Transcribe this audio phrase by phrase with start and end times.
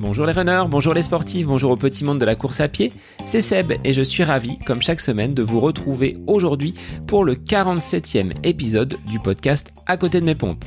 [0.00, 2.92] Bonjour les runners, bonjour les sportifs, bonjour au petit monde de la course à pied,
[3.26, 6.74] c'est Seb et je suis ravi, comme chaque semaine, de vous retrouver aujourd'hui
[7.06, 10.64] pour le 47e épisode du podcast À côté de mes pompes.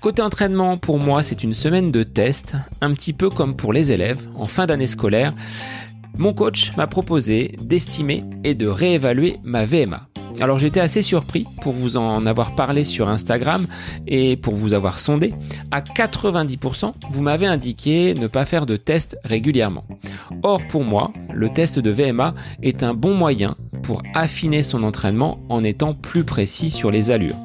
[0.00, 3.92] Côté entraînement, pour moi, c'est une semaine de test, un petit peu comme pour les
[3.92, 5.34] élèves en fin d'année scolaire.
[6.16, 10.06] Mon coach m'a proposé d'estimer et de réévaluer ma VMA.
[10.40, 13.66] Alors j'étais assez surpris pour vous en avoir parlé sur Instagram
[14.06, 15.32] et pour vous avoir sondé.
[15.70, 19.84] À 90%, vous m'avez indiqué ne pas faire de test régulièrement.
[20.42, 25.38] Or pour moi, le test de VMA est un bon moyen pour affiner son entraînement
[25.48, 27.36] en étant plus précis sur les allures.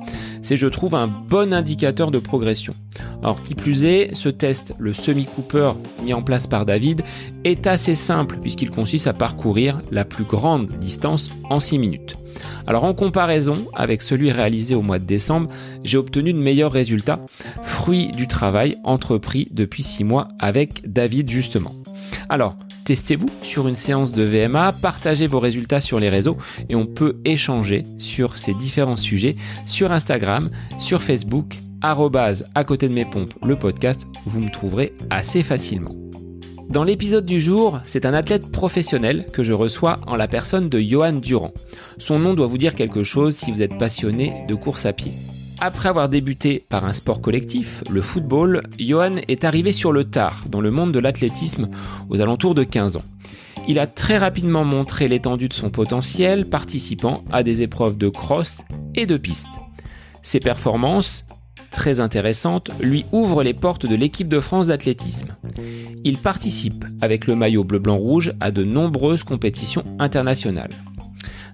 [0.41, 2.73] C'est je trouve un bon indicateur de progression.
[3.23, 5.73] Alors qui plus est, ce test, le semi-cooper
[6.03, 7.03] mis en place par David,
[7.43, 12.20] est assez simple puisqu'il consiste à parcourir la plus grande distance en 6 minutes.
[12.67, 15.49] Alors en comparaison avec celui réalisé au mois de décembre,
[15.83, 17.19] j'ai obtenu de meilleurs résultats,
[17.63, 21.75] fruit du travail entrepris depuis 6 mois avec David justement.
[22.29, 26.37] Alors, testez-vous sur une séance de VMA, partagez vos résultats sur les réseaux
[26.69, 30.49] et on peut échanger sur ces différents sujets sur Instagram,
[30.79, 35.95] sur Facebook, à côté de mes pompes, le podcast, vous me trouverez assez facilement.
[36.71, 40.79] Dans l'épisode du jour, c'est un athlète professionnel que je reçois en la personne de
[40.79, 41.51] Johan Durand.
[41.97, 45.11] Son nom doit vous dire quelque chose si vous êtes passionné de course à pied.
[45.59, 50.45] Après avoir débuté par un sport collectif, le football, Johan est arrivé sur le tard
[50.47, 51.67] dans le monde de l'athlétisme
[52.09, 53.03] aux alentours de 15 ans.
[53.67, 58.61] Il a très rapidement montré l'étendue de son potentiel participant à des épreuves de cross
[58.95, 59.49] et de piste.
[60.21, 61.25] Ses performances,
[61.69, 65.35] très intéressantes, lui ouvrent les portes de l'équipe de France d'athlétisme.
[66.03, 70.71] Il participe avec le maillot bleu-blanc-rouge à de nombreuses compétitions internationales.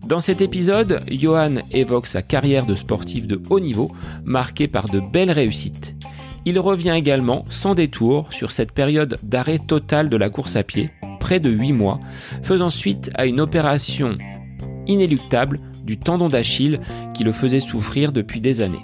[0.08, 3.92] Dans cet épisode, Johan évoque sa carrière de sportif de haut niveau,
[4.24, 5.96] marquée par de belles réussites.
[6.46, 10.90] Il revient également, sans détour, sur cette période d'arrêt total de la course à pied,
[11.20, 12.00] près de 8 mois,
[12.42, 14.18] faisant suite à une opération
[14.88, 16.80] inéluctable du tendon d'Achille
[17.14, 18.84] qui le faisait souffrir depuis des années.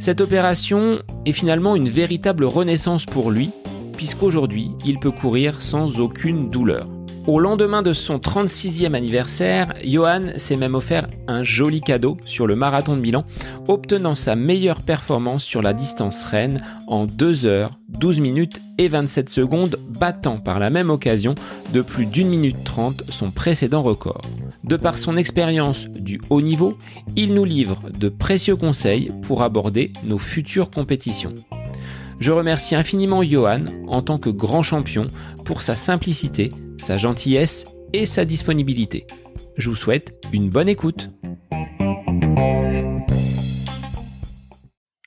[0.00, 3.50] Cette opération est finalement une véritable renaissance pour lui,
[3.96, 6.86] puisqu'aujourd'hui, il peut courir sans aucune douleur.
[7.26, 12.54] Au lendemain de son 36e anniversaire, Johan s'est même offert un joli cadeau sur le
[12.54, 13.24] marathon de Milan,
[13.66, 19.28] obtenant sa meilleure performance sur la distance reine en 2 heures, 12 minutes et 27
[19.28, 21.34] secondes, battant par la même occasion
[21.72, 24.22] de plus d'une minute 30 son précédent record.
[24.62, 26.78] De par son expérience du haut niveau,
[27.16, 31.34] il nous livre de précieux conseils pour aborder nos futures compétitions.
[32.20, 35.08] Je remercie infiniment Johan en tant que grand champion
[35.44, 39.06] pour sa simplicité, sa gentillesse et sa disponibilité.
[39.56, 41.10] Je vous souhaite une bonne écoute.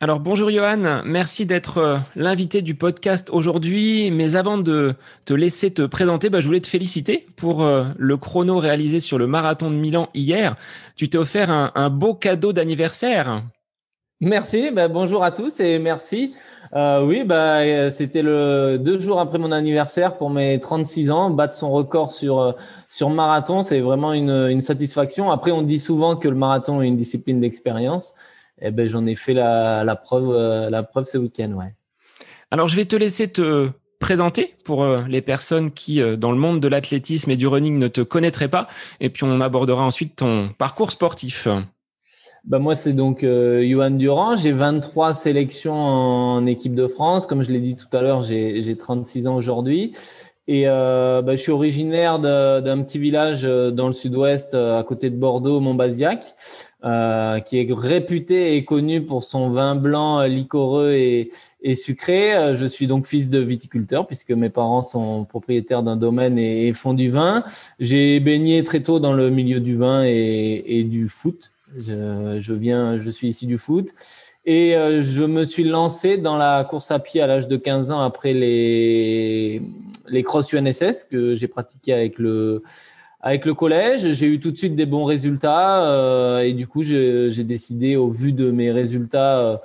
[0.01, 4.11] Alors bonjour Johan, merci d'être euh, l'invité du podcast aujourd'hui.
[4.11, 8.15] Mais avant de te laisser te présenter, bah, je voulais te féliciter pour euh, le
[8.15, 10.55] chrono réalisé sur le marathon de Milan hier.
[10.95, 13.43] Tu t'es offert un, beau cadeau d'anniversaire.
[14.21, 16.33] Merci, bah, bonjour à tous et merci.
[16.75, 21.29] Euh, oui, bah, euh, c'était le deux jours après mon anniversaire pour mes 36 ans.
[21.29, 25.31] Battre son record sur euh, marathon, c'est vraiment une, satisfaction.
[25.31, 28.13] Après, on dit souvent que le marathon est une discipline d'expérience.
[28.61, 31.57] Eh ben, j'en ai fait la, preuve ce week-end.
[32.51, 33.69] Alors, je vais te laisser te
[33.99, 38.01] présenter pour les personnes qui, dans le monde de l'athlétisme et du running, ne te
[38.01, 38.67] connaîtraient pas,
[38.99, 41.47] et puis on abordera ensuite ton parcours sportif.
[42.49, 44.35] Bah moi, c'est donc euh, Johan Durand.
[44.35, 47.27] J'ai 23 sélections en équipe de France.
[47.27, 49.91] Comme je l'ai dit tout à l'heure, j'ai 36 ans aujourd'hui.
[50.47, 54.83] Et euh, bah, je suis originaire d'un petit village euh, dans le sud-ouest, euh, à
[54.83, 56.33] côté de Bordeaux, Montbazillac,
[56.83, 61.29] euh, qui est réputé et connu pour son vin blanc liquoreux et,
[61.61, 62.55] et sucré.
[62.55, 66.73] Je suis donc fils de viticulteur, puisque mes parents sont propriétaires d'un domaine et, et,
[66.73, 67.43] font du vin.
[67.79, 71.51] J'ai baigné très tôt dans le milieu du vin et, et du foot.
[71.77, 73.89] Je, je, viens, je suis ici du foot.
[74.45, 77.91] Et euh, je me suis lancé dans la course à pied à l'âge de 15
[77.91, 79.61] ans après les,
[80.07, 82.63] les cross UNSS que j'ai pratiqué avec le,
[83.21, 84.11] avec le collège.
[84.13, 88.09] J'ai eu tout de suite des bons résultats euh, et du coup, j'ai décidé, au
[88.09, 89.57] vu de mes résultats, euh,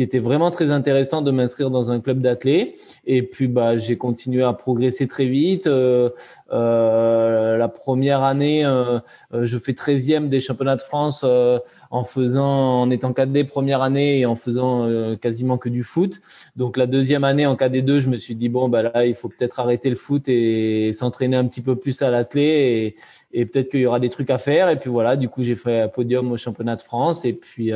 [0.00, 2.74] qui était vraiment très intéressant de m'inscrire dans un club d'athlètes.
[3.04, 5.66] Et puis, bah, j'ai continué à progresser très vite.
[5.66, 6.08] Euh,
[6.52, 8.98] euh, la première année, euh,
[9.34, 11.58] euh je fais 13e des championnats de France euh,
[11.90, 16.22] en faisant, en étant cadet première année et en faisant euh, quasiment que du foot.
[16.56, 19.14] Donc, la deuxième année en cadet 2, je me suis dit, bon, bah, là, il
[19.14, 22.96] faut peut-être arrêter le foot et s'entraîner un petit peu plus à l'athlète et,
[23.34, 24.70] et peut-être qu'il y aura des trucs à faire.
[24.70, 27.26] Et puis voilà, du coup, j'ai fait un podium au championnat de France.
[27.26, 27.74] Et puis,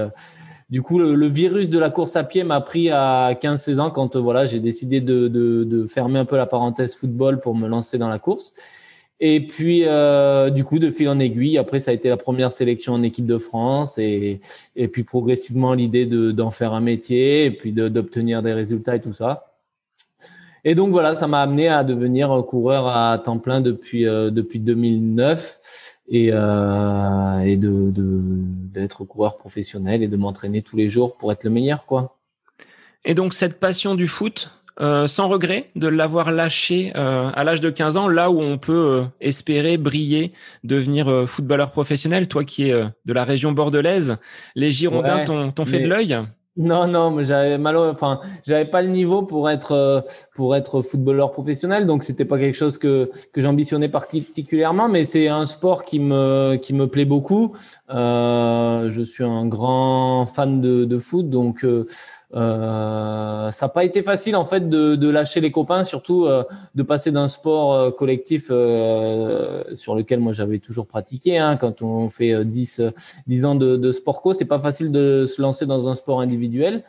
[0.75, 4.17] du coup, le, virus de la course à pied m'a pris à 15-16 ans quand
[4.17, 8.09] voilà, j'ai décidé de, de, fermer un peu la parenthèse football pour me lancer dans
[8.09, 8.53] la course.
[9.21, 12.51] Et puis, euh, du coup, de fil en aiguille, après, ça a été la première
[12.51, 14.41] sélection en équipe de France et,
[14.75, 19.13] et puis progressivement l'idée d'en faire un métier et puis d'obtenir des résultats et tout
[19.13, 19.55] ça.
[20.65, 24.59] Et donc voilà, ça m'a amené à devenir coureur à temps plein depuis euh, depuis
[24.59, 31.33] 2009 et, euh, et de d'être coureur professionnel et de m'entraîner tous les jours pour
[31.33, 32.19] être le meilleur quoi.
[33.05, 37.61] Et donc cette passion du foot, euh, sans regret de l'avoir lâché euh, à l'âge
[37.61, 40.33] de 15 ans, là où on peut espérer briller,
[40.65, 42.29] devenir footballeur professionnel.
[42.29, 44.17] Toi qui es de la région bordelaise,
[44.55, 46.19] les Girondins t'ont fait de l'œil?
[46.57, 50.05] Non, non, mais j'avais malheureusement, enfin, j'avais pas le niveau pour être
[50.37, 55.27] pour être footballeur professionnel, donc c'était pas quelque chose que que j'ambitionnais particulièrement, mais c'est
[55.27, 57.57] un sport qui me qui me plaît beaucoup.
[57.91, 61.87] Euh, je suis un grand fan de, de foot, donc euh,
[62.35, 66.43] ça n'a pas été facile en fait de, de lâcher les copains, surtout euh,
[66.75, 71.39] de passer d'un sport euh, collectif euh, sur lequel moi j'avais toujours pratiqué.
[71.39, 72.83] Hein, quand on fait 10,
[73.27, 76.21] 10 ans de, de sport co, c'est pas facile de se lancer dans un sport
[76.21, 76.83] individuel.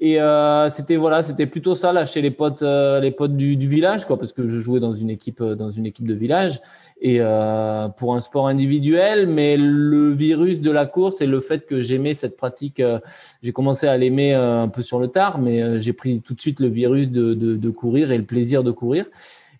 [0.00, 4.06] Et euh, c'était voilà, c'était plutôt ça lâcher les potes, les potes du, du, village,
[4.06, 6.60] quoi, parce que je jouais dans une équipe, dans une équipe de village
[7.04, 9.28] et euh, pour un sport individuel.
[9.28, 12.98] Mais le virus de la course et le fait que j'aimais cette pratique, euh,
[13.42, 16.40] j'ai commencé à l'aimer euh, un peu sur le tard, mais j'ai pris tout de
[16.40, 19.06] suite le virus de, courir et le plaisir de courir.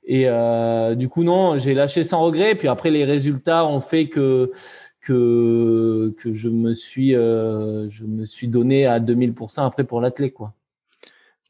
[0.06, 0.26] Et
[0.96, 2.55] du coup, non, j'ai lâché sans regret.
[2.55, 4.50] Puis après, les résultats ont fait que
[5.00, 10.52] que que je me suis je me suis donné à 2000% après pour l'athlète quoi.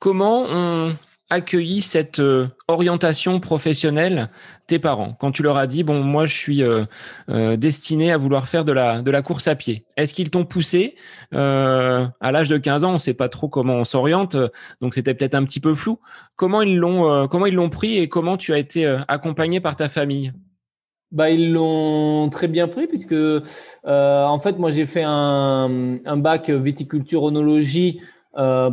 [0.00, 0.92] Comment on
[1.30, 4.28] accueilli cette euh, orientation professionnelle
[4.66, 6.84] tes parents quand tu leur as dit bon moi je suis euh,
[7.30, 9.84] euh, destiné à vouloir faire de la de la course à pied.
[9.96, 10.94] Est-ce qu'ils t'ont poussé
[11.32, 12.94] à l'âge de 15 ans?
[12.94, 14.36] On sait pas trop comment on s'oriente
[14.80, 15.98] donc c'était peut-être un petit peu flou.
[16.36, 19.88] Comment ils l'ont comment ils l'ont pris et comment tu as été accompagné par ta
[19.88, 20.32] famille?
[21.10, 23.14] Bah, ils l'ont très bien pris puisque
[23.84, 28.13] en fait moi j'ai fait un, un bac viticulture onologie euh,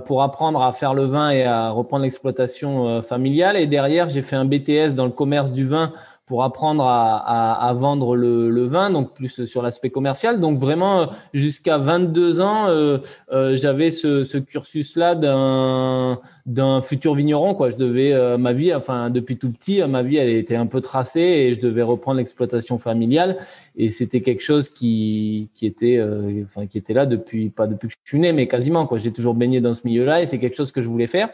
[0.05, 3.57] pour apprendre à faire le vin et à reprendre l'exploitation euh, familiale.
[3.57, 5.93] Et derrière, j'ai fait un BTS dans le commerce du vin
[6.25, 10.39] pour apprendre à, à, à vendre le, le, vin, donc plus sur l'aspect commercial.
[10.39, 12.99] Donc vraiment, jusqu'à 22 ans, euh,
[13.33, 17.53] euh, j'avais ce, ce cursus-là d'un d'un futur vigneron.
[17.53, 17.69] Quoi.
[17.69, 20.81] Je devais, euh, ma vie, enfin depuis tout petit, ma vie, elle était un peu
[20.81, 23.37] tracée et je devais reprendre l'exploitation familiale.
[23.75, 27.87] Et c'était quelque chose qui, qui était, euh, enfin qui était là depuis, pas depuis
[27.87, 28.85] que je suis né, mais quasiment.
[28.85, 28.97] Quoi.
[28.97, 31.29] J'ai toujours baigné dans ce milieu-là et c'est quelque chose que je voulais faire.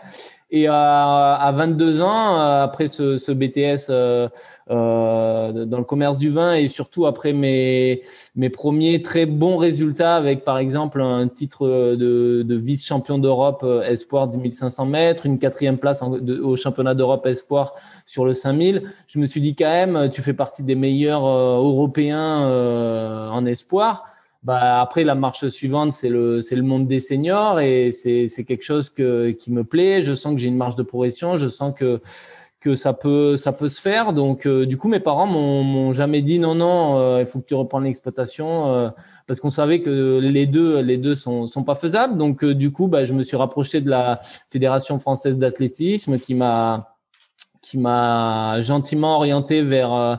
[0.49, 4.29] Et à, à 22 ans, euh, après ce, BTS euh,
[4.69, 8.01] euh, dans le commerce du vin et surtout après mes,
[8.35, 13.83] mes premiers très bons résultats avec par exemple un titre de, de vice-champion d'Europe euh,
[13.83, 17.73] espoir du 1500 mètres, une quatrième place au championnat d'Europe espoir
[18.05, 23.29] sur le 5000, je me suis dit quand même, tu fais partie des meilleurs européens
[23.31, 24.03] en espoir
[24.43, 28.45] bah, après, la marche suivante, c'est le, c'est le monde des seniors et c'est, c'est
[28.45, 30.03] quelque chose que, qui me plaît.
[30.03, 31.37] Je sens que j'ai une marge de progression.
[31.37, 31.99] Je sens que,
[32.67, 34.11] que ça peut, ça peut se faire.
[34.11, 37.45] Donc, euh, du coup, mes parents m'ont, jamais dit non, non, euh, il faut que
[37.45, 38.89] tu reprennes l'exploitation euh,
[39.25, 42.17] parce qu'on savait que les deux, les deux sont, sont pas faisables.
[42.17, 44.19] Donc, du coup, bah, je me suis rapproché de la
[44.49, 46.96] Fédération française d'athlétisme qui m'a,
[47.69, 50.15] qui m'a gentiment orienté vers euh,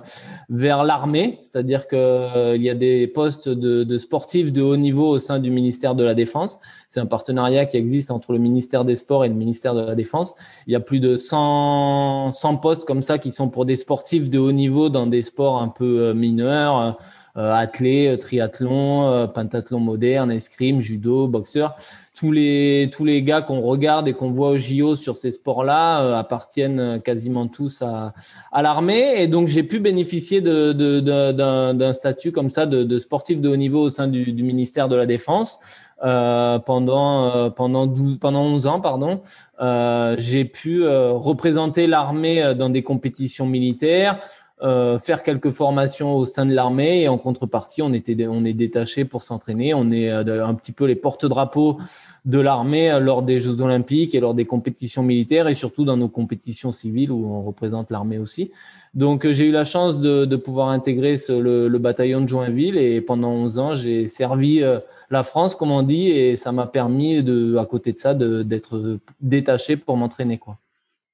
[0.51, 5.09] vers l'armée, c'est-à-dire que euh, il y a des postes de, sportifs de haut niveau
[5.09, 6.61] au sein du ministère de la Défense.
[6.91, 9.95] C'est un partenariat qui existe entre le ministère des Sports et le ministère de la
[9.95, 10.35] Défense.
[10.67, 14.29] Il y a plus de 100 100 postes comme ça qui sont pour des sportifs
[14.29, 16.99] de haut niveau dans des sports un peu euh, mineurs
[17.37, 21.77] euh, athlé, triathlon, pentathlon moderne, escrime, judo, boxeur.
[22.19, 26.19] Tous les tous les gars qu'on regarde et qu'on voit au JO sur ces sports-là
[26.19, 28.13] appartiennent quasiment tous à,
[28.51, 33.41] à l'armée et donc j'ai pu bénéficier de, de, d'un, statut comme ça de, sportif
[33.41, 35.61] de haut niveau au sein du, du ministère de la Défense.
[36.05, 39.21] Euh, pendant pendant 12, pendant 11 ans pardon
[39.61, 44.21] euh, j'ai pu représenter l'armée dans des compétitions militaires
[44.61, 48.53] euh, faire quelques formations au sein de l'armée et en contrepartie, on était on est
[48.53, 49.73] détaché pour s'entraîner.
[49.73, 51.79] On est euh, un petit peu les porte-drapeaux
[52.25, 55.97] de l'armée euh, lors des Jeux Olympiques et lors des compétitions militaires et surtout dans
[55.97, 58.51] nos compétitions civiles où on représente l'armée aussi.
[58.95, 62.79] Donc j'ai eu la chance de, de pouvoir intégrer ce, le, le, bataillon de Joinville
[62.79, 64.63] et pendant 11 ans j'ai servi
[65.11, 68.99] la France comme on dit et ça m'a permis de à côté de ça d'être
[69.21, 70.57] détaché pour m'entraîner quoi.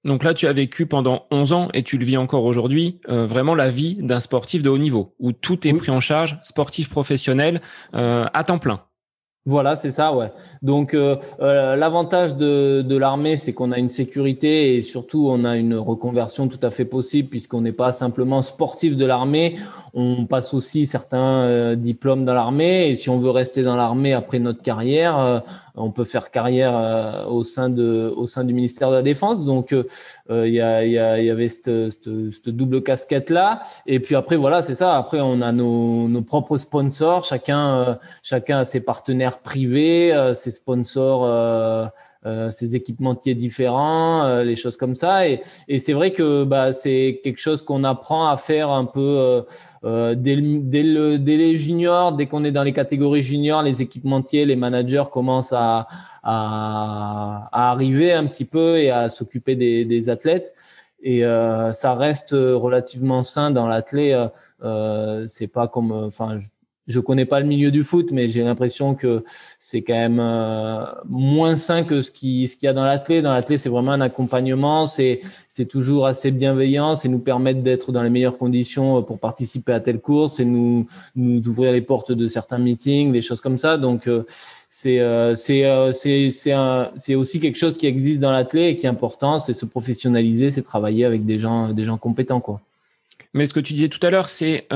[0.04, 3.26] Donc là, tu as vécu pendant 11 ans et tu le vis encore aujourd'hui, euh,
[3.26, 6.88] vraiment la vie d'un sportif de haut niveau, où tout est pris en charge, sportif
[6.88, 7.60] professionnel,
[7.94, 8.80] euh, à temps plein.
[9.46, 10.32] Voilà, c'est ça, ouais.
[10.62, 15.44] Donc euh, euh, l'avantage de, de l'armée, c'est qu'on a une sécurité et surtout on
[15.44, 19.56] a une reconversion tout à fait possible puisqu'on n'est pas simplement sportif de l'armée,
[19.92, 24.14] on passe aussi certains euh, diplômes dans l'armée et si on veut rester dans l'armée
[24.14, 25.42] après notre carrière,
[25.74, 29.44] on peut faire carrière au sein de au sein du ministère de la Défense.
[29.44, 29.74] Donc
[30.30, 34.62] il y, a, y, a, y avait cette, double casquette là et puis après voilà,
[34.62, 34.96] c'est ça.
[34.96, 40.50] Après on a nos, nos propres sponsors, chacun chacun a ses partenaires privés, euh, ses
[40.50, 41.90] sponsors,
[42.26, 45.28] euh, euh, ses équipementiers différents, les choses comme ça.
[45.28, 49.44] Et, et c'est vrai que bah, c'est quelque chose qu'on apprend à faire un peu
[49.82, 54.46] dès, dès, le, dès, les juniors, dès qu'on est dans les catégories juniors, les équipementiers,
[54.46, 55.86] les managers commencent à,
[56.22, 60.54] à, à arriver un petit peu et à s'occuper des, des, athlètes.
[61.02, 64.32] Et euh, ça reste relativement sain dans l'athlète.
[64.62, 66.38] Euh, c'est pas comme, enfin,
[66.86, 69.24] je connais pas le milieu du foot, mais j'ai l'impression que
[69.58, 73.24] c'est quand même euh, moins sain que ce qui ce qu'il y a dans l'athlète.
[73.24, 77.90] Dans l'athlète, c'est vraiment un accompagnement, c'est c'est toujours assez bienveillant, c'est nous permettre d'être
[77.90, 80.86] dans les meilleures conditions euh, pour participer à telle course, et nous
[81.16, 83.78] nous ouvrir les portes de certains meetings, des choses comme ça.
[83.78, 84.24] Donc euh,
[84.68, 85.00] c'est
[85.36, 86.54] c'est c'est c'est
[86.96, 90.50] c'est aussi quelque chose qui existe dans l'athlète et qui est important, c'est se professionnaliser,
[90.50, 92.60] c'est travailler avec des gens des gens compétents quoi.
[93.32, 94.66] Mais ce que tu disais tout à l'heure, c'est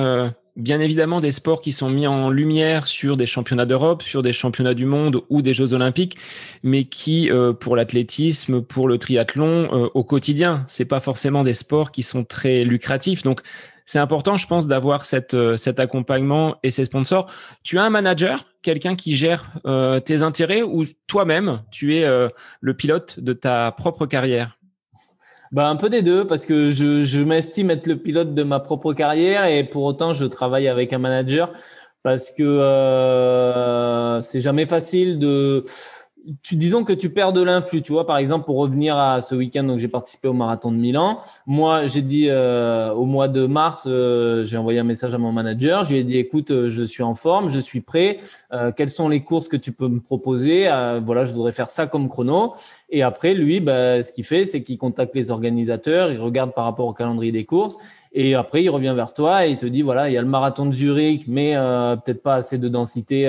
[0.58, 4.32] bien évidemment des sports qui sont mis en lumière sur des championnats d'Europe, sur des
[4.32, 6.18] championnats du monde ou des Jeux olympiques,
[6.62, 11.54] mais qui, euh, pour l'athlétisme, pour le triathlon, euh, au quotidien, c'est pas forcément des
[11.54, 13.22] sports qui sont très lucratifs.
[13.22, 13.40] Donc,
[13.86, 17.30] c'est important, je pense, d'avoir euh, cet accompagnement et ces sponsors.
[17.62, 19.50] Tu as un manager, quelqu'un qui gère
[20.04, 22.06] tes intérêts, ou toi-même, tu es
[22.60, 24.57] le pilote de ta propre carrière?
[25.52, 28.60] Bah, un peu des deux, parce que je, je m'estime être le pilote de ma
[28.60, 31.52] propre carrière et pour autant, je travaille avec un manager
[32.02, 35.64] parce que euh, c'est jamais facile de
[36.42, 39.34] tu, disons que tu perds de l'influx, tu vois, par exemple, pour revenir à ce
[39.34, 41.20] week-end, donc j'ai participé au marathon de Milan.
[41.46, 45.32] Moi, j'ai dit euh, au mois de mars, euh, j'ai envoyé un message à mon
[45.32, 45.84] manager.
[45.84, 48.18] Je lui ai dit, écoute, euh, je suis en forme, je suis prêt.
[48.76, 50.64] quelles sont les courses que tu peux me proposer?
[51.04, 52.54] Voilà, je voudrais faire ça comme chrono.
[52.90, 56.64] Et après, lui, bah, ce qu'il fait, c'est qu'il contacte les organisateurs, il regarde par
[56.64, 57.76] rapport au calendrier des courses.
[58.12, 60.28] Et après, il revient vers toi et il te dit, voilà, il y a le
[60.28, 61.54] marathon de Zurich, mais
[62.04, 63.28] peut-être pas assez de densité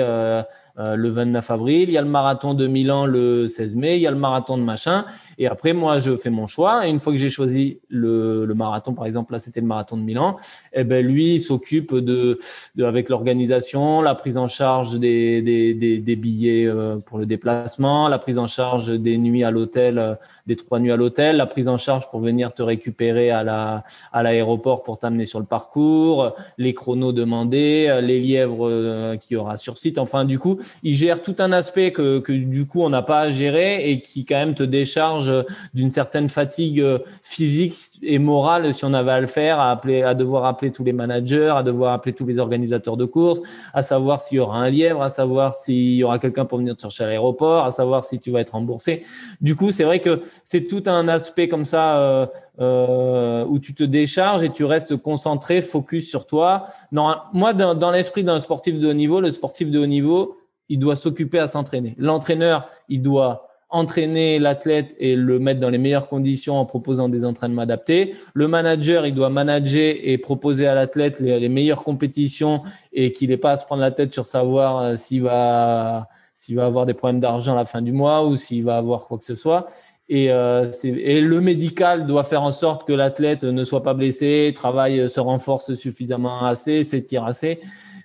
[0.96, 4.06] le 29 avril, il y a le marathon de Milan le 16 mai, il y
[4.06, 5.04] a le marathon de machin.
[5.40, 6.86] Et après, moi, je fais mon choix.
[6.86, 9.96] Et une fois que j'ai choisi le, le, marathon, par exemple, là, c'était le marathon
[9.96, 10.36] de Milan,
[10.74, 12.36] eh ben, lui, il s'occupe de,
[12.76, 17.24] de, avec l'organisation, la prise en charge des, des, des, des billets euh, pour le
[17.24, 20.14] déplacement, la prise en charge des nuits à l'hôtel, euh,
[20.46, 23.82] des trois nuits à l'hôtel, la prise en charge pour venir te récupérer à la,
[24.12, 29.56] à l'aéroport pour t'amener sur le parcours, les chronos demandés, les lièvres qu'il y aura
[29.56, 29.96] sur site.
[29.96, 33.20] Enfin, du coup, il gère tout un aspect que, que du coup, on n'a pas
[33.20, 35.29] à gérer et qui quand même te décharge
[35.74, 40.02] d'une certaine fatigue euh, physique et morale si on avait à le faire, à appeler,
[40.02, 43.40] à devoir appeler tous les managers, à devoir appeler tous les organisateurs de courses,
[43.74, 46.76] à savoir s'il y aura un lièvre, à savoir s'il y aura quelqu'un pour venir
[46.76, 49.04] te chercher à l'aéroport, à savoir si tu vas être remboursé.
[49.40, 52.26] Du coup, c'est vrai que c'est tout un aspect comme ça euh,
[52.60, 56.66] euh, où tu te décharges et tu restes concentré, focus sur toi.
[56.92, 60.36] Moi, dans l'esprit d'un sportif de haut niveau, le sportif de haut niveau,
[60.68, 61.94] il doit s'occuper à s'entraîner.
[61.98, 67.24] L'entraîneur, il doit entraîner l'athlète et le mettre dans les meilleures conditions en proposant des
[67.24, 68.14] entraînements adaptés.
[68.34, 72.62] Le manager, il doit manager et proposer à l'athlète les, meilleures compétitions
[72.92, 76.56] et qu'il n'ait pas à se prendre la tête sur savoir euh, s'il va s'il
[76.56, 79.18] va avoir des problèmes d'argent à la fin du mois ou s'il va avoir quoi
[79.18, 79.66] que ce soit.
[80.08, 84.50] Et, euh, et, le médical doit faire en sorte que l'athlète ne soit pas blessé,
[84.54, 87.60] travaille, se renforce suffisamment assez, s'étire assez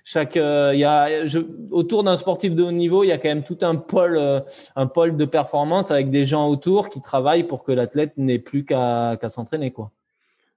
[0.08, 1.40] chaque, euh, il y a, je,
[1.72, 4.38] autour d'un sportif de haut niveau, il y a quand même tout un pôle, euh,
[4.76, 8.64] un pôle de performance avec des gens autour qui travaillent pour que l'athlète n'ait plus
[8.64, 9.90] qu'à s'entraîner, quoi.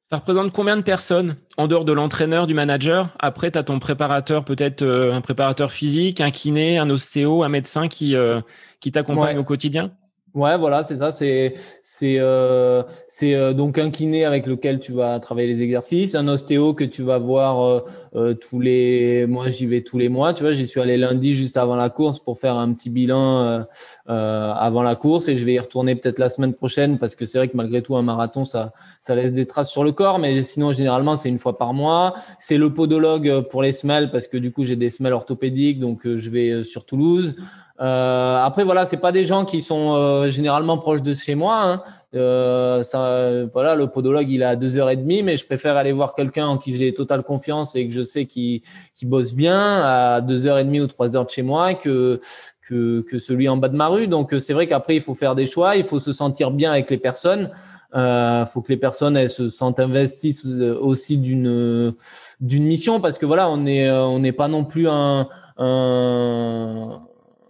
[0.04, 3.10] Ça représente combien de personnes en dehors de l'entraîneur, du manager?
[3.18, 7.50] Après, tu as ton préparateur, peut-être euh, un préparateur physique, un kiné, un ostéo, un
[7.50, 8.16] médecin qui,
[8.80, 9.92] qui t'accompagne au quotidien?
[10.36, 11.10] Ouais, voilà, c'est ça.
[11.10, 16.14] C'est c'est euh, c'est euh, donc un kiné avec lequel tu vas travailler les exercices,
[16.14, 17.84] un ostéo que tu vas voir
[18.16, 19.26] euh, tous les.
[19.28, 20.34] Moi, j'y vais tous les mois.
[20.34, 23.66] Tu vois, j'y suis allé lundi juste avant la course pour faire un petit bilan
[24.06, 27.38] avant la course et je vais y retourner peut-être la semaine prochaine parce que c'est
[27.38, 30.44] vrai que malgré tout un marathon ça ça laisse des traces sur le corps, mais
[30.44, 32.14] sinon généralement c'est une fois par mois.
[32.40, 36.02] C'est le podologue pour les semelles parce que du coup j'ai des semelles orthopédiques donc
[36.04, 37.36] je vais sur Toulouse.
[37.80, 41.62] Après voilà, c'est pas des gens qui sont généralement proches de chez moi.
[41.64, 41.82] Hein.
[42.16, 45.78] Euh, ça, voilà, le podologue, il est à deux heures et demie, mais je préfère
[45.78, 48.62] aller voir quelqu'un en qui j'ai totale confiance et que je sais qu'il
[49.04, 52.20] bosse bien à deux heures et demie ou trois heures de chez moi que,
[52.62, 54.08] que, que celui en bas de ma rue.
[54.08, 56.90] Donc, c'est vrai qu'après, il faut faire des choix, il faut se sentir bien avec
[56.90, 57.52] les personnes.
[57.96, 60.44] Euh, faut que les personnes elles se sentent investies
[60.80, 61.92] aussi d'une
[62.40, 67.02] d'une mission parce que voilà on est on n'est pas non plus un, un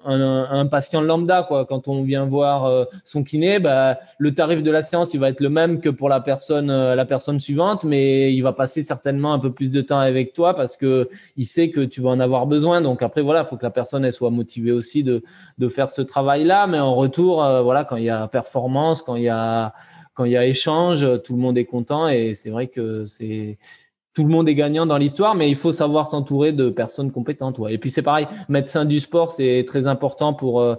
[0.09, 1.65] un, patient lambda quoi.
[1.65, 5.29] Quand on vient voir euh, son kiné bah, le tarif de la séance il va
[5.29, 8.83] être le même que pour la personne euh, la personne suivante mais il va passer
[8.83, 12.09] certainement un peu plus de temps avec toi parce que il sait que tu vas
[12.09, 12.81] en avoir besoin.
[12.81, 15.23] Donc après voilà il faut que la personne elle soit motivée aussi de
[15.57, 19.01] de faire ce travail là mais en retour euh, voilà quand il y a performance
[19.01, 19.73] quand il y a
[20.13, 22.09] quand il y a échange tout le monde est content.
[22.09, 23.57] Et c'est vrai que c'est
[24.19, 27.57] tout le monde est gagnant dans l'histoire, mais il faut savoir s'entourer de personnes compétentes.
[27.57, 27.75] Ouais.
[27.75, 30.59] Et puis c'est pareil, médecin du sport, c'est très important pour.
[30.59, 30.75] Euh,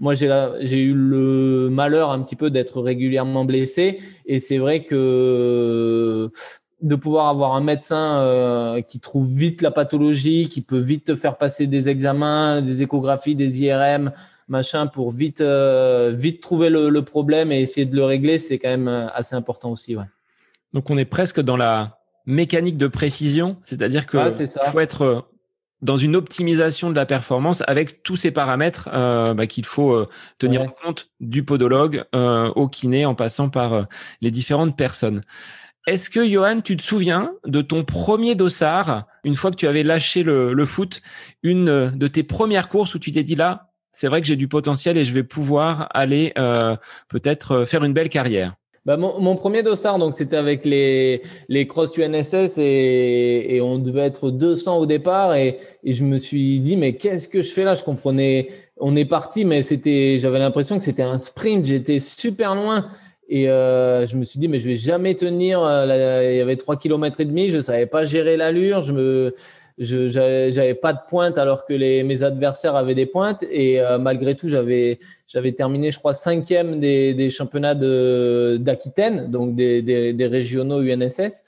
[0.00, 6.32] moi, j'ai eu le malheur un petit peu d'être régulièrement blessé, et c'est vrai que
[6.82, 11.14] de pouvoir avoir un médecin euh, qui trouve vite la pathologie, qui peut vite te
[11.14, 14.10] faire passer des examens, des échographies, des IRM,
[14.48, 18.58] machin, pour vite euh, vite trouver le, le, problème et essayer de le régler, c'est
[18.58, 19.94] quand même assez important aussi.
[19.94, 20.06] Ouais.
[20.72, 21.99] Donc on est presque dans la
[22.30, 24.18] mécanique de précision, c'est-à-dire que
[24.70, 25.20] faut être euh,
[25.82, 30.08] dans une optimisation de la performance avec tous ces paramètres euh, bah, qu'il faut euh,
[30.38, 33.86] tenir compte du podologue au kiné en passant par
[34.20, 35.22] les différentes personnes.
[35.86, 39.82] Est-ce que Johan, tu te souviens de ton premier dossard, une fois que tu avais
[39.82, 41.00] lâché le, le foot,
[41.42, 44.46] une de tes premières courses où tu t'es dit là, c'est vrai que j'ai du
[44.46, 46.34] potentiel et je vais pouvoir aller
[47.08, 48.59] peut-être faire une belle carrière?
[48.90, 53.78] Bah, mon, mon, premier dossard, donc c'était avec les, les cross UNSS et, et, on
[53.78, 57.52] devait être 200 au départ et, et je me suis dit mais qu'est-ce que je
[57.52, 57.74] fais là?
[57.74, 61.66] Je comprenais, on est parti, mais c'était, j'avais l'impression que c'était un sprint.
[61.66, 62.88] J'étais super loin
[63.28, 65.62] et euh, je me suis dit mais je vais jamais tenir.
[65.62, 68.82] Euh, il y avait 3 km et demi, je savais pas gérer l'allure.
[68.82, 69.34] Je me
[69.78, 73.98] je j'avais pas de pointe alors que les mes adversaires avaient des pointes et euh,
[73.98, 74.98] malgré tout j'avais
[75.32, 81.44] j'avais terminé je crois cinquième des, des championnats d'Aquitaine donc des, des, régionaux UNSS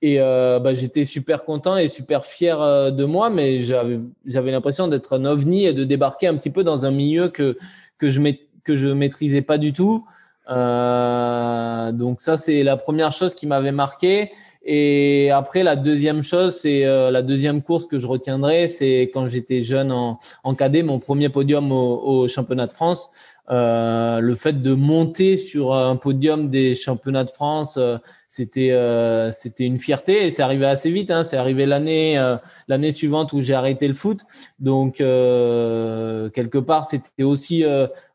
[0.00, 4.50] et euh, bah, j'étais super content et super fier euh, de moi mais j'avais j'avais
[4.50, 7.56] l'impression d'être un ovni et de débarquer un petit peu dans un milieu que
[7.98, 8.20] que je
[8.64, 10.06] que je maîtrisais pas du tout.
[10.50, 14.32] Euh, donc ça c'est la première chose qui m'avait marqué
[14.64, 19.28] et après, la deuxième chose, c'est euh, la deuxième course que je retiendrai, c'est quand
[19.28, 23.10] j'étais jeune en, en cadet, mon premier podium au, au championnat de France.
[23.50, 27.98] Euh, le fait de monter sur un podium des championnats de France, euh,
[28.28, 31.10] c'était euh, c'était une fierté et c'est arrivé assez vite.
[31.10, 32.36] Hein, c'est arrivé l'année euh,
[32.68, 34.20] l'année suivante où j'ai arrêté le foot.
[34.60, 37.64] Donc quelque part, c'était aussi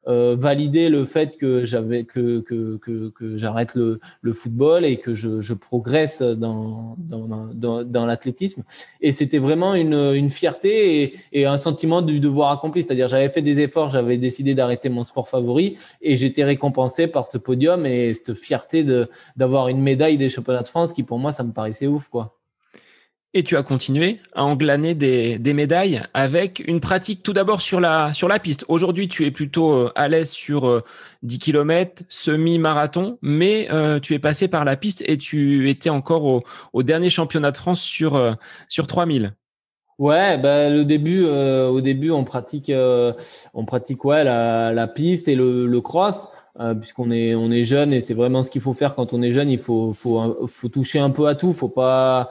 [0.08, 4.98] euh, valider le fait que j'avais que que, que, que j'arrête le, le football et
[4.98, 8.64] que je, je progresse dans dans, dans, dans l'athlétisme.
[9.02, 12.84] Et c'était vraiment une, une fierté et, et un sentiment du devoir accompli.
[12.84, 17.28] C'est-à-dire j'avais fait des efforts j'avais décidé d'arrêter mon sport favori et j'étais récompensé par
[17.28, 21.20] ce podium et cette fierté de d'avoir une médaille des championnats de France qui pour
[21.20, 22.37] moi ça me paraissait ouf quoi
[23.34, 27.80] et tu as continué à englaner des, des médailles avec une pratique tout d'abord sur
[27.80, 28.66] la, sur la piste.
[28.68, 30.84] Aujourd'hui, tu es plutôt euh, à l'aise sur
[31.24, 36.44] 10 km, semi-marathon, mais euh, tu es passé par la piste et tu étais encore
[36.74, 38.34] au, dernier championnat de France sur, euh,
[38.70, 39.34] sur 3000.
[40.00, 45.28] Ouais, ben le début, euh, au début, on pratique, on pratique ouais la, la piste
[45.28, 46.30] et le, le cross.
[46.80, 49.32] puisqu'on est on est jeune et c'est vraiment ce qu'il faut faire quand on est
[49.32, 52.30] jeune il faut faut faut toucher un peu à tout faut pas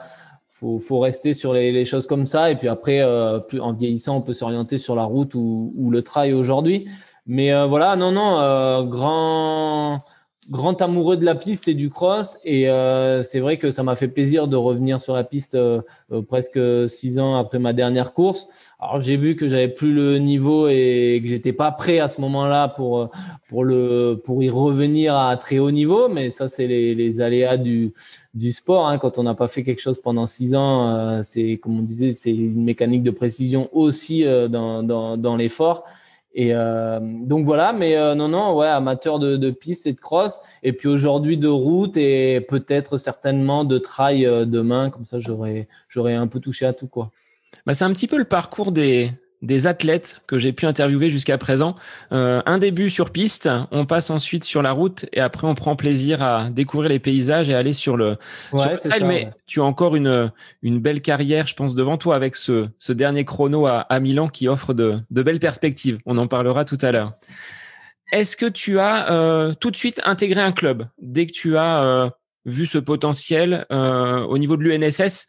[0.59, 2.49] faut, faut rester sur les, les, choses comme ça.
[2.51, 5.91] Et puis après, euh, plus, en vieillissant, on peut s'orienter sur la route ou, ou
[5.91, 6.89] le trail aujourd'hui.
[7.27, 10.01] Mais euh, voilà, non, non, euh, grand
[10.49, 12.37] grand amoureux de la piste et du cross.
[12.43, 15.81] Et euh, c'est vrai que ça m'a fait plaisir de revenir sur la piste euh,
[16.11, 18.47] euh, presque six ans après ma dernière course.
[18.79, 22.21] Alors j'ai vu que j'avais plus le niveau et que j'étais pas prêt à ce
[22.21, 23.09] moment-là pour
[23.49, 26.07] pour le pour y revenir à très haut niveau.
[26.07, 27.93] Mais ça c'est les, les aléas du
[28.33, 28.87] du sport.
[28.87, 28.99] Hein.
[28.99, 32.33] Quand on n'a pas fait quelque chose pendant six ans, c'est comme on disait, c'est
[32.33, 35.83] une mécanique de précision aussi dans dans, dans l'effort.
[36.39, 39.99] Et euh, donc voilà, mais euh, non, non, ouais, amateur de, de piste et de
[39.99, 40.39] cross.
[40.61, 44.91] Et puis aujourd'hui de route et peut-être certainement de trail euh, demain.
[44.91, 47.11] Comme ça, j'aurais, j'aurais un peu touché à tout, quoi.
[47.65, 49.09] Bah, c'est un petit peu le parcours des,
[49.41, 51.75] des athlètes que j'ai pu interviewer jusqu'à présent.
[52.11, 55.75] Euh, un début sur piste, on passe ensuite sur la route et après on prend
[55.75, 58.17] plaisir à découvrir les paysages et aller sur le,
[58.51, 60.31] ouais, sur Mais tu as encore une,
[60.63, 64.27] une belle carrière, je pense, devant toi avec ce, ce dernier chrono à, à Milan
[64.27, 65.99] qui offre de, de, belles perspectives.
[66.05, 67.13] On en parlera tout à l'heure.
[68.11, 71.83] Est-ce que tu as euh, tout de suite intégré un club dès que tu as
[71.83, 72.09] euh,
[72.45, 75.27] vu ce potentiel euh, au niveau de l'UNSS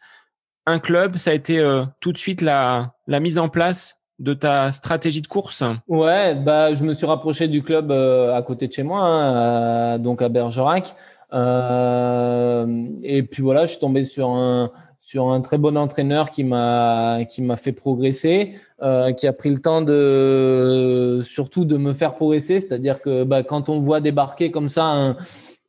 [0.65, 4.33] Un club, ça a été euh, tout de suite la, la mise en place de
[4.33, 8.67] ta stratégie de course Ouais, bah, je me suis rapproché du club euh, à côté
[8.67, 10.95] de chez moi, hein, donc à Bergerac.
[11.33, 16.43] Euh, et puis voilà, je suis tombé sur un sur un très bon entraîneur qui
[16.43, 21.93] m'a qui m'a fait progresser, euh, qui a pris le temps de surtout de me
[21.93, 22.59] faire progresser.
[22.59, 25.15] C'est-à-dire que bah, quand on voit débarquer comme ça un,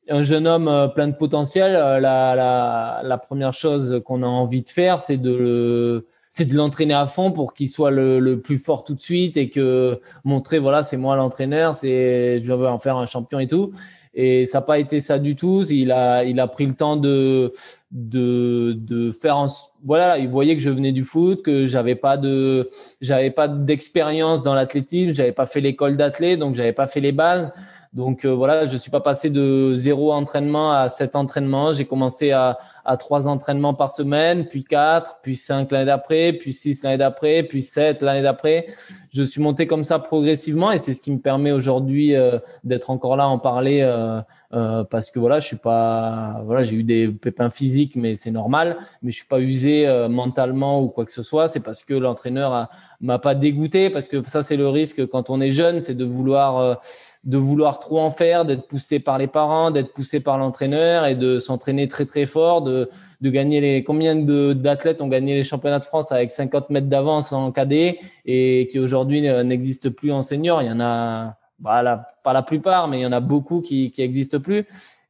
[0.08, 4.26] un jeune homme euh, plein de potentiel, euh, la, la, la première chose qu'on a
[4.26, 8.21] envie de faire, c'est de le c'est de l'entraîner à fond pour qu'il soit le,
[8.21, 12.53] le, plus fort tout de suite et que montrer voilà c'est moi l'entraîneur c'est je
[12.53, 13.73] veux en faire un champion et tout.
[14.12, 15.64] Et ça n'a pas été ça du tout.
[15.71, 17.53] Il a il a pris le temps de
[17.93, 19.47] de de faire un,
[19.85, 22.69] voilà il voyait que je venais du foot que j'avais pas de
[23.01, 27.12] j'avais pas d'expérience dans l'athlétisme j'avais pas fait l'école d'athlète donc j'avais pas fait les
[27.12, 27.53] bases.
[27.93, 31.73] Donc euh, voilà, je suis pas passé de zéro entraînement à sept entraînements.
[31.73, 32.59] J'ai commencé à,
[32.96, 37.62] trois entraînements par semaine, puis quatre, puis cinq l'année d'après, puis six l'année d'après, puis
[37.62, 38.66] sept l'année d'après.
[39.12, 42.90] Je suis monté comme ça progressivement et c'est ce qui me permet aujourd'hui euh, d'être
[42.90, 44.20] encore là en parler euh,
[44.53, 48.31] euh, parce que voilà, je suis pas, voilà, j'ai eu des pépins physiques, mais c'est
[48.31, 48.77] normal.
[49.03, 51.49] Mais je suis pas usé mentalement ou quoi que ce soit.
[51.49, 52.68] C'est parce que l'entraîneur
[53.01, 56.05] m'a pas dégoûté parce que ça c'est le risque quand on est jeune, c'est de
[56.05, 56.81] vouloir
[57.25, 61.14] de vouloir trop en faire, d'être poussé par les parents, d'être poussé par l'entraîneur et
[61.14, 62.88] de s'entraîner très très fort, de,
[63.20, 67.33] de gagner les combien d'athlètes ont gagné les championnats de France avec 50 mètres d'avance
[67.33, 70.62] en cadet et qui aujourd'hui n'existent plus en senior?
[70.62, 73.90] Il y en a bah, pas la plupart, mais il y en a beaucoup qui
[73.90, 74.64] qui existent plus.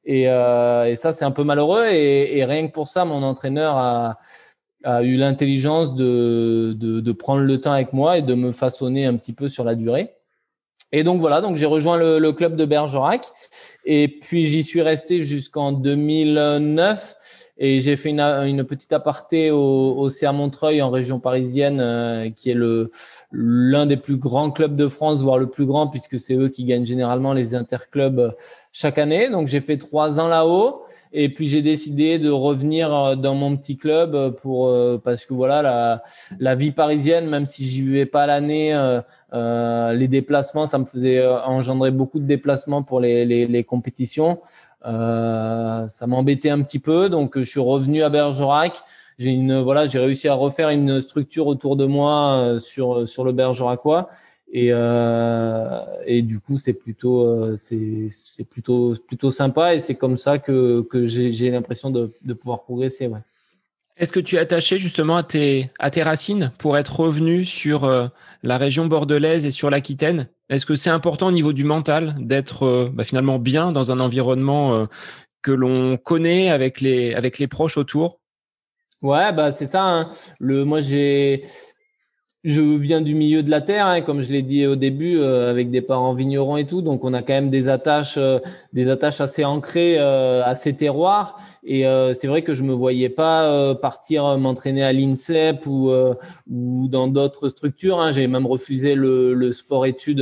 [0.05, 3.23] Et, euh, et ça c'est un peu malheureux et, et, rien que pour ça, mon
[3.23, 4.19] entraîneur a
[4.85, 9.07] a eu l'intelligence de, de, de prendre le temps avec moi et de me façonner
[9.07, 10.15] un petit peu sur la durée.
[10.93, 13.31] Et donc voilà, donc j'ai rejoint le, le, club de Bergerac
[13.85, 17.15] et puis j'y suis resté jusqu'en 2009
[17.63, 22.31] et j'ai fait une, une, petite aparté au, au CA Montreuil en région parisienne, euh,
[22.31, 22.57] qui est
[23.33, 26.65] l'un des plus grands clubs de France, voire le plus grand, puisque c'est eux qui
[26.65, 28.31] gagnent généralement les interclubs euh,
[28.73, 29.29] chaque année.
[29.29, 30.85] Donc j'ai fait trois ans là-haut.
[31.13, 35.61] Et puis j'ai décidé de revenir euh, dans mon petit club pour parce que voilà
[35.61, 36.03] la,
[36.39, 38.73] la vie parisienne, même si j'y vivais pas l'année,
[39.33, 44.41] euh, les déplacements, ça me faisait engendrer beaucoup de déplacements pour les, les, les compétitions.
[44.87, 48.83] Euh, ça m'embêtait un petit peu, donc je suis revenu à Bergerac.
[49.19, 53.25] J'ai une voilà, j'ai réussi à refaire une structure autour de moi euh, sur sur
[53.25, 54.09] le Bergeracois.
[54.53, 60.17] Et, euh, et du coup, c'est plutôt, euh, c'est plutôt, plutôt sympa et c'est comme
[60.17, 63.07] ça que, que j'ai l'impression de, de pouvoir progresser.
[63.07, 63.21] Ouais.
[64.01, 67.85] Est-ce que tu es attaché justement à tes, à tes racines pour être revenu sur
[67.85, 68.09] euh,
[68.43, 70.29] la région bordelaise et sur l'Aquitaine?
[70.49, 74.01] Est-ce que c'est important au niveau du mental d'être euh, bah, finalement bien dans un
[74.01, 74.87] environnement euh,
[75.43, 78.21] que l'on connaît avec les avec les proches autour?
[79.03, 79.85] Ouais, bah c'est ça.
[79.85, 80.11] Hein.
[80.39, 81.43] Le moi j'ai
[82.43, 85.51] je viens du milieu de la terre, hein, comme je l'ai dit au début, euh,
[85.51, 88.39] avec des parents vignerons et tout, donc on a quand même des attaches, euh,
[88.73, 91.39] des attaches assez ancrées euh, à ces terroirs.
[91.63, 95.91] Et euh, c'est vrai que je me voyais pas euh, partir m'entraîner à l'INSEP ou
[96.51, 98.01] ou dans d'autres structures.
[98.01, 98.13] Hein.
[98.13, 100.17] J'ai même refusé le, le sport-études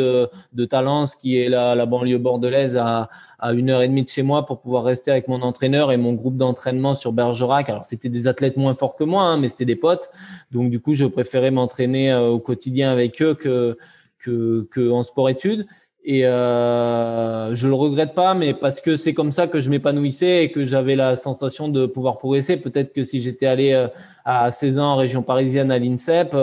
[0.53, 4.09] de Talence, qui est la, la banlieue bordelaise, à, à une heure et demie de
[4.09, 7.69] chez moi pour pouvoir rester avec mon entraîneur et mon groupe d'entraînement sur Bergerac.
[7.69, 10.11] Alors c'était des athlètes moins forts que moi, hein, mais c'était des potes.
[10.51, 13.79] Donc du coup, je préférais m'entraîner euh, au quotidien avec eux que
[14.19, 15.67] que, que en sport études.
[16.05, 20.45] Et euh, je le regrette pas, mais parce que c'est comme ça que je m'épanouissais
[20.45, 22.57] et que j'avais la sensation de pouvoir progresser.
[22.57, 23.89] Peut-être que si j'étais allé euh,
[24.25, 26.35] à 16 ans en région parisienne à l'INSEP,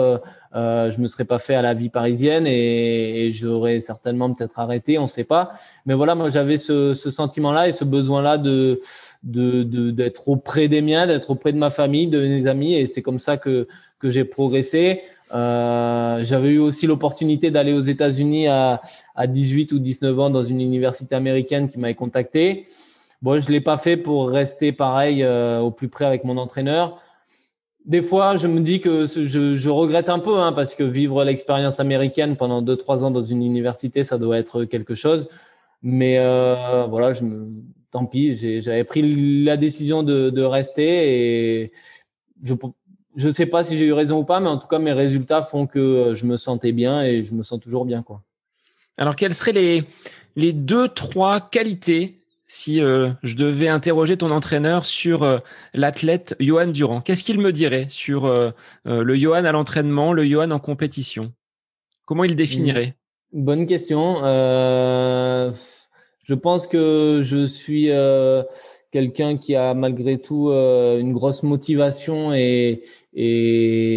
[0.56, 4.58] euh, je me serais pas fait à la vie parisienne et, et j'aurais certainement peut-être
[4.58, 5.50] arrêté, on ne sait pas.
[5.84, 8.80] Mais voilà, moi j'avais ce, ce sentiment-là et ce besoin-là de
[9.22, 13.02] d'être de, auprès des miens, d'être auprès de ma famille, de mes amis, et c'est
[13.02, 15.02] comme ça que que j'ai progressé.
[15.34, 18.80] Euh, j'avais eu aussi l'opportunité d'aller aux États-Unis à,
[19.14, 22.64] à 18 ou 19 ans dans une université américaine qui m'avait contacté.
[23.22, 27.00] Bon, je l'ai pas fait pour rester pareil euh, au plus près avec mon entraîneur.
[27.86, 31.78] Des fois, je me dis que je, regrette un peu hein, parce que vivre l'expérience
[31.78, 35.28] américaine pendant deux trois ans dans une université, ça doit être quelque chose.
[35.82, 37.48] Mais euh, voilà, je me,
[37.92, 38.36] tant pis.
[38.60, 41.72] J'avais pris la décision de, de rester et
[42.42, 42.54] je
[43.14, 45.40] je sais pas si j'ai eu raison ou pas, mais en tout cas, mes résultats
[45.40, 48.20] font que je me sentais bien et je me sens toujours bien, quoi.
[48.98, 49.84] Alors, quelles seraient les,
[50.36, 55.38] les deux, trois qualités si euh, je devais interroger ton entraîneur sur euh,
[55.74, 58.52] l'athlète Johan Durand Qu'est-ce qu'il me dirait sur euh,
[58.84, 61.32] le Johan à l'entraînement, le Johan en compétition?
[62.04, 62.94] Comment il définirait?
[63.32, 64.20] Bonne question.
[64.22, 65.54] je
[66.34, 67.90] pense que je suis
[68.92, 72.82] quelqu'un qui a malgré tout une grosse motivation et,
[73.12, 73.96] et,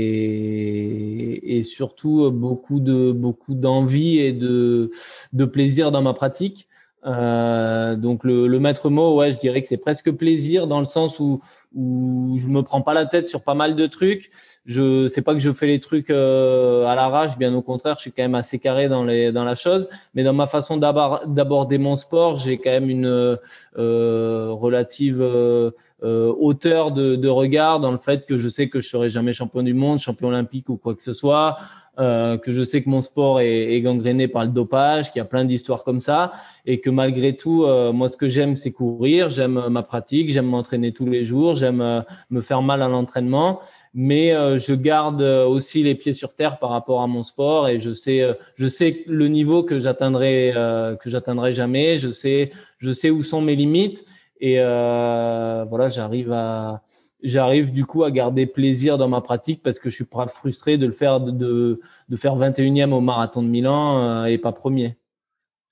[1.57, 4.89] et surtout beaucoup de beaucoup d'envie et de,
[5.33, 6.68] de plaisir dans ma pratique.
[7.05, 10.85] Euh, donc le, le, maître mot, ouais, je dirais que c'est presque plaisir dans le
[10.85, 11.41] sens où
[11.75, 14.31] où je me prends pas la tête sur pas mal de trucs.
[14.65, 18.01] Je sais pas que je fais les trucs euh, à l'arrache, bien au contraire, je
[18.01, 19.87] suis quand même assez carré dans les dans la chose.
[20.15, 23.37] Mais dans ma façon d'aborder mon sport, j'ai quand même une
[23.77, 25.71] euh, relative euh,
[26.03, 29.33] euh, hauteur de, de regard dans le fait que je sais que je serai jamais
[29.33, 31.57] champion du monde, champion olympique ou quoi que ce soit.
[31.99, 35.21] Euh, que je sais que mon sport est, est gangréné par le dopage, qu'il y
[35.21, 36.31] a plein d'histoires comme ça,
[36.65, 40.29] et que malgré tout, euh, moi, ce que j'aime, c'est courir, j'aime euh, ma pratique,
[40.29, 43.59] j'aime m'entraîner tous les jours, j'aime me faire mal à l'entraînement,
[43.93, 47.91] mais je garde aussi les pieds sur terre par rapport à mon sport, et je
[47.91, 50.53] sais, je sais le niveau que j'atteindrai,
[50.99, 54.05] que j'atteindrai jamais, je sais, je sais où sont mes limites,
[54.39, 56.81] et voilà, j'arrive à
[57.23, 60.77] j'arrive du coup à garder plaisir dans ma pratique parce que je suis pas frustré
[60.77, 61.79] de le faire de,
[62.09, 64.95] de, faire 21e au marathon de Milan euh, et pas premier.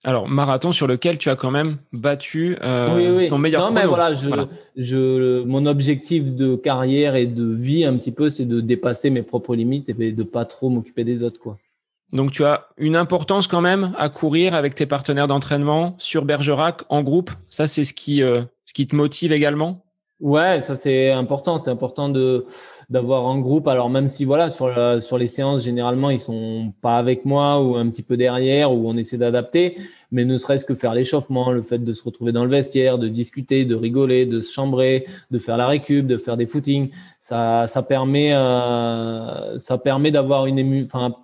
[0.03, 4.13] Alors, marathon sur lequel tu as quand même battu euh, ton meilleur non, mais voilà,
[4.13, 4.29] je,
[4.75, 9.23] Je, mon objectif de carrière et de vie un petit peu, c'est de dépasser mes
[9.23, 11.57] propres limites et de pas trop m'occuper des autres, quoi.
[12.13, 16.83] Donc, tu as une importance quand même à courir avec tes partenaires d'entraînement sur Bergerac
[16.89, 17.31] en groupe.
[17.49, 19.83] Ça, c'est ce qui, euh, ce qui te motive également?
[20.19, 21.59] Ouais, ça c'est important.
[21.59, 22.43] C'est important de
[22.89, 23.67] d'avoir un groupe.
[23.67, 27.61] Alors même si voilà sur la, sur les séances généralement ils sont pas avec moi
[27.61, 29.77] ou un petit peu derrière ou on essaie d'adapter,
[30.11, 33.07] mais ne serait-ce que faire l'échauffement, le fait de se retrouver dans le vestiaire, de
[33.07, 37.67] discuter, de rigoler, de se chambrer, de faire la récup, de faire des footings, ça
[37.67, 41.15] ça permet euh, ça permet d'avoir une ému, enfin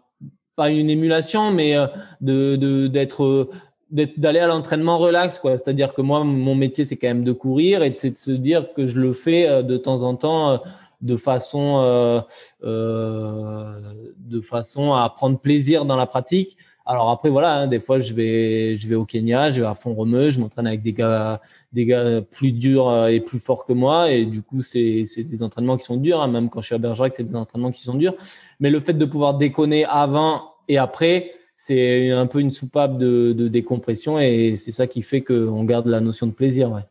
[0.55, 1.87] pas une émulation, mais euh,
[2.21, 3.49] de d'être
[3.93, 5.57] d'aller à l'entraînement relax quoi.
[5.57, 8.17] C'est à dire que moi mon métier c'est quand même de courir et c'est de
[8.17, 10.57] se dire que je le fais euh, de temps en temps euh,
[11.01, 12.21] de façon euh,
[12.63, 13.79] euh,
[14.17, 16.57] de façon à prendre plaisir dans la pratique.
[16.85, 19.73] Alors après voilà hein, des fois je vais je vais au Kenya je vais à
[19.73, 21.39] fond remeux je m'entraîne avec des gars
[21.71, 24.11] des gars plus durs et plus forts que moi.
[24.11, 26.75] Et du coup c'est c'est des entraînements qui sont durs hein, même quand je suis
[26.75, 28.15] à Bergerac c'est des entraînements qui sont durs.
[28.59, 31.31] Mais le fait de pouvoir déconner avant et après
[31.65, 36.01] c'est un peu une soupape de, décompression et c'est ça qui fait qu'on garde la
[36.01, 36.69] notion de plaisir.
[36.69, 36.81] Ouais.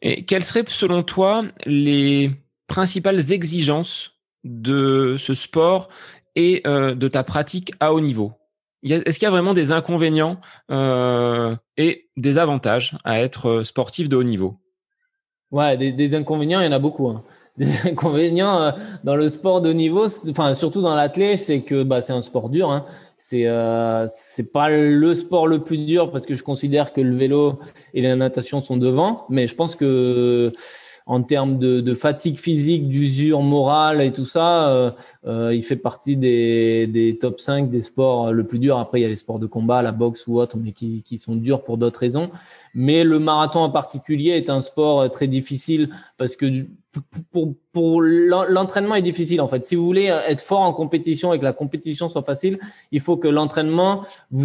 [0.00, 2.30] Et quelles seraient selon toi les
[2.66, 5.88] principales exigences de ce sport
[6.34, 8.32] et euh, de ta pratique à haut niveau?
[8.84, 14.08] Est-ce qu'il y a vraiment des inconvénients euh, et des avantages à être euh, sportif
[14.08, 14.56] de haut niveau?
[15.50, 17.08] Ouais, des, inconvénients, il y en a beaucoup.
[17.08, 17.22] Hein.
[17.56, 22.02] Des inconvénients dans le sport de haut niveau, enfin surtout dans l'athlète, c'est que bah,
[22.02, 22.72] c'est un sport dur.
[22.72, 22.84] Hein.
[23.18, 27.14] C'est euh, c'est pas le sport le plus dur parce que je considère que le
[27.16, 27.58] vélo
[27.94, 30.52] et la natation sont devant, mais je pense que
[31.06, 34.90] en termes de, de fatigue physique, d'usure morale et tout ça, euh,
[35.26, 38.78] euh, il fait partie des, des top 5 des sports le plus dur.
[38.78, 41.18] Après, il y a les sports de combat, la boxe ou autre, mais qui, qui
[41.18, 42.30] sont durs pour d'autres raisons.
[42.74, 46.46] Mais le marathon en particulier est un sport très difficile parce que
[47.32, 49.64] pour, pour l'entraînement est difficile en fait.
[49.64, 52.58] Si vous voulez être fort en compétition et que la compétition soit facile,
[52.92, 54.44] il faut que l'entraînement vous,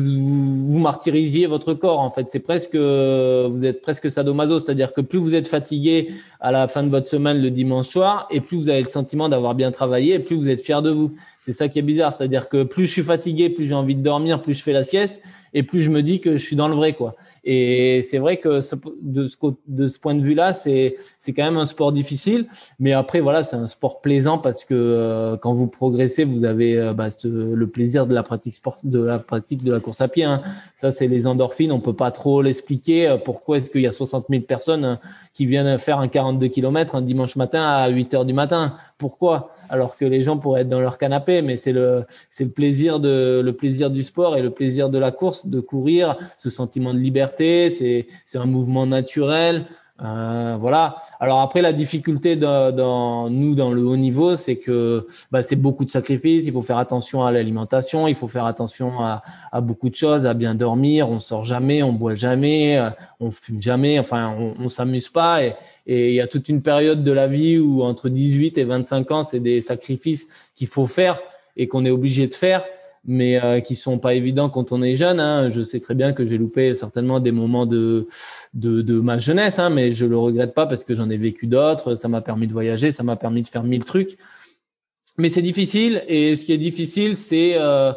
[0.70, 2.28] vous, martyrisiez votre corps en fait.
[2.30, 6.84] C'est presque vous êtes presque sadomaso, c'est-à-dire que plus vous êtes fatigué à la fin
[6.84, 10.16] de votre semaine le dimanche soir et plus vous avez le sentiment d'avoir bien travaillé
[10.16, 11.14] et plus vous êtes fier de vous.
[11.44, 14.04] C'est ça qui est bizarre, c'est-à-dire que plus je suis fatigué, plus j'ai envie de
[14.04, 15.22] dormir, plus je fais la sieste
[15.54, 17.16] et plus je me dis que je suis dans le vrai quoi.
[17.44, 18.60] Et c'est vrai que
[19.02, 22.46] de, ce, point de vue-là, c'est c'est quand même un sport difficile,
[22.80, 26.78] mais après voilà, c'est un sport plaisant parce que euh, quand vous progressez, vous avez
[26.78, 30.08] euh, bah, le plaisir de la pratique sport, de la pratique de la course à
[30.08, 30.24] pied.
[30.24, 30.42] Hein.
[30.76, 31.72] Ça, c'est les endorphines.
[31.72, 33.08] On peut pas trop l'expliquer.
[33.08, 35.00] Euh, pourquoi est-ce qu'il y a 60 000 personnes hein,
[35.40, 39.56] qui viennent faire un 42 km un dimanche matin à 8 heures du matin Pourquoi?
[39.70, 43.00] Alors que les gens pourraient être dans leur canapé, mais c'est le c'est le plaisir
[43.00, 46.94] de le plaisir du sport et le plaisir de la course, de courir, ce sentiment
[46.94, 49.64] de liberté, c'est c'est un mouvement naturel.
[50.02, 50.98] Euh, voilà.
[51.20, 55.86] Alors après, la difficulté dans, nous dans le haut niveau, c'est que bah, c'est beaucoup
[55.86, 56.46] de sacrifices.
[56.46, 59.22] Il faut faire attention à l'alimentation, il faut faire attention à,
[59.62, 61.10] beaucoup de choses, à bien dormir.
[61.10, 64.00] On sort jamais, on boit jamais, euh, on fume jamais.
[64.00, 65.44] Enfin, on, s'amuse pas.
[65.44, 65.56] Et
[65.88, 69.24] il y a toute une période de la vie où entre 18 et 25 ans,
[69.24, 71.20] c'est des sacrifices qu'il faut faire
[71.58, 72.64] et qu'on est obligé de faire
[73.06, 75.20] mais euh, qui sont pas évidents quand on est jeune.
[75.20, 75.50] Hein.
[75.50, 78.08] Je sais très bien que j'ai loupé certainement des moments de
[78.54, 81.48] de, de ma jeunesse, hein, mais je le regrette pas parce que j'en ai vécu
[81.48, 81.96] d'autres.
[81.96, 84.18] Ça m'a permis de voyager, ça m'a permis de faire mille trucs.
[85.18, 87.92] Mais c'est difficile et ce qui est difficile, c'est euh,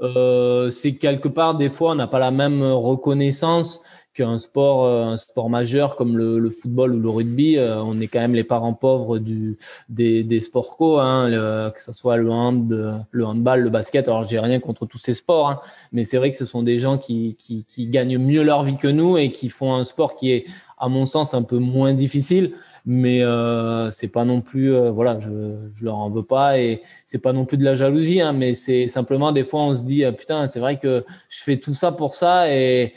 [0.00, 3.82] euh, c'est quelque part des fois on n'a pas la même reconnaissance
[4.14, 7.98] qu'un sport, euh, un sport majeur comme le, le, football ou le rugby, euh, on
[8.00, 9.56] est quand même les parents pauvres du,
[9.88, 11.30] des, des sports co, hein,
[11.74, 14.08] que ce soit le hand, le handball, le basket.
[14.08, 15.60] Alors j'ai rien contre tous ces sports, hein,
[15.92, 18.76] mais c'est vrai que ce sont des gens qui, qui, qui, gagnent mieux leur vie
[18.76, 20.46] que nous et qui font un sport qui est,
[20.78, 22.52] à mon sens, un peu moins difficile.
[22.84, 26.82] Mais euh, c'est pas non plus, euh, voilà, je, je leur en veux pas et
[27.06, 29.84] c'est pas non plus de la jalousie, hein, mais c'est simplement des fois on se
[29.84, 32.92] dit putain, c'est vrai que je fais tout ça pour ça et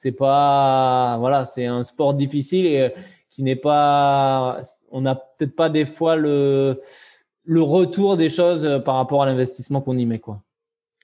[0.00, 2.88] c'est pas voilà, c'est un sport difficile et euh,
[3.30, 6.78] qui n'est pas on n'a peut-être pas des fois le
[7.42, 10.40] le retour des choses euh, par rapport à l'investissement qu'on y met quoi.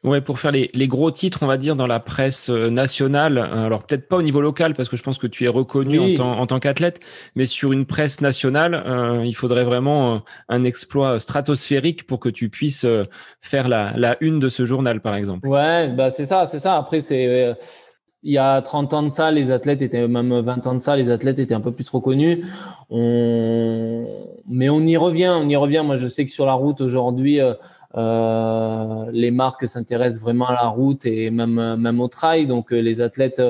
[0.05, 3.39] Ouais, pour faire les, les, gros titres, on va dire, dans la presse euh, nationale,
[3.39, 6.15] alors peut-être pas au niveau local, parce que je pense que tu es reconnu en,
[6.15, 7.01] tant, en tant qu'athlète,
[7.37, 8.85] mais sur une presse nationale,
[9.25, 12.85] il faudrait vraiment un exploit stratosphérique pour que tu puisses
[13.41, 15.49] faire la, la une de ce journal, par exemple.
[15.49, 16.77] Ouais, bah c'est ça, c'est ça.
[16.77, 17.57] Après, c'est
[18.25, 20.97] il y a 30 ans de ça, les athlètes étaient, même 20 ans de ça,
[20.97, 22.39] les athlètes étaient un peu plus reconnus.
[22.89, 24.07] On...
[24.49, 25.83] Mais on y revient, on y revient.
[25.85, 27.53] Moi, je sais que sur la route aujourd'hui, euh,
[27.97, 32.47] euh les marques s'intéressent vraiment à la route et même, même au trail.
[32.47, 33.43] Donc, euh, les athlètes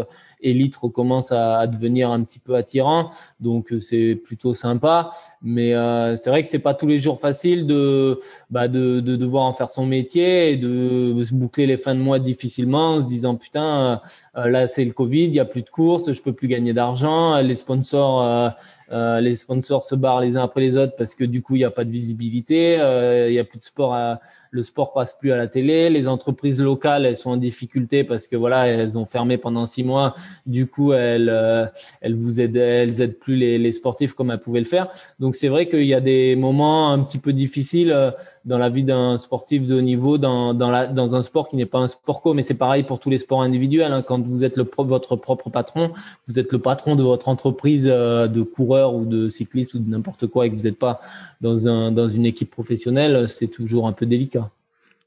[0.45, 5.11] Elite recommence à, devenir un petit peu attirant, donc euh, c'est plutôt sympa.
[5.43, 9.17] Mais euh, c'est vrai que c'est pas tous les jours facile de, bah de, de
[9.17, 13.01] devoir en faire son métier et de se boucler les fins de mois difficilement, en
[13.01, 14.01] se disant putain
[14.37, 16.73] euh, là c'est le Covid, il y a plus de courses, je peux plus gagner
[16.73, 18.55] d'argent, les sponsors
[18.93, 21.65] les sponsors se barrent les uns après les autres parce que du coup il n'y
[21.65, 24.21] a pas de visibilité, il n'y a plus de sport, à,
[24.55, 28.29] le sport passe plus à la télé, les entreprises locales elles sont en difficulté parce
[28.29, 30.14] que voilà elles ont fermé pendant six mois,
[30.47, 31.67] du coup elles euh,
[32.01, 34.88] elles vous aident, elles aident plus les, sportifs comme elles pouvaient le faire.
[35.19, 38.14] Donc c'est vrai qu'il y a des moments un petit peu difficiles
[38.45, 41.81] dans la vie d'un sportif de haut niveau, dans dans, un sport qui n'est pas
[41.81, 43.93] un sport co, mais c'est pareil pour tous les sports individuels.
[43.93, 44.03] Hein.
[44.03, 45.90] Quand vous êtes le votre propre patron,
[46.29, 50.29] vous êtes le patron de votre entreprise de coureur ou de cycliste ou de n'importe
[50.29, 51.01] quoi et que vous n'êtes pas
[51.40, 54.44] dans, un, dans une équipe professionnelle, c'est toujours un peu délicat.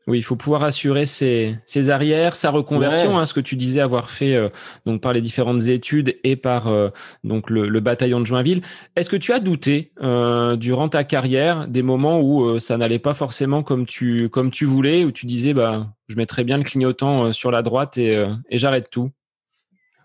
[0.07, 3.81] Oui, il faut pouvoir assurer ses, ses arrières, sa reconversion, hein, ce que tu disais
[3.81, 4.47] avoir fait euh,
[4.85, 6.87] donc par les différentes études et par euh,
[7.25, 8.61] donc le, le, bataillon de Joinville.
[8.95, 13.13] Est-ce que tu as douté euh, durant ta carrière des moments où ça n'allait pas
[13.13, 17.33] forcément comme tu comme tu voulais, où tu disais bah je mettrais bien le clignotant
[17.33, 19.11] sur la droite et, et j'arrête tout?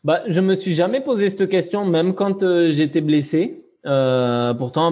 [0.02, 3.62] Bah, je me suis jamais posé cette question, même quand j'étais blessé.
[3.84, 4.90] Pourtant,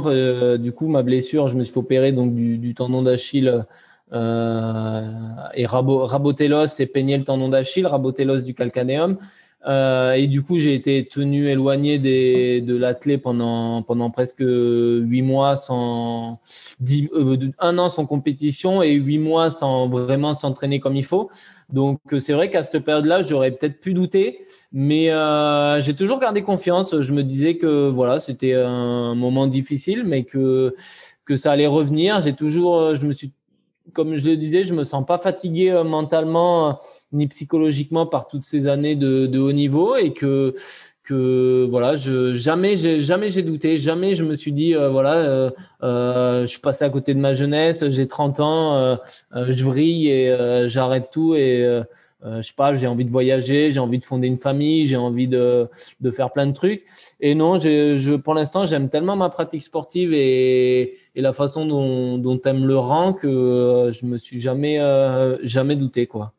[0.57, 3.65] du coup, ma blessure, je me suis opérer donc du, du tendon d'Achille
[4.13, 9.19] et raboter l'os et peigner le tendon d'Achille, raboter l'os du calcanéum.
[9.67, 15.23] Euh, et du coup, j'ai été tenu éloigné des, de l'athlète pendant pendant presque huit
[15.23, 16.41] mois sans
[16.81, 17.11] dix,
[17.59, 21.31] un an sans compétition et huit mois sans vraiment s'entraîner comme il faut.
[21.69, 24.41] Donc euh, c'est vrai qu'à cette période-là, j'aurais peut-être pu douter,
[24.73, 26.99] mais euh, j'ai toujours gardé confiance.
[26.99, 30.75] Je me disais que voilà, c'était un moment difficile, mais que
[31.27, 32.21] que ça allait revenir.
[32.21, 33.33] J'ai toujours, euh, je me suis,
[33.93, 36.79] comme je le disais, je me sens pas fatigué euh, mentalement
[37.13, 40.55] ni psychologiquement par toutes ces années de, haut niveau et que
[41.11, 45.15] que voilà, je jamais j'ai jamais j'ai douté, jamais je me suis dit euh, voilà,
[45.15, 45.51] euh,
[45.83, 48.99] euh, je suis passé à côté de ma jeunesse, j'ai 30 ans,
[49.35, 51.83] je vrille et j'arrête tout et
[52.25, 55.29] je sais pas, j'ai envie de voyager, j'ai envie de fonder une famille, j'ai envie
[55.29, 55.69] de
[56.01, 56.85] de faire plein de trucs.
[57.21, 62.19] Et non, je pour l'instant, j'aime tellement ma pratique sportive et, et la façon dont
[62.19, 64.79] dont elle me le rend que je me suis jamais
[65.43, 66.33] jamais douté quoi.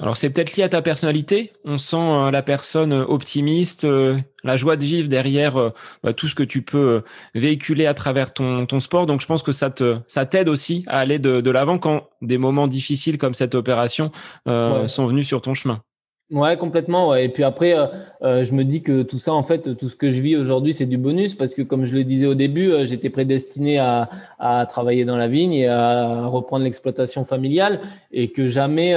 [0.00, 1.52] Alors c'est peut-être lié à ta personnalité.
[1.64, 6.28] On sent euh, la personne euh, optimiste, euh, la joie de vivre derrière bah, tout
[6.28, 7.02] ce que tu peux
[7.34, 9.06] véhiculer à travers ton, ton sport.
[9.06, 12.08] Donc je pense que ça te ça t'aide aussi à aller de, de l'avant quand
[12.22, 14.10] des moments difficiles comme cette opération
[14.46, 15.82] sont venus sur ton chemin.
[16.30, 17.08] Ouais, complètement.
[17.08, 17.24] Ouais.
[17.24, 17.86] Et puis après, euh,
[18.22, 20.72] euh, je me dis que tout ça, en fait, tout ce que je vis aujourd'hui,
[20.72, 24.08] c'est du bonus parce que, comme je le disais au début, euh, j'étais prédestiné à,
[24.38, 27.80] à, travailler dans la vigne et à reprendre l'exploitation familiale
[28.12, 28.94] et que jamais,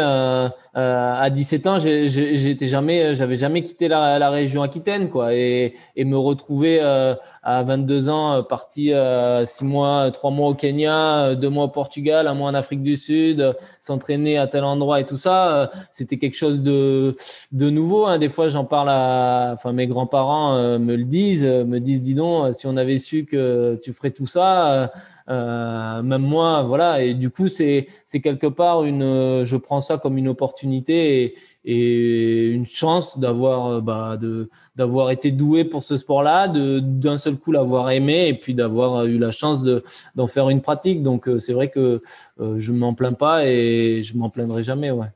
[0.73, 6.05] à 17 ans, j'étais jamais, j'avais jamais quitté la, la, région aquitaine, quoi, et, et
[6.05, 11.69] me retrouver à 22 ans, parti 6 mois, 3 mois au Kenya, 2 mois au
[11.69, 16.17] Portugal, un mois en Afrique du Sud, s'entraîner à tel endroit et tout ça, c'était
[16.17, 17.15] quelque chose de,
[17.51, 18.05] de nouveau.
[18.05, 18.17] Hein.
[18.17, 22.53] Des fois, j'en parle à, enfin, mes grands-parents me le disent, me disent, dis donc,
[22.55, 24.87] si on avait su que tu ferais tout ça, euh,
[25.27, 27.03] même moi, voilà.
[27.03, 27.87] Et du coup, c'est
[28.23, 34.17] quelque part une, je prends ça comme une opportunité et, une chance d'avoir euh, bah,
[34.17, 38.53] de d'avoir été doué pour ce sport-là, de d'un seul coup l'avoir aimé et puis
[38.53, 39.83] d'avoir eu la chance de
[40.15, 41.03] d'en faire une pratique.
[41.03, 42.01] Donc euh, c'est vrai que
[42.39, 45.07] euh, je m'en plains pas et je m'en plaindrai jamais, ouais.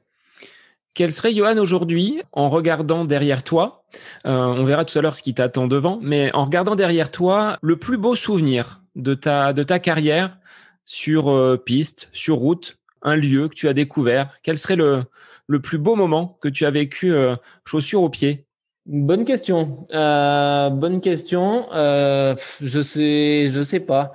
[0.94, 3.84] Quel serait Johan aujourd'hui en regardant derrière toi
[4.26, 7.60] euh, On verra tout à l'heure ce qui t'attend devant, mais en regardant derrière toi,
[7.62, 10.38] le plus beau souvenir de ta, de ta carrière
[10.86, 14.38] sur euh, piste, sur route, un lieu que tu as découvert.
[14.44, 15.04] Quel serait le,
[15.48, 17.36] le plus beau moment que tu as vécu euh,
[17.66, 18.47] chaussures aux pieds?
[18.88, 19.86] Bonne question.
[19.94, 21.66] Euh, bonne question.
[21.74, 24.14] Euh, je sais, je sais pas.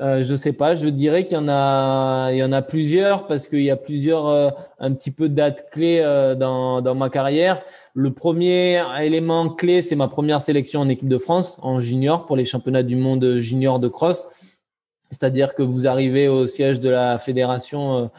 [0.00, 0.74] Euh, je sais pas.
[0.74, 3.76] Je dirais qu'il y en a, il y en a plusieurs parce qu'il y a
[3.76, 6.00] plusieurs un petit peu dates clés
[6.38, 7.60] dans dans ma carrière.
[7.92, 12.36] Le premier élément clé, c'est ma première sélection en équipe de France en junior pour
[12.36, 14.24] les championnats du monde junior de cross.
[15.10, 18.10] C'est-à-dire que vous arrivez au siège de la fédération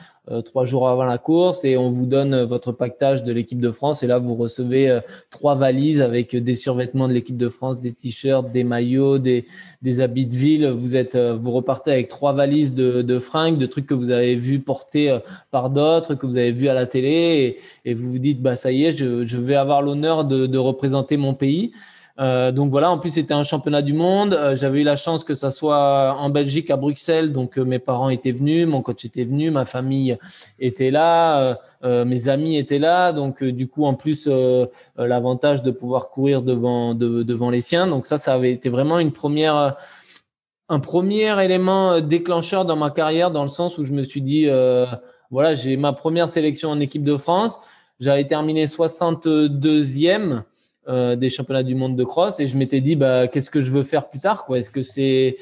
[0.42, 3.72] trois jours avant la course et on vous donne euh, votre pactage de l'équipe de
[3.72, 5.00] France et là vous recevez euh,
[5.30, 9.46] trois valises avec des survêtements de l'équipe de France, des t-shirts, des maillots, des,
[9.82, 10.68] des habits de ville.
[10.68, 14.36] Vous êtes, vous repartez avec trois valises de, de fringues, de trucs que vous avez
[14.36, 15.18] vu porter
[15.52, 18.56] par d'autres, que vous avez vu à la télé et, et, vous vous dites bah
[18.56, 21.72] ça y est, je, je vais avoir l'honneur de, de représenter mon pays.
[22.20, 24.34] Euh, donc voilà, en plus c'était un championnat du monde.
[24.34, 27.32] Euh, j'avais eu la chance que ça soit en Belgique, à Bruxelles.
[27.32, 30.18] Donc euh, mes parents étaient venus, mon coach était venu, ma famille
[30.60, 33.14] était là, mes amis étaient là.
[33.14, 34.28] Donc du coup en plus
[34.98, 37.88] l'avantage de pouvoir courir devant devant les siens.
[37.88, 39.76] Donc ça, ça avait été vraiment une première
[40.70, 44.48] un premier élément déclencheur dans ma carrière dans le sens où je me suis dit
[45.30, 47.60] voilà j'ai ma première sélection en équipe de France.
[48.00, 50.44] J'avais terminé 62e.
[50.90, 52.40] Euh, des championnats du monde de cross.
[52.40, 54.58] Et je m'étais dit bah qu'est-ce que je veux faire plus tard quoi?
[54.58, 55.36] Est-ce que c'est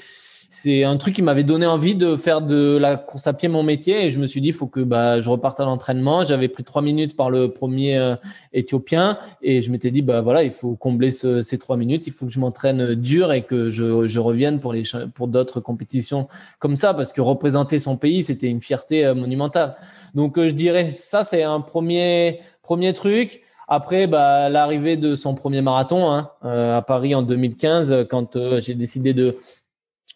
[0.50, 3.62] c'est un truc qui m'avait donné envie de faire de la course à pied mon
[3.62, 4.08] métier?
[4.08, 6.24] Et je me suis dit faut que bah je reparte à l'entraînement.
[6.24, 8.16] J'avais pris trois minutes par le premier euh,
[8.54, 9.20] éthiopien.
[9.43, 12.08] Et je m'étais dit bah voilà il faut combler ces trois minutes.
[12.08, 14.82] Il faut que je m'entraîne dur et que je, je revienne pour les
[15.14, 16.28] pour d'autres compétitions
[16.58, 16.96] comme ça.
[16.96, 19.76] Parce que représenter son pays c'était une fierté euh, monumentale.
[20.16, 25.61] Donc je dirais ça c'est un premier premier truc après, bah, l'arrivée de son premier
[25.61, 29.38] marathon hein, euh, à Paris en 2015, quand euh, j'ai décidé de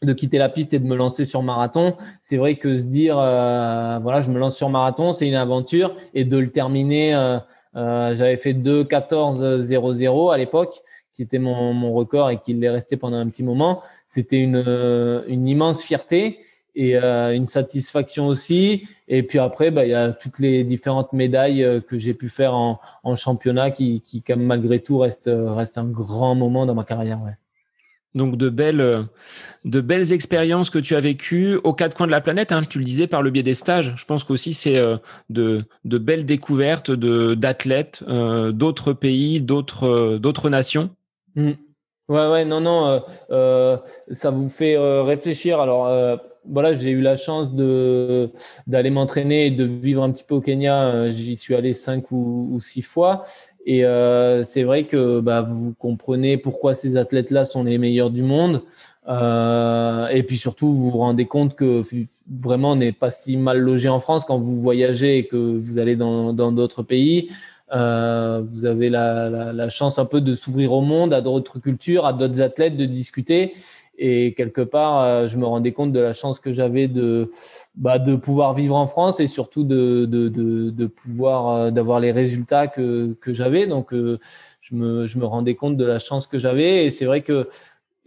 [0.02, 3.20] de quitter la piste et de me lancer sur marathon, c'est vrai que se dire
[3.20, 7.40] euh, voilà, je me lance sur marathon, c'est une aventure et de le terminer.
[7.76, 10.82] J'avais fait 2:14:00 à l'époque,
[11.14, 13.82] qui était mon, mon record et qui l'est resté pendant un petit moment.
[14.06, 14.64] C'était une
[15.28, 16.40] une immense fierté
[16.76, 18.88] et euh, une satisfaction aussi.
[19.08, 22.30] Et puis après, bah, il y a toutes les différentes médailles euh, que j'ai pu
[22.30, 26.76] faire en, en championnat qui, qui, comme malgré tout, reste, reste un grand moment dans
[26.76, 27.22] ma carrière.
[27.24, 27.38] Ouais.
[28.16, 29.06] Donc de belles,
[29.66, 32.52] de belles expériences que tu as vécues aux quatre coins de la planète.
[32.52, 33.94] Hein, tu le disais par le biais des stages.
[33.96, 34.98] Je pense qu'aussi c'est euh,
[35.30, 40.90] de, de belles découvertes de d'athlètes euh, d'autres pays, d'autres d'autres nations.
[41.36, 41.52] Mmh.
[42.10, 43.78] Ouais, ouais, non, non, euh,
[44.10, 45.60] ça vous fait réfléchir.
[45.60, 50.42] Alors, voilà, j'ai eu la chance d'aller m'entraîner et de vivre un petit peu au
[50.42, 50.86] Kenya.
[50.86, 53.24] Euh, j'y suis allé cinq ou, six fois.
[53.66, 58.24] Et euh, c'est vrai que bah, vous comprenez pourquoi ces athlètes-là sont les meilleurs du
[58.24, 58.64] monde.
[59.08, 61.82] Euh, et puis surtout, vous vous rendez compte que
[62.30, 65.78] vraiment, on n'est pas si mal logé en France quand vous voyagez et que vous
[65.78, 67.30] allez dans d'autres pays.
[67.72, 72.06] Euh, vous avez la, la, chance un peu de s'ouvrir au monde, à d'autres cultures,
[72.06, 73.54] à d'autres athlètes, de discuter.
[74.02, 77.30] Et quelque part, euh, je me rendais compte de la chance que j'avais de,
[77.76, 82.14] bah, de pouvoir vivre en France et surtout de, de, de, pouvoir euh, d'avoir les
[82.14, 83.68] résultats que, que j'avais.
[83.68, 84.18] Donc, euh,
[84.62, 86.86] je, me, je me rendais compte de la chance que j'avais.
[86.86, 87.50] Et c'est vrai que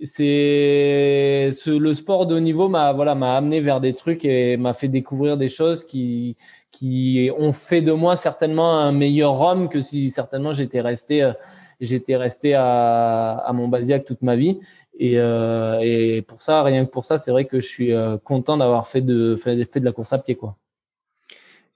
[0.02, 4.56] c'est ce, le sport de haut niveau m'a voilà m'a amené vers des trucs et
[4.56, 6.34] m'a fait découvrir des choses qui
[6.72, 11.30] qui ont fait de moi certainement un meilleur homme que si certainement j'étais resté
[11.80, 14.58] j'étais resté à, à Montbazillac toute ma vie
[15.04, 18.18] et, euh, et, pour ça, rien que pour ça, c'est vrai que je suis euh,
[18.18, 20.36] content d'avoir fait de, fait, de la course à pied.
[20.36, 20.56] Quoi.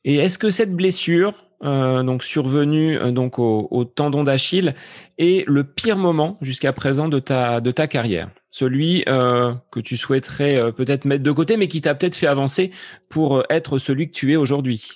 [0.05, 4.77] Et est-ce que cette blessure, euh, donc survenue euh, donc au, au tendon d'Achille,
[5.19, 8.31] est le pire moment jusqu'à présent de ta, de ta carrière?
[8.53, 12.71] Celui que tu souhaiterais peut-être mettre de côté, mais qui t'a peut-être fait avancer
[13.11, 14.93] pour être celui que tu es aujourd'hui?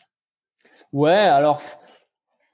[0.93, 1.61] Ouais, alors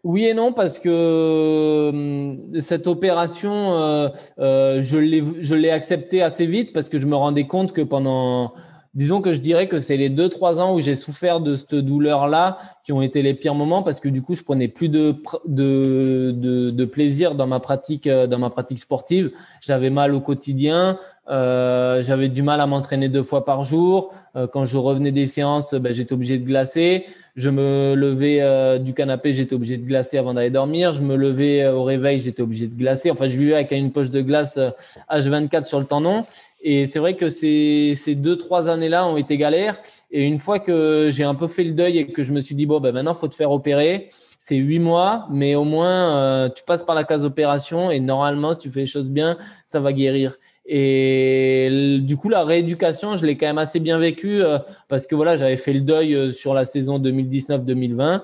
[0.06, 6.72] Oui et non parce que euh, cette opération, euh, euh, je l'ai acceptée assez vite
[6.72, 8.54] parce que je me rendais compte que pendant
[8.94, 11.74] disons que je dirais que c'est les deux trois ans où j'ai souffert de cette
[11.74, 14.88] douleur là qui ont été les pires moments parce que du coup je prenais plus
[14.88, 19.32] de de, plaisir dans ma pratique dans ma pratique sportive.
[19.60, 24.14] J'avais mal au quotidien euh, j'avais du mal à m'entraîner deux fois par jour.
[24.36, 27.04] Euh, quand je revenais des séances, ben, j'étais obligé de glacer.
[27.34, 30.94] Je me levais euh, du canapé, j'étais obligé de glacer avant d'aller dormir.
[30.94, 33.10] Je me levais au réveil, j'étais obligé de glacer.
[33.10, 34.58] Enfin, je vivais avec une poche de glace
[35.10, 36.24] H24 sur le tendon.
[36.62, 39.78] Et c'est vrai que ces, ces deux, trois années-là ont été galères.
[40.10, 42.54] Et une fois que j'ai un peu fait le deuil et que je me suis
[42.54, 44.06] dit, bon, ben, maintenant, faut te faire opérer
[44.38, 48.60] c'est huit mois, mais au moins tu passes par la case opération et normalement, si
[48.60, 50.36] tu fais les choses bien, ça va guérir.
[50.68, 54.58] Et du coup, la rééducation, je l'ai quand même assez bien vécu euh,
[54.88, 58.22] parce que voilà, j'avais fait le deuil euh, sur la saison 2019-2020.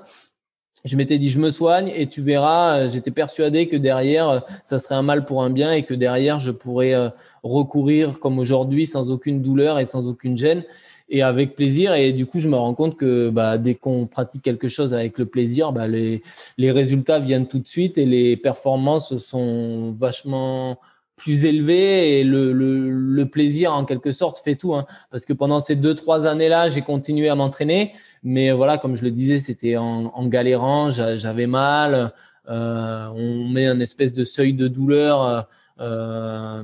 [0.84, 4.80] Je m'étais dit, je me soigne et tu verras, euh, j'étais persuadé que derrière, ça
[4.80, 7.12] serait un mal pour un bien et que derrière, je pourrais
[7.45, 10.64] recourir comme aujourd'hui sans aucune douleur et sans aucune gêne
[11.09, 11.95] et avec plaisir.
[11.95, 15.16] Et du coup, je me rends compte que bah, dès qu'on pratique quelque chose avec
[15.18, 16.22] le plaisir, bah, les,
[16.59, 20.78] les résultats viennent tout de suite et les performances sont vachement
[21.23, 24.75] plus élevé et le, plaisir en quelque sorte fait tout.
[24.75, 24.85] Hein.
[25.11, 27.93] Parce que pendant ces deux trois années là, j'ai continué à m'entraîner,
[28.23, 32.12] mais voilà, comme je le disais, c'était en, galérant, j'avais mal.
[32.49, 35.47] Euh, on met un espèce de seuil de douleur,
[35.81, 36.62] euh,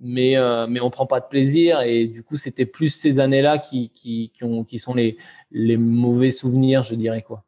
[0.00, 3.42] mais euh, mais on prend pas de plaisir et du coup c'était plus ces années
[3.42, 5.16] là qui qui qui, qui sont les
[5.50, 7.44] les mauvais souvenirs, je dirais quoi.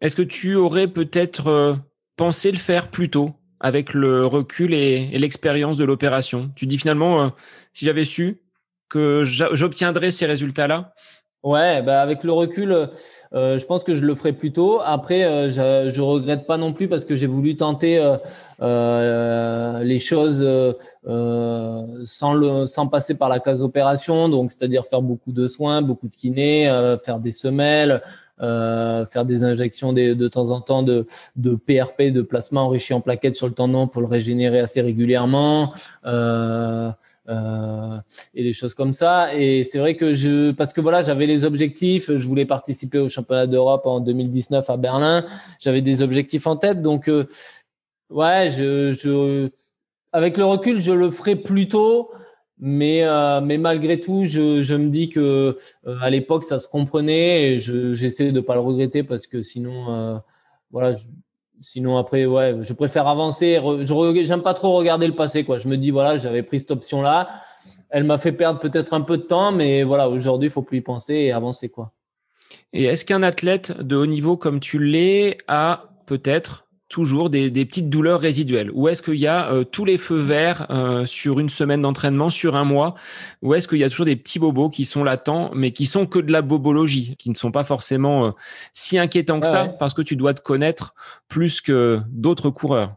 [0.00, 1.74] Est-ce que tu aurais peut-être euh,
[2.16, 3.32] pensé le faire plus tôt?
[3.60, 6.50] Avec le recul et, l'expérience de l'opération.
[6.56, 7.28] Tu dis finalement, euh,
[7.72, 8.40] si j'avais su
[8.88, 10.94] que j'obtiendrais ces résultats-là.
[11.42, 14.80] Ouais, bah avec le recul, euh, je pense que je le ferai plus tôt.
[14.84, 17.98] Après, euh, je, je regrette pas non plus parce que j'ai voulu tenter
[18.60, 20.46] les choses
[21.04, 26.08] sans le sans passer par la case opération, donc c'est-à-dire faire beaucoup de soins, beaucoup
[26.08, 27.98] de kiné, faire des semelles, euh,
[28.38, 31.06] faire des injections de, de temps en temps de,
[31.36, 35.72] de PRP, de plasma enrichi en plaquettes sur le tendon pour le régénérer assez régulièrement.
[36.04, 36.90] Euh,
[37.28, 37.98] euh,
[38.34, 39.34] et des choses comme ça.
[39.34, 43.08] Et c'est vrai que je, parce que voilà, j'avais les objectifs, je voulais participer au
[43.08, 45.26] championnat d'Europe en 2019 à Berlin,
[45.58, 47.26] j'avais des objectifs en tête, donc euh,
[48.10, 49.50] ouais, je, je,
[50.12, 52.12] avec le recul, je le ferai plus tôt.
[52.58, 56.68] Mais, euh, mais malgré tout, je, je me dis que euh, à l'époque, ça se
[56.68, 60.18] comprenait et j'essaie de pas le regretter parce que sinon, euh,
[60.70, 60.94] voilà,
[61.60, 63.60] sinon après, ouais, je préfère avancer.
[63.62, 65.58] Je j'aime pas trop regarder le passé, quoi.
[65.58, 67.28] Je me dis voilà, j'avais pris cette option-là.
[67.90, 70.78] Elle m'a fait perdre peut-être un peu de temps, mais voilà, aujourd'hui, il faut plus
[70.78, 71.92] y penser et avancer, quoi.
[72.72, 77.90] Et est-ce qu'un athlète de haut niveau comme tu l'es a peut-être toujours des, petites
[77.90, 78.70] douleurs résiduelles.
[78.72, 82.30] Ou est-ce qu'il y a euh, tous les feux verts euh, sur une semaine d'entraînement,
[82.30, 82.94] sur un mois?
[83.42, 86.06] Ou est-ce qu'il y a toujours des petits bobos qui sont latents, mais qui sont
[86.06, 88.30] que de la bobologie, qui ne sont pas forcément euh,
[88.72, 90.94] si inquiétants que ça, parce que tu dois te connaître
[91.28, 92.94] plus que d'autres coureurs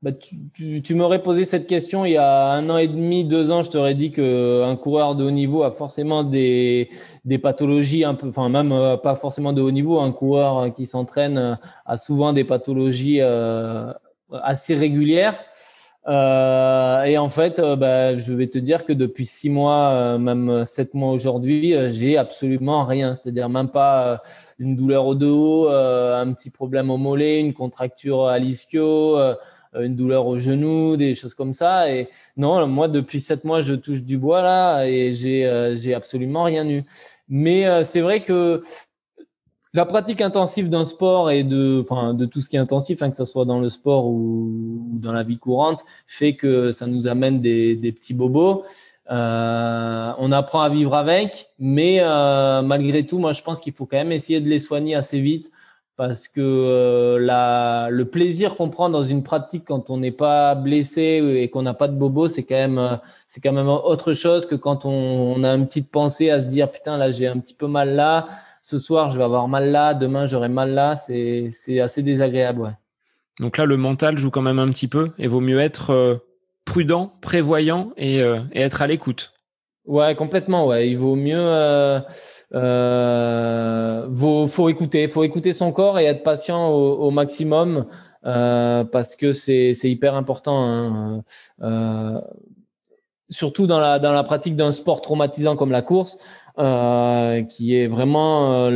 [0.00, 3.64] bah, tu, m'aurais posé cette question il y a un an et demi, deux ans,
[3.64, 6.88] je t'aurais dit qu'un coureur de haut niveau a forcément des,
[7.24, 10.86] des pathologies un peu, enfin même euh, pas forcément de haut niveau, un coureur qui
[10.86, 13.92] s'entraîne euh, a souvent des pathologies euh,
[14.30, 15.42] assez régulières.
[16.06, 20.94] Euh, et en fait, bah, je vais te dire que depuis six mois, même sept
[20.94, 23.14] mois aujourd'hui, j'ai absolument rien.
[23.14, 24.22] C'est-à-dire même pas
[24.58, 29.34] une douleur au dos, un petit problème au mollet, une contracture à l'ischio euh,
[29.74, 31.90] une douleur au genou, des choses comme ça.
[31.92, 36.44] Et non, moi, depuis sept mois, je touche du bois là et j'ai euh, absolument
[36.44, 36.84] rien eu.
[37.28, 38.60] Mais euh, c'est vrai que
[39.74, 43.16] la pratique intensive d'un sport et de, de tout ce qui est intensif, hein, que
[43.16, 47.40] ce soit dans le sport ou, dans la vie courante, fait que ça nous amène
[47.40, 48.64] des, petits bobos.
[49.10, 53.86] Euh, on apprend à vivre avec, mais euh, malgré tout, moi, je pense qu'il faut
[53.86, 55.50] quand même essayer de les soigner assez vite
[55.98, 61.20] parce que euh, le plaisir qu'on prend dans une pratique quand on n'est pas blessé
[61.42, 65.42] et qu'on n'a pas de bobo, c'est quand même euh, autre chose que quand on,
[65.42, 68.28] a une petite pensée à se dire putain là j'ai un petit peu mal là,
[68.62, 72.76] ce soir je vais avoir mal là, demain j'aurai mal là, c'est assez désagréable ouais.
[73.40, 76.14] Donc là le mental joue quand même un petit peu et vaut mieux être euh,
[76.64, 78.20] prudent, prévoyant et
[78.54, 79.32] être à l'écoute.
[79.88, 80.66] Ouais, complètement.
[80.66, 81.34] Ouais, il vaut mieux.
[81.38, 81.98] Euh,
[82.54, 87.86] euh, faut, écouter, faut écouter son corps et être patient au, maximum
[88.26, 90.62] euh, parce que c'est hyper important.
[90.62, 91.22] Hein.
[91.62, 92.20] Euh,
[93.30, 96.18] surtout dans la dans la pratique d'un sport traumatisant comme la course,
[96.58, 98.70] euh, qui est vraiment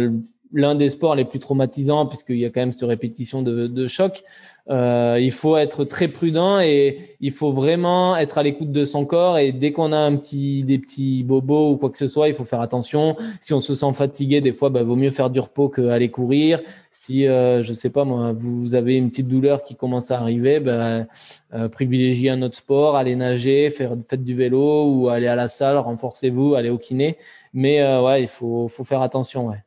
[0.54, 3.86] l'un des sports les plus traumatisants puisqu'il y a quand même cette répétition de, de
[3.86, 4.24] choc.
[4.70, 9.04] Euh, il faut être très prudent et il faut vraiment être à l'écoute de son
[9.04, 9.38] corps.
[9.38, 12.34] Et dès qu'on a un petit, des petits bobos ou quoi que ce soit, il
[12.34, 13.16] faut faire attention.
[13.40, 16.60] Si on se sent fatigué, des fois, bah, vaut mieux faire du repos qu'aller courir.
[16.90, 20.60] Si, euh, je sais pas moi, vous avez une petite douleur qui commence à arriver,
[20.60, 21.06] bah,
[21.54, 25.48] euh, privilégiez un autre sport, allez nager, faire, faites du vélo ou aller à la
[25.48, 27.16] salle, renforcez-vous, allez au kiné.
[27.54, 29.48] Mais euh, ouais, il faut, faut faire attention.
[29.48, 29.64] Ouais.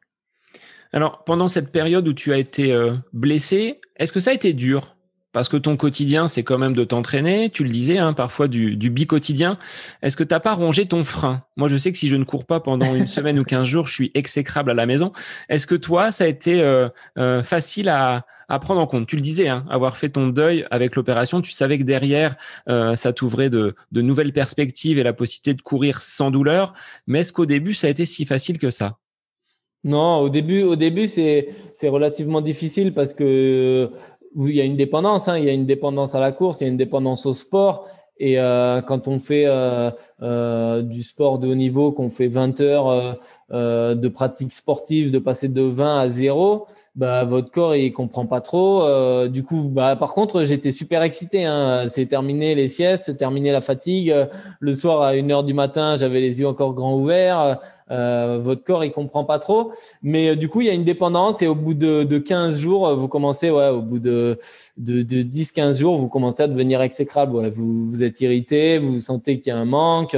[0.95, 4.53] Alors, pendant cette période où tu as été euh, blessé, est-ce que ça a été
[4.53, 4.95] dur?
[5.33, 8.77] Parce que ton quotidien, c'est quand même de t'entraîner, tu le disais, hein, parfois du,
[8.77, 9.57] du bi-quotidien.
[10.01, 11.43] Est-ce que tu n'as pas rongé ton frein?
[11.57, 13.87] Moi, je sais que si je ne cours pas pendant une semaine ou quinze jours,
[13.87, 15.11] je suis exécrable à la maison.
[15.49, 16.87] Est-ce que toi, ça a été euh,
[17.17, 18.25] euh, facile à,
[18.61, 19.05] prendre en compte?
[19.05, 22.37] Tu le disais, hein, avoir fait ton deuil avec l'opération, tu savais que derrière,
[22.67, 26.71] ça t'ouvrait de, de nouvelles perspectives et la possibilité de courir sans douleur.
[27.05, 28.97] Mais est-ce qu'au début, ça a été si facile que ça?
[29.85, 31.47] Non, au début, au début, c'est
[31.83, 33.91] relativement difficile parce que
[34.35, 36.63] il y a une dépendance, hein, il y a une dépendance à la course, il
[36.63, 37.87] y a une dépendance au sport.
[38.17, 39.91] Et euh, quand on fait euh,
[40.25, 43.13] euh, du sport de haut niveau, qu'on fait 20 heures euh,
[43.51, 46.65] euh, de pratique sportive, de passer de 20 à 0,
[46.95, 48.87] bah, votre corps il comprend pas trop.
[49.27, 51.45] Du coup, bah, par contre, j'étais super excité.
[51.45, 51.85] Hein.
[51.89, 54.15] C'est terminé les siestes, terminé la fatigue.
[54.59, 57.59] Le soir à 1 heure du matin, j'avais les yeux encore grands ouverts.
[57.87, 59.71] Votre corps il comprend pas trop
[60.01, 62.95] mais du coup il y a une dépendance et au bout de, de 15 jours
[62.95, 64.39] vous commencez ouais au bout de
[64.77, 68.99] de, de 10 15 jours vous commencez à devenir exécrable vous vous êtes irrité vous
[68.99, 70.14] sentez qu'il y a un manque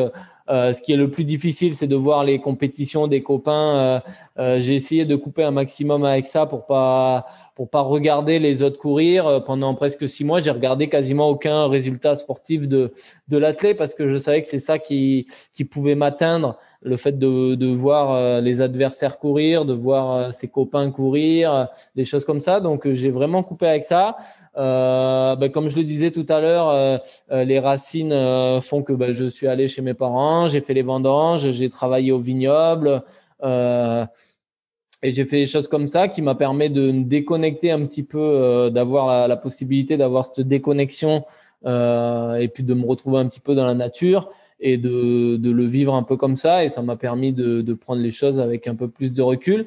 [0.49, 3.75] euh, ce qui est le plus difficile, c'est de voir les compétitions des copains.
[3.75, 3.99] Euh,
[4.39, 7.25] euh, j'ai essayé de couper un maximum avec ça pour pas
[7.55, 9.43] pour pas regarder les autres courir.
[9.43, 12.93] Pendant presque six mois, j'ai regardé quasiment aucun résultat sportif de
[13.27, 17.17] de l'athlète parce que je savais que c'est ça qui qui pouvait m'atteindre le fait
[17.17, 22.59] de, de voir les adversaires courir, de voir ses copains courir, des choses comme ça.
[22.59, 24.15] Donc j'ai vraiment coupé avec ça.
[24.57, 27.01] Euh, ben, comme je le disais tout à l'heure,
[27.31, 28.13] les racines
[28.61, 32.11] font que ben, je suis allé chez mes parents, j'ai fait les vendanges, j'ai travaillé
[32.11, 33.03] au vignoble.
[33.43, 38.03] et j'ai fait des choses comme ça qui m'a permis de me déconnecter un petit
[38.03, 41.23] peu, d'avoir la, la, possibilité d'avoir cette déconnexion
[41.65, 44.29] et puis de me retrouver un petit peu dans la nature
[44.59, 46.63] et de, de, le vivre un peu comme ça.
[46.63, 49.65] Et ça m'a permis de, de, prendre les choses avec un peu plus de recul.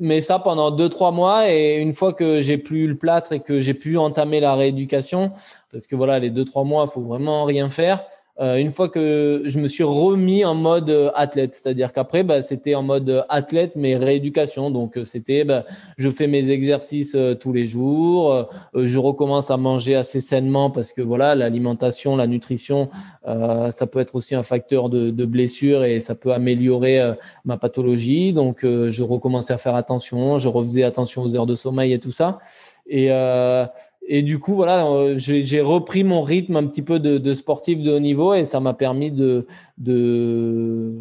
[0.00, 1.50] Mais ça pendant deux, trois mois.
[1.50, 5.32] Et une fois que j'ai plus le plâtre et que j'ai pu entamer la rééducation,
[5.70, 8.04] parce que voilà, les deux, trois mois, faut vraiment rien faire.
[8.40, 12.40] Euh, une fois que je me suis remis en mode euh, athlète, c'est-à-dire qu'après, bah,
[12.40, 14.70] c'était en mode euh, athlète mais rééducation.
[14.70, 15.66] Donc c'était, bah,
[15.98, 21.02] je fais mes exercices tous les jours, je recommence à manger assez sainement parce que
[21.02, 22.88] voilà, l'alimentation, la nutrition,
[23.24, 27.14] ça peut être aussi un facteur de, de blessure et ça peut améliorer
[27.44, 28.32] ma pathologie.
[28.32, 32.12] Donc je recommençais à faire attention, je refaisais attention aux heures de sommeil et tout
[32.12, 32.38] ça.
[32.86, 33.10] Et
[34.14, 37.92] et du coup, voilà, euh, j'ai repris mon rythme un petit peu de, sportif de
[37.92, 39.46] haut niveau et ça m'a permis de,
[39.78, 40.92] de,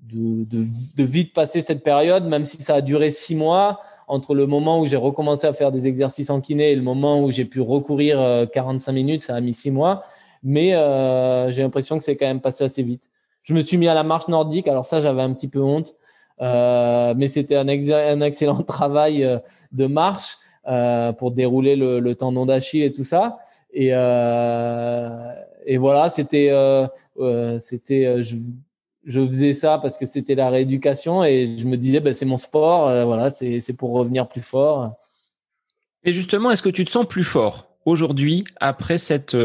[0.00, 4.80] de, vite passer cette période, même si ça a duré six mois entre le moment
[4.80, 7.60] où j'ai recommencé à faire des exercices en kiné et le moment où j'ai pu
[7.60, 10.02] recourir 45 euh, minutes, ça a mis six mois.
[10.42, 13.10] Mais euh, j'ai l'impression que c'est quand même passé assez vite.
[13.44, 14.66] Je me suis mis à la marche nordique.
[14.66, 15.94] Alors ça, j'avais un petit peu honte.
[16.40, 19.40] Mais c'était un, excellent travail
[19.70, 20.38] de marche.
[20.68, 23.38] Euh, pour dérouler le, tendon d'Achille et tout ça.
[23.72, 25.32] Et, euh,
[25.64, 26.88] et voilà, c'était, euh,
[27.60, 28.36] c'était, je,
[29.06, 33.06] faisais ça parce que c'était la rééducation et je me disais, ben, c'est mon sport,
[33.06, 34.96] voilà, c'est, c'est pour revenir plus fort.
[36.02, 39.36] Et justement, est-ce que tu te sens plus fort aujourd'hui après cette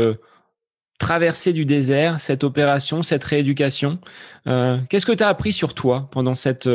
[0.97, 3.99] traversée du désert, cette opération, cette rééducation.
[4.45, 6.67] Qu'est-ce que tu as appris sur toi pendant cette,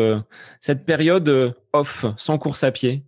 [0.61, 3.03] cette période off, sans course à pied?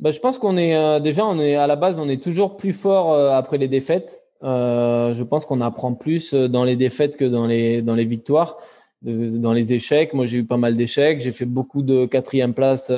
[0.00, 2.56] Bah, je pense qu'on est euh, déjà, on est à la base, on est toujours
[2.56, 4.22] plus fort euh, après les défaites.
[4.44, 8.04] Euh, je pense qu'on apprend plus euh, dans les défaites que dans les dans les
[8.04, 8.58] victoires,
[9.02, 10.14] dans les échecs.
[10.14, 11.20] Moi, j'ai eu pas mal d'échecs.
[11.20, 12.92] J'ai fait beaucoup de quatrième place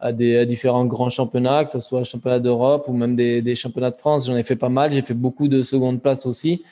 [0.00, 3.54] à des à différents grands championnats, que ce soit championnat d'Europe ou même des, des
[3.56, 4.26] championnats de France.
[4.26, 4.92] J'en ai fait pas mal.
[4.92, 6.62] J'ai fait beaucoup de seconde place aussi.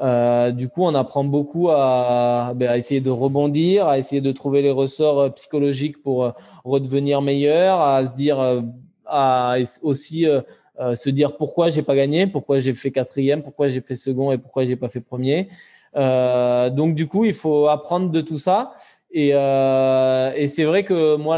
[0.00, 4.32] Euh, du coup, on apprend beaucoup à, ben, à, essayer de rebondir, à essayer de
[4.32, 6.32] trouver les ressorts psychologiques pour
[6.64, 8.62] redevenir meilleur, à se dire
[9.12, 10.40] à aussi euh,
[10.80, 14.32] euh, se dire pourquoi j'ai pas gagné, pourquoi j'ai fait quatrième, pourquoi j'ai fait second
[14.32, 15.48] et pourquoi j'ai pas fait premier.
[15.96, 18.72] Euh, donc du coup, il faut apprendre de tout ça.
[19.10, 19.32] Et,
[20.48, 21.36] c'est vrai que moi,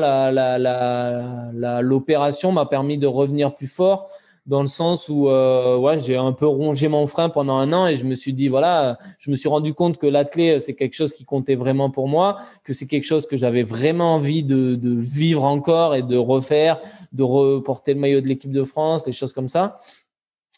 [1.83, 4.09] l'opération la, la, m'a permis de revenir plus fort,
[4.47, 7.86] dans le sens où euh, ouais, j'ai un peu rongé mon frein pendant un an
[7.86, 10.95] et je me suis dit voilà, je me suis rendu compte que l'athlète c'est quelque
[10.95, 14.74] chose qui comptait vraiment pour moi, que c'est quelque chose que j'avais vraiment envie de,
[14.74, 16.80] de, vivre encore et de refaire,
[17.12, 19.76] de reporter le maillot de l'équipe de France, des choses comme ça.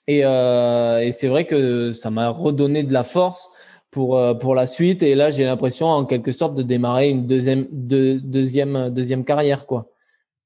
[0.08, 3.50] Et, euh, et c'est vrai que ça m'a redonné de la force
[3.92, 7.26] pour euh, pour la suite et là j'ai l'impression en quelque sorte de démarrer une
[7.26, 9.90] deuxième de, deuxième deuxième carrière quoi.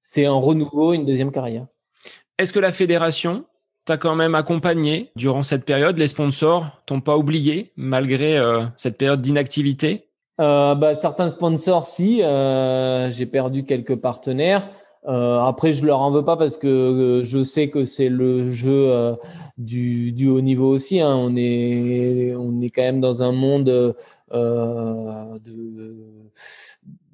[0.02, 1.66] C'est un renouveau, une deuxième carrière.
[2.40, 3.44] Est-ce que la fédération
[3.84, 5.98] t'a quand même accompagné durant cette période?
[5.98, 10.08] Les sponsors t'ont pas oublié malgré euh, cette période d'inactivité?
[10.40, 12.22] Euh, bah, Certains sponsors, si.
[12.22, 14.70] Euh, j'ai perdu quelques partenaires.
[15.06, 18.90] Après, je leur en veux pas parce que je sais que c'est le jeu
[19.58, 21.00] du, du, haut niveau aussi.
[21.00, 21.14] Hein.
[21.14, 23.94] On est on est quand même dans un monde de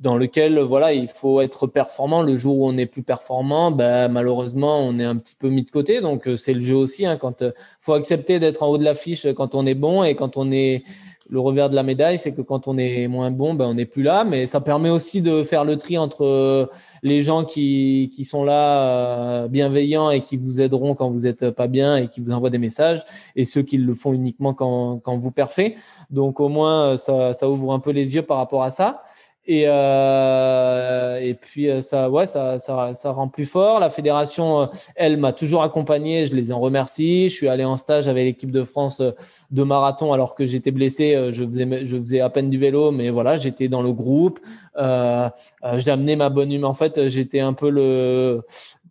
[0.07, 2.23] dans lequel voilà il faut être performant.
[2.23, 5.65] Le jour où on n'est plus performant ben, malheureusement on est un petit peu mis
[5.65, 6.01] de côté.
[6.01, 7.51] Donc euh, c'est le jeu aussi hein, euh,
[7.81, 10.05] faut accepter d'être en haut de l'affiche quand on est bon.
[10.05, 10.85] Et quand on est
[11.29, 13.85] le revers de la médaille c'est que quand on est moins bon ben on n'est
[13.85, 14.23] plus là.
[14.23, 16.67] Mais ça permet aussi de faire le tri entre euh,
[17.03, 21.67] les gens qui, qui sont là bienveillants et qui vous aideront quand vous êtes pas
[21.67, 23.05] bien et qui vous envoient des messages
[23.35, 25.75] et ceux qui le font uniquement quand, quand vous perfez.
[26.11, 29.03] Donc au moins ça, ça ouvre un peu les yeux par rapport à ça
[29.49, 33.79] et, euh, et puis euh, ça, ouais, ça, ça, ça, rend plus fort.
[33.79, 34.67] La fédération, euh,
[34.97, 36.27] elle m'a toujours accompagné.
[36.27, 37.29] Je les en remercie.
[37.29, 39.13] Je suis allé en stage avec l'équipe de France euh,
[39.53, 41.29] de marathon alors que j'étais blessé.
[41.31, 44.41] Je faisais, je faisais à peine du vélo, mais voilà, j'étais dans le groupe.
[44.77, 45.29] Euh,
[45.77, 46.71] j'ai amené ma bonne humeur.
[46.71, 48.43] En fait, j'étais un peu le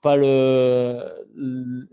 [0.02, 1.00] pas le,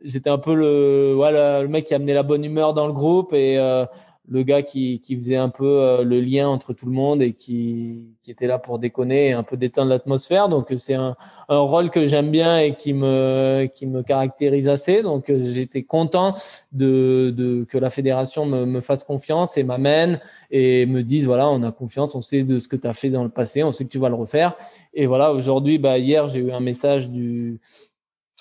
[0.05, 3.33] j'étais un peu le voilà le mec qui amenait la bonne humeur dans le groupe
[3.33, 3.87] et euh,
[4.29, 7.33] le gars qui, qui faisait un peu euh, le lien entre tout le monde et
[7.33, 10.49] qui, qui était là pour déconner et un peu détendre l'atmosphère.
[10.49, 11.17] Donc c'est un,
[11.49, 15.03] un, rôle que j'aime bien et qui me, qui me caractérise assez.
[15.03, 16.35] Donc j'étais content
[16.71, 20.21] de, de, que la fédération me, me fasse confiance et m'amène
[20.51, 23.11] et me dise voilà on a confiance, on sait de ce que tu as fait
[23.11, 24.57] dans le passé, on sait que tu vas le refaire.
[24.95, 27.61] Et voilà aujourd'hui, bah, hier j'ai eu un message du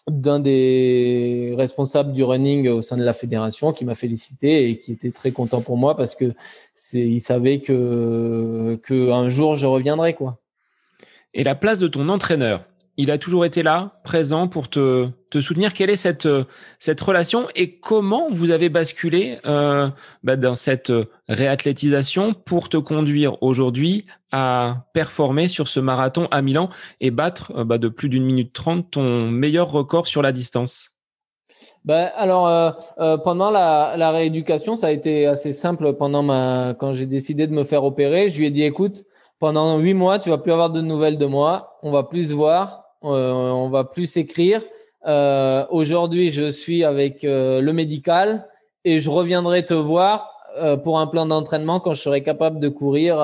[0.08, 4.92] d'un des responsables du running au sein de la fédération qui m'a félicité et qui
[4.92, 6.34] était très content pour moi parce que
[6.74, 10.40] c'est il savait que que un jour je reviendrai quoi.
[11.34, 12.66] Et la place de ton entraîneur
[13.02, 15.74] il a toujours été là, présent pour te, te soutenir.
[15.74, 16.28] Quelle est cette,
[17.02, 19.90] relation et comment vous avez basculé euh,
[20.24, 20.94] bah, dans cette
[21.28, 27.64] réathlétisation pour te conduire aujourd'hui à performer sur ce marathon à Milan et battre euh,
[27.64, 30.92] bah, de plus d'une minute trente ton meilleur record sur la distance?
[31.84, 35.94] Ben, alors euh, pendant la, rééducation, ça a été assez simple.
[35.94, 36.24] Pendant
[36.76, 39.06] quand j'ai décidé de me faire opérer, je lui ai dit écoute,
[39.40, 41.80] pendant huit mois, tu vas plus avoir de nouvelles de moi.
[41.82, 44.62] On va plus se voir, on va plus écrire.
[45.08, 48.48] Euh, aujourd'hui, je suis avec euh, le médical
[48.86, 52.68] et je reviendrai te voir euh, pour un plan d'entraînement quand je serai capable de
[52.68, 53.16] courir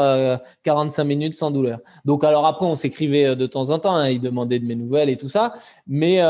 [0.64, 1.80] 45 euh, minutes sans douleur.
[2.06, 4.76] Donc alors après on s'écrivait euh, de temps en temps, hein, il demandait de mes
[4.76, 5.54] nouvelles et tout ça,
[5.88, 6.22] mais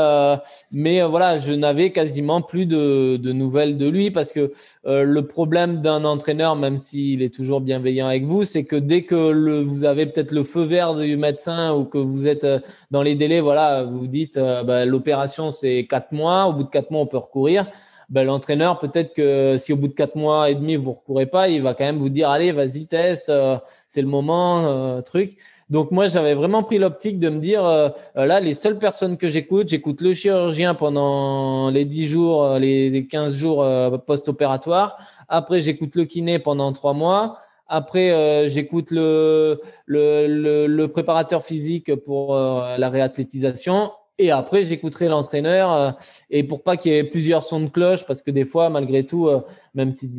[0.72, 4.52] mais voilà je n'avais quasiment plus de, de, nouvelles de lui parce que
[4.84, 9.30] le problème d'un entraîneur, même s'il est toujours bienveillant avec vous, c'est que dès que
[9.30, 12.46] le, vous avez peut-être le feu vert du médecin ou que vous êtes
[12.90, 16.70] dans les délais, voilà, vous vous dites bah, l'opération c'est quatre mois, au bout de
[16.70, 17.66] quatre mois on peut recourir
[18.08, 21.26] ben, l'entraîneur, peut-être que si au bout de quatre mois et demi, vous ne recourez
[21.26, 25.02] pas, il va quand même vous dire, allez, vas-y, teste, euh, c'est le moment, euh,
[25.02, 25.36] truc.
[25.68, 29.28] Donc moi, j'avais vraiment pris l'optique de me dire, euh, là, les seules personnes que
[29.28, 33.66] j'écoute, j'écoute le chirurgien pendant les 10 jours, les 15 jours
[34.06, 34.96] post-opératoires.
[35.28, 37.36] Après, j'écoute le kiné pendant trois mois.
[37.66, 43.90] Après, j'écoute le, le, le, le, préparateur physique pour la réathlétisation.
[44.18, 45.72] Et après, j'écouterai l'entraîneur.
[45.72, 45.90] Euh,
[46.30, 49.04] et pour pas qu'il y ait plusieurs sons de cloche, parce que des fois, malgré
[49.06, 49.40] tout, euh,
[49.74, 50.10] même si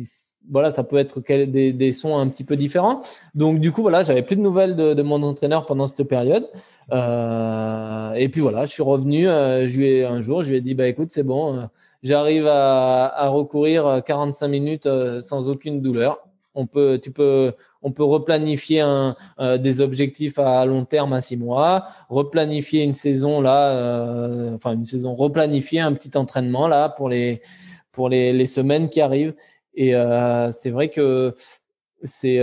[0.50, 3.00] voilà, ça peut être des, des, sons un petit peu différents.
[3.34, 6.48] Donc du coup, voilà, j'avais plus de nouvelles de, de, mon entraîneur pendant cette période.
[6.92, 9.28] Euh, et puis voilà, je suis revenu.
[9.28, 11.68] Euh, je lui ai, un jour, je lui ai dit, bah écoute, c'est bon,
[12.02, 14.88] j'arrive à, à, recourir 45 minutes
[15.20, 16.20] sans aucune douleur
[16.54, 17.00] on peut,
[17.98, 24.54] replanifier euh, des objectifs à long terme à six mois, replanifier une saison là, euh,
[24.54, 27.40] enfin une saison, replanifier un petit entraînement là pour les,
[27.92, 29.34] pour les, les semaines qui arrivent.
[29.74, 31.34] Et euh, c'est vrai que
[32.04, 32.40] c'est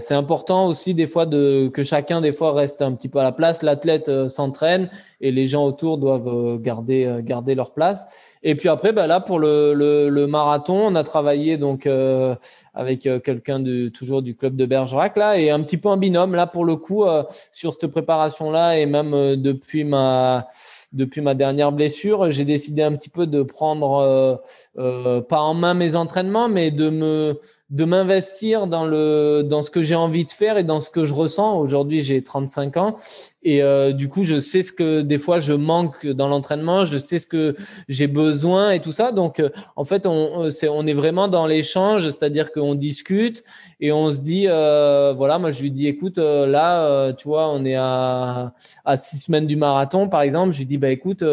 [0.00, 3.22] c'est important aussi des fois de que chacun des fois reste un petit peu à
[3.22, 3.62] la place.
[3.62, 4.90] L'athlète s'entraîne
[5.20, 8.04] et les gens autour doivent garder garder leur place.
[8.48, 12.36] Et puis après, bah là pour le, le, marathon, on a travaillé donc euh,
[12.74, 13.60] avec euh, quelqu'un
[13.92, 16.76] toujours du club de Bergerac là et un petit peu en binôme là pour le
[16.76, 20.46] coup euh, sur cette préparation là et même depuis ma
[20.92, 24.40] depuis ma dernière blessure, j'ai décidé un petit peu de prendre
[24.76, 27.40] pas en main mes entraînements, mais de me
[27.70, 31.04] de m'investir dans le dans ce que j'ai envie de faire et dans ce que
[31.04, 31.58] je ressens.
[31.58, 32.96] Aujourd'hui, j'ai 35 ans
[33.42, 36.96] et euh, du coup, je sais ce que des fois je manque dans l'entraînement, je
[36.96, 37.56] sais ce que
[37.88, 39.10] j'ai besoin et tout ça.
[39.10, 43.42] Donc, euh, en fait, on c'est on est vraiment dans l'échange, c'est-à-dire qu'on discute
[43.80, 47.64] et on se dit euh, voilà, moi je lui dis écoute, là, tu vois, on
[47.64, 48.54] est à
[48.84, 50.52] à six semaines du marathon, par exemple.
[50.52, 51.24] Je lui dis bah écoute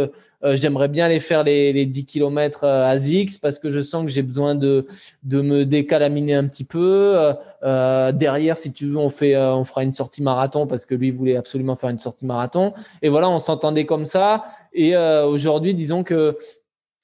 [0.43, 3.79] euh, j'aimerais bien aller faire les, les 10 km euh, à Zix parce que je
[3.79, 4.85] sens que j'ai besoin de,
[5.23, 7.33] de me décalaminer un petit peu.
[7.63, 11.11] Euh, derrière, si tu veux, on fait, on fera une sortie marathon parce que lui
[11.11, 12.73] voulait absolument faire une sortie marathon.
[13.01, 14.43] Et voilà, on s'entendait comme ça.
[14.73, 16.37] Et aujourd'hui, disons que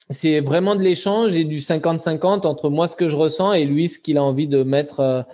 [0.10, 3.88] c'est vraiment de l'échange et du 50-50 entre moi ce que je ressens et lui
[3.88, 5.26] ce qu'il a envie de mettre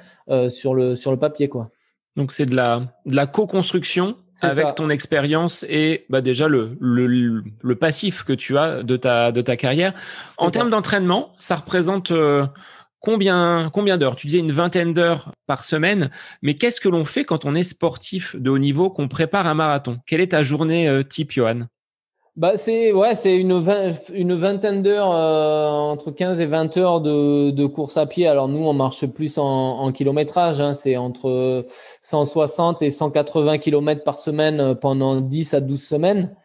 [0.49, 1.71] sur le sur le papier quoi.
[2.15, 7.43] Donc c'est de la de la co-construction avec ton expérience et bah déjà le, le,
[7.61, 9.93] le, passif que tu as de ta, de ta carrière.
[10.37, 12.45] En termes d'entraînement, ça représente euh,
[12.99, 14.15] combien, combien d'heures?
[14.15, 16.09] Tu disais une vingtaine d'heures par semaine,
[16.41, 19.53] mais qu'est-ce que l'on fait quand on est sportif de haut niveau, qu'on prépare un
[19.53, 19.99] marathon?
[20.05, 21.67] Quelle est ta journée euh, type, Johan?
[22.35, 23.63] Bah c'est ouais c'est une,
[24.13, 28.27] une vingtaine d'heures euh, entre 15 et 20 heures de, de course à pied.
[28.27, 31.65] Alors nous on marche plus en, en kilométrage, hein, c'est entre
[32.01, 36.35] 160 et 180 kilomètres par semaine euh, pendant 10 à 12 semaines.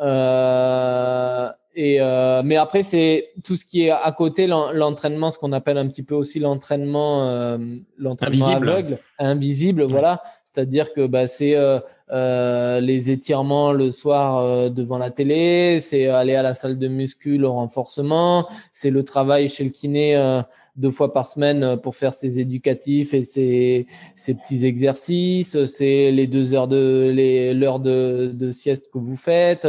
[0.00, 5.52] Euh, et euh, mais après c'est tout ce qui est à côté l'entraînement, ce qu'on
[5.52, 7.58] appelle un petit peu aussi l'entraînement euh,
[7.98, 10.22] l'entraînement aveugle, invisible, voilà.
[10.56, 11.80] C'est-à-dire que bah, c'est euh,
[12.10, 16.88] euh, les étirements le soir euh, devant la télé, c'est aller à la salle de
[16.88, 20.40] muscu, le renforcement, c'est le travail chez le kiné euh,
[20.76, 26.26] deux fois par semaine pour faire ses éducatifs et ses, ses petits exercices, c'est les
[26.26, 29.68] deux heures de l'heure de, de sieste que vous faites.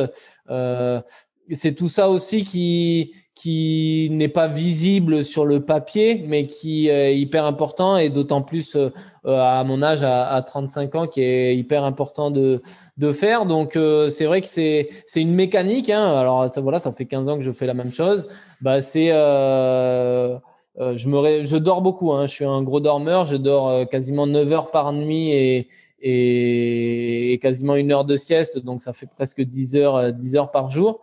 [1.52, 7.18] C'est tout ça aussi qui qui n'est pas visible sur le papier, mais qui est
[7.18, 8.90] hyper important et d'autant plus euh,
[9.26, 12.64] à mon âge, à, 35 ans, qui est hyper important de,
[12.98, 13.46] de faire.
[13.46, 15.90] Donc euh, c'est vrai que c'est c'est une mécanique.
[15.92, 16.04] Hein.
[16.18, 18.26] Alors ça voilà, ça fait 15 ans que je fais la même chose.
[18.62, 20.40] Bah c'est euh,
[20.78, 22.14] je me je dors beaucoup.
[22.14, 22.26] Hein.
[22.26, 23.26] Je suis un gros dormeur.
[23.26, 25.68] Je dors quasiment 9 heures par nuit et
[26.00, 28.60] et, quasiment une heure de sieste.
[28.60, 31.02] Donc ça fait presque 10 heures 10 heures par jour.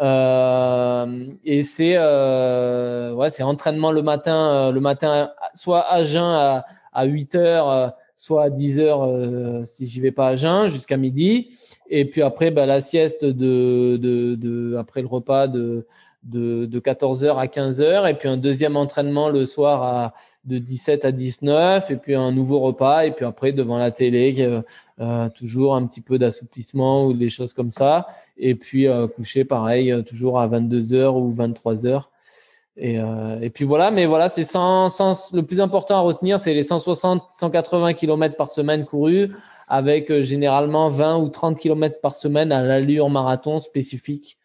[0.00, 6.22] Euh, et c'est euh, ouais, c'est entraînement le matin, euh, le matin, soit à jeun
[6.22, 10.96] à, à 8 heures, soit à 10 heures si j'y vais pas à jeun jusqu'à
[10.96, 11.48] midi.
[11.88, 15.86] Et puis après, bah, la sieste de, de, de après le repas de
[16.24, 20.14] de, de 14h à 15h et puis un deuxième entraînement le soir à,
[20.44, 24.34] de 17 à 19 et puis un nouveau repas et puis après devant la télé
[24.38, 24.62] euh,
[25.00, 28.06] euh toujours un petit peu d'assouplissement ou des choses comme ça
[28.38, 32.04] et puis euh, coucher pareil toujours à 22h ou 23h
[32.76, 32.98] et,
[33.40, 36.64] et puis voilà mais voilà c'est sans, sans, le plus important à retenir c'est les
[36.64, 39.28] 160 180 km par semaine courus
[39.68, 44.38] avec généralement 20 ou 30 km par semaine à l'allure marathon spécifique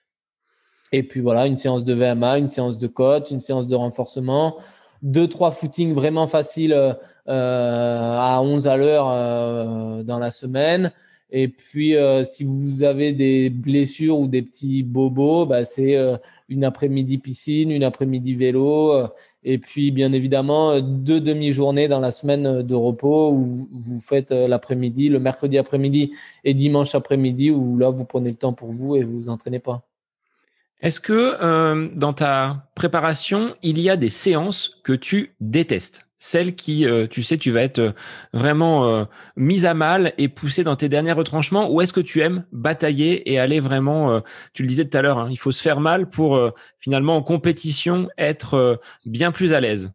[0.91, 4.57] et puis voilà, une séance de VMA, une séance de coach, une séance de renforcement,
[5.01, 10.91] deux, trois footings vraiment faciles euh, à 11 à l'heure euh, dans la semaine.
[11.31, 16.17] Et puis, euh, si vous avez des blessures ou des petits bobos, bah, c'est euh,
[16.49, 18.93] une après-midi piscine, une après-midi vélo.
[18.93, 19.07] Euh,
[19.43, 25.09] et puis, bien évidemment, deux demi-journées dans la semaine de repos où vous faites l'après-midi,
[25.09, 26.11] le mercredi après-midi
[26.43, 29.59] et dimanche après-midi, où là, vous prenez le temps pour vous et vous vous entraînez
[29.59, 29.88] pas.
[30.81, 36.05] Est-ce que euh, dans ta préparation, il y a des séances que tu détestes?
[36.21, 37.91] Celles qui, euh, tu sais, tu vas être euh,
[38.33, 41.69] vraiment mise à mal et poussée dans tes derniers retranchements?
[41.69, 44.21] Ou est-ce que tu aimes batailler et aller vraiment,
[44.53, 46.39] tu le disais tout à l'heure, hein, il faut se faire mal pour
[46.77, 49.91] finalement en compétition être bien plus à l'aise?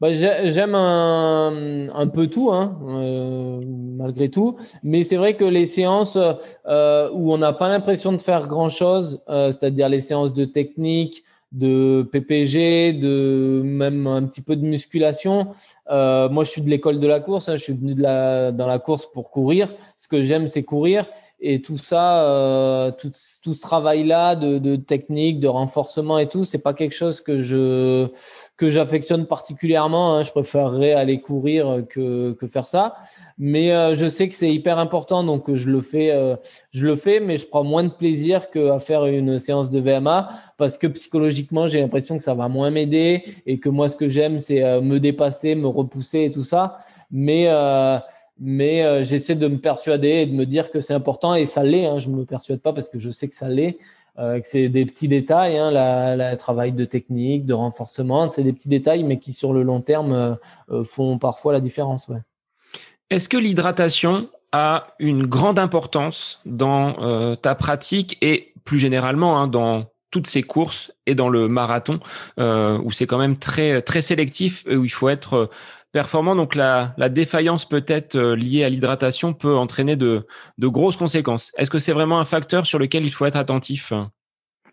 [0.00, 3.60] Bah, J'aime un, un, peu tout, hein, euh,
[3.96, 4.56] malgré tout.
[4.82, 6.18] Mais c'est vrai que les séances
[6.66, 11.24] euh, où on n'a pas l'impression de faire grand-chose, euh, c'est-à-dire les séances de technique,
[11.52, 15.48] de PPG, de même un petit peu de musculation.
[15.90, 17.48] Euh, moi, je suis de l'école de la course.
[17.48, 19.74] Hein, je suis venu dans la course pour courir.
[19.96, 21.06] Ce que j'aime, c'est courir.
[21.38, 26.72] Et tout ça, euh, tout, ce travail-là de, technique, de renforcement et tout, c'est pas
[26.72, 28.08] quelque chose que je
[28.56, 30.14] que j'affectionne particulièrement.
[30.14, 30.22] Hein.
[30.22, 32.94] Je préférerais aller courir que, que faire ça.
[33.36, 36.10] Mais euh, je sais que c'est hyper important, donc je le fais.
[36.10, 36.36] Euh,
[36.70, 40.30] je le fais, mais je prends moins de plaisir qu'à faire une séance de VMA
[40.56, 44.08] parce que psychologiquement, j'ai l'impression que ça va moins m'aider et que moi, ce que
[44.08, 46.78] j'aime, c'est me dépasser, me repousser et tout ça.
[47.10, 47.46] Mais
[48.38, 51.86] mais j'essaie de me persuader et de me dire que c'est important et ça l'est.
[51.86, 53.78] Hein, je me persuade pas parce que je sais que ça l'est.
[54.18, 58.54] Euh, que c'est des petits détails, hein, la, travail de technique, de renforcement, c'est des
[58.54, 60.34] petits détails, mais qui sur le long terme euh,
[60.70, 62.10] euh, font parfois la différence.
[63.10, 69.84] Est-ce que l'hydratation a une grande importance dans ta pratique et plus généralement hein, dans
[70.10, 72.00] toutes ces courses et dans le marathon
[72.38, 75.50] où c'est quand même très très sélectif où il faut être
[75.96, 76.36] performant.
[76.36, 80.26] Donc la, la défaillance peut-être liée à l'hydratation peut entraîner de,
[80.58, 81.52] grosses conséquences.
[81.56, 83.94] Est-ce que c'est vraiment un facteur sur lequel il faut être attentif?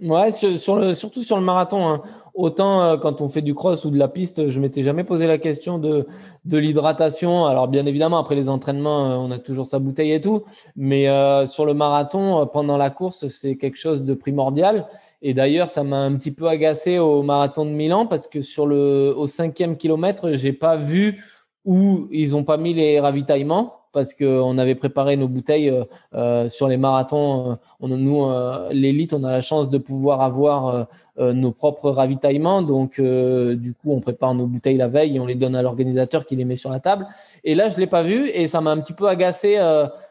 [0.01, 1.87] Ouais, surtout sur le marathon.
[1.87, 2.01] Hein.
[2.33, 5.27] Autant euh, quand on fait du cross ou de la piste, je m'étais jamais posé
[5.27, 6.05] la question de,
[6.45, 7.45] l'hydratation.
[7.45, 10.43] Alors bien évidemment, après les entraînements, euh, on a toujours sa bouteille et tout.
[10.75, 14.87] Mais euh, sur le marathon, pendant la course, c'est quelque chose de primordial.
[15.25, 18.67] Et d'ailleurs, ça m'a un petit peu agacé au marathon de Milan parce que sur
[18.67, 21.23] le au cinquième kilomètre, j'ai pas vu
[21.63, 25.83] où ils ont pas mis les ravitaillements parce qu'on avait préparé nos bouteilles euh,
[26.15, 27.51] euh, sur les marathons.
[27.51, 28.27] Euh, on, nous,
[28.71, 30.87] l'élite, on a la chance de pouvoir avoir
[31.19, 32.63] nos propres ravitaillements.
[32.63, 36.25] Donc, du coup, on prépare nos bouteilles la veille et on les donne à l'organisateur
[36.25, 37.07] qui les met sur la table.
[37.43, 39.57] Et là, je l'ai pas vu et ça m'a un petit peu agacé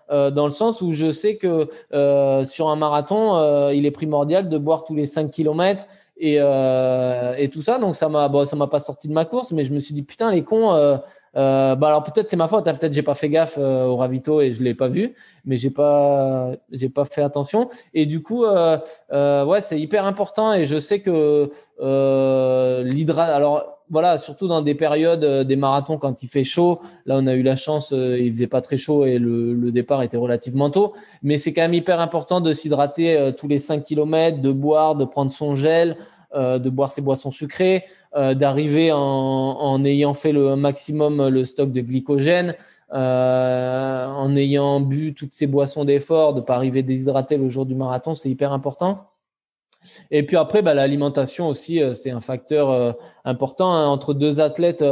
[0.08, 1.68] dans le sens où je sais que
[2.44, 5.86] sur un marathon, il est primordial de boire tous les 5 kilomètres
[6.18, 7.78] et, et tout ça.
[7.78, 9.94] Donc, ça m'a, bon, ça m'a pas sorti de ma course, mais je me suis
[9.94, 11.00] dit, putain, les cons,
[11.34, 12.74] euh, bah alors peut-être c'est ma faute, hein.
[12.74, 15.14] peut-être j'ai pas fait gaffe euh, au ravito et je l'ai pas vu,
[15.46, 17.68] mais j'ai pas j'ai pas fait attention.
[17.94, 18.78] Et du coup, euh,
[19.12, 23.24] euh ouais, c'est hyper important et je sais que euh, l'hydra.
[23.24, 26.80] Alors voilà, surtout dans des périodes des marathons quand il fait chaud.
[27.04, 30.02] Là, on a eu la chance, il faisait pas très chaud et le, le départ
[30.02, 30.94] était relativement tôt.
[31.22, 35.04] Mais c'est quand même hyper important de s'hydrater tous les 5 km, de boire, de
[35.04, 35.98] prendre son gel.
[36.34, 37.84] Euh, de boire ses boissons sucrées,
[38.16, 42.54] euh, d'arriver en, ayant fait le maximum le stock de glycogène,
[42.94, 47.74] euh, en ayant bu toutes ces boissons d'effort, de pas arriver déshydraté le jour du
[47.74, 49.08] marathon, c'est hyper important.
[50.10, 53.74] Et puis après, bah, l'alimentation aussi, c'est un facteur important.
[53.74, 53.86] Hein.
[53.88, 54.84] Entre deux athlètes,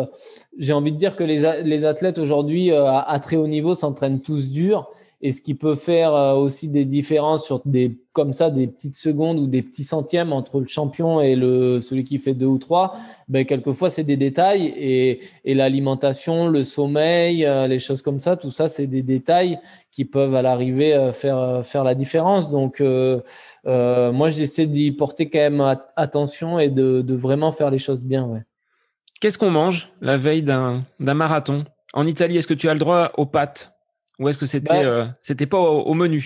[0.59, 4.91] j'ai envie de dire que les, athlètes aujourd'hui à, très haut niveau s'entraînent tous dur
[5.23, 8.97] et ce qui peut faire euh, aussi des différences sur des comme ça des petites
[8.97, 12.59] secondes ou des petits centièmes entre le champion et le celui qui fait deux ou
[12.59, 12.97] trois
[13.29, 14.66] ben quelquefois c'est des détails.
[14.77, 19.59] Et, et l'alimentation le sommeil euh, les choses comme ça tout ça c'est des détails
[19.93, 22.51] qui peuvent à l'arrivée euh, faire faire la différence.
[22.51, 23.21] Donc euh,
[23.64, 28.25] moi j'essaie d'y porter quand même attention et de, de vraiment faire les choses bien
[28.25, 28.43] ouais.
[29.21, 31.64] Qu'est-ce qu'on mange la veille d'un d'un marathon?
[31.93, 33.73] En Italie est-ce que tu as le droit aux pâtes?
[34.21, 36.23] Ou est-ce que c'était bah, euh, c'était pas au, menu?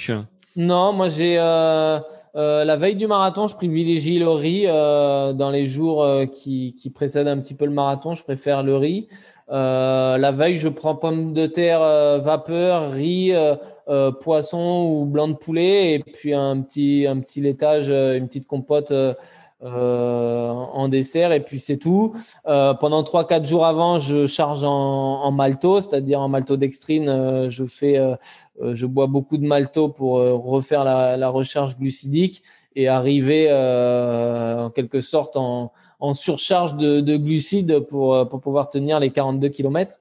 [0.57, 1.99] Non, moi j'ai euh,
[2.37, 4.67] euh, la veille du marathon, je privilégie le riz.
[4.67, 9.09] dans les jours qui, qui précèdent un petit peu le marathon, je préfère le riz.
[9.49, 11.81] la veille, je prends pommes de terre
[12.21, 13.33] vapeur, riz,
[14.21, 18.93] poisson ou blanc de poulet, et puis un petit un petit laitage, une petite compote
[19.65, 22.13] euh, en dessert et puis c'est tout.
[22.47, 27.09] Euh, pendant 3-4 jours avant, je charge en, en malto, c'est-à-dire en maltodextrine.
[27.09, 28.15] Euh, je fais, euh,
[28.63, 32.43] euh, je bois beaucoup de malto pour refaire la, la, recharge glucidique
[32.77, 39.01] et arriver en quelque sorte en, en surcharge de, de, glucides pour, pour pouvoir tenir
[39.01, 39.97] les 42 km.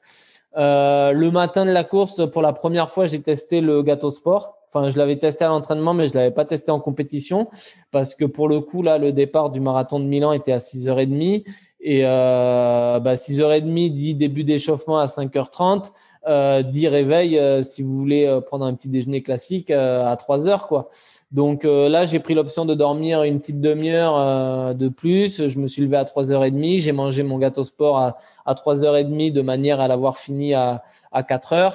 [0.56, 4.58] le matin de la course, pour la première fois, j'ai testé le gâteau sport.
[4.74, 7.48] Enfin, je l'avais testé à l'entraînement, mais je l'avais pas testé en compétition
[7.92, 11.44] parce que pour le coup, là, le départ du marathon de Milan était à 6h30
[11.80, 15.92] et euh, bah, 6h30 dit début d'échauffement à 5h30,
[16.28, 20.16] euh, dit réveil euh, si vous voulez euh, prendre un petit déjeuner classique euh, à
[20.16, 20.90] 3h quoi.
[21.32, 25.48] Donc là, j'ai pris l'option de dormir une petite demi-heure de plus.
[25.48, 29.42] Je me suis levé à 3h30, j'ai mangé mon gâteau sport à, à 3h30 de
[29.42, 31.74] manière à l'avoir fini à, à 4h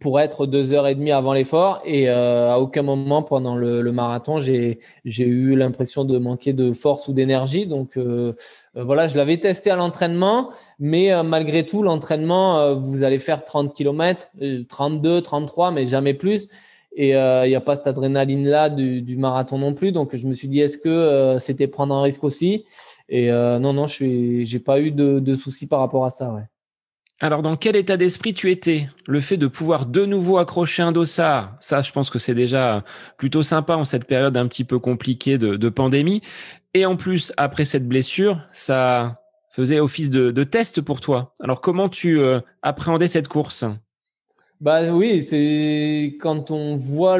[0.00, 1.82] pour être deux heures et demie avant l'effort.
[1.84, 6.72] Et euh, à aucun moment pendant le, le marathon j'ai eu l'impression de manquer de
[6.72, 7.66] force ou d'énergie.
[7.66, 8.32] Donc euh,
[8.76, 10.50] euh voilà je l'avais testé à l'entraînement.
[10.78, 14.30] Mais euh, malgré tout l'entraînement euh, vous allez faire 30 km
[14.68, 16.48] 32 33 mais jamais plus.
[16.94, 19.92] Et il n'y a pas cette adrénaline là du, du, marathon non plus.
[19.92, 22.66] Donc je me suis dit est-ce que c'était prendre un risque aussi?
[23.08, 26.51] Et non non je j'ai pas eu de, de soucis par rapport à ça ouais
[27.20, 28.88] alors, dans quel état d'esprit tu étais?
[29.06, 32.82] Le fait de pouvoir de nouveau accrocher un dossard, ça, je pense que c'est déjà
[33.16, 36.20] plutôt sympa en cette période un petit peu compliquée de, pandémie.
[36.74, 41.32] Et en plus, après cette blessure, ça faisait office de, test pour toi.
[41.40, 43.64] Alors, comment tu euh, appréhendais cette course?
[44.62, 47.18] Bah oui, c'est quand on voit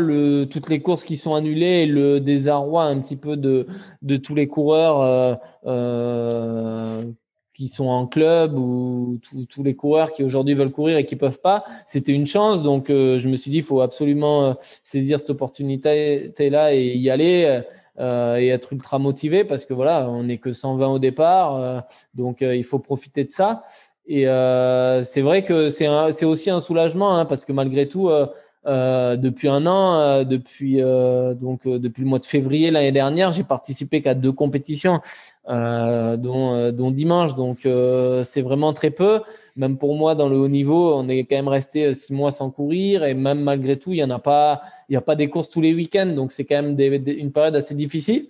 [0.49, 3.67] toutes les courses qui sont annulées le désarroi un petit peu de,
[4.01, 5.35] de tous les coureurs euh,
[5.67, 7.05] euh,
[7.55, 11.41] qui sont en club ou tous les coureurs qui aujourd'hui veulent courir et qui peuvent
[11.41, 11.65] pas.
[11.87, 15.31] C'était une chance, donc euh, je me suis dit il faut absolument euh, saisir cette
[15.31, 17.63] opportunité-là et y aller.
[17.99, 21.85] Euh, et être ultra motivé parce que voilà, on n'est que 120 au départ,
[22.15, 23.65] donc il faut profiter de ça.
[24.07, 28.11] Et euh, c'est vrai que c'est aussi un soulagement hein, parce que malgré tout,
[28.67, 32.71] euh, euh, depuis un an, euh, depuis euh, donc euh, depuis le mois de février
[32.71, 35.01] l'année dernière, j'ai participé qu'à deux compétitions,
[35.49, 37.35] dont, dont dimanche.
[37.35, 37.67] Donc
[38.25, 39.21] c'est vraiment très peu.
[39.57, 42.51] Même pour moi, dans le haut niveau, on est quand même resté six mois sans
[42.51, 45.29] courir et même malgré tout, il y en a pas, il y a pas des
[45.29, 46.13] courses tous les week-ends.
[46.15, 48.29] Donc c'est quand même une période assez difficile.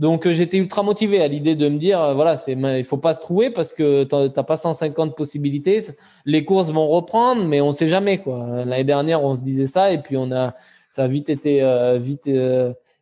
[0.00, 2.96] Donc euh, j'étais ultra motivé à l'idée de me dire euh, voilà c'est il faut
[2.96, 5.80] pas se trouver parce que t'as pas 150 possibilités.
[6.24, 8.64] Les courses vont reprendre, mais on sait jamais quoi.
[8.64, 10.54] L'année dernière on se disait ça et puis on a
[10.88, 12.28] ça a vite été euh, vite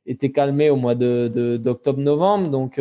[0.06, 2.80] été calmé au mois de d'octobre novembre donc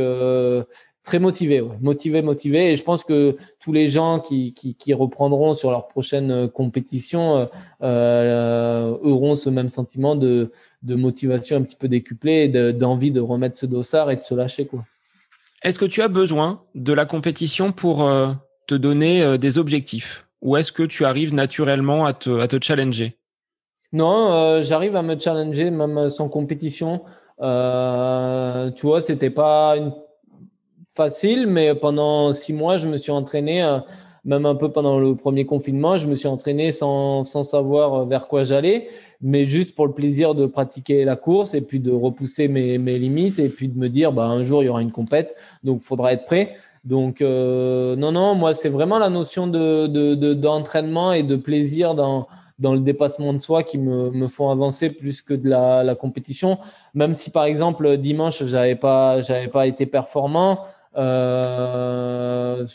[1.07, 2.73] très motivé, motivé, motivé.
[2.73, 7.47] Et je pense que tous les gens qui, qui, qui reprendront sur leur prochaine compétition
[7.81, 10.51] euh, auront ce même sentiment de,
[10.83, 14.65] de motivation un petit peu décuplée, d'envie de, remettre ce dossard et de se lâcher.
[14.65, 14.83] quoi.
[15.63, 18.33] Est-ce que tu as besoin de la compétition pour euh,
[18.67, 20.27] te donner euh, des objectifs?
[20.41, 23.15] Ou est-ce que tu arrives naturellement à te, à te challenger?
[23.93, 27.01] Non, euh, j'arrive à me challenger même sans compétition.
[27.39, 29.93] tu vois, c'était pas une...
[30.97, 33.55] facile, mais pendant six mois, je me suis entraîné
[34.27, 38.27] même un peu pendant le premier confinement, je me suis entraîné sans, sans savoir vers
[38.27, 38.89] quoi j'allais,
[39.21, 42.99] mais juste pour le plaisir de pratiquer la course et puis de repousser mes, mes
[42.99, 45.79] limites et puis de me dire, bah, un jour, il y aura une compète, donc
[45.81, 46.55] il faudra être prêt.
[46.83, 51.95] Donc, euh, non, non, moi, c'est vraiment la notion de, de, d'entraînement et de plaisir
[51.95, 52.27] dans,
[52.59, 55.95] dans le dépassement de soi qui me, me font avancer plus que de la, la
[55.95, 56.57] compétition.
[56.93, 60.59] Même si, par exemple, dimanche, j'avais pas, j'avais pas été performant,
[60.97, 62.65] euh,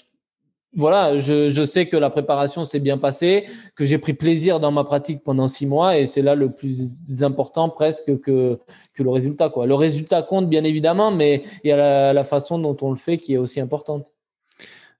[0.74, 3.44] voilà, je, sais que la préparation s'est bien passée,
[3.76, 7.22] que j'ai pris plaisir dans ma pratique pendant six mois et c'est là le plus
[7.22, 8.58] important presque que,
[8.94, 9.52] que le résultat.
[9.66, 13.18] Le résultat compte bien évidemment, mais il y a la, façon dont on le fait
[13.18, 14.14] qui est aussi importante.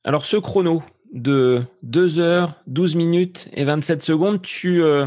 [0.05, 0.83] Alors ce chrono
[1.15, 5.07] de 2 heures, 12 minutes et 27 secondes, tu, euh,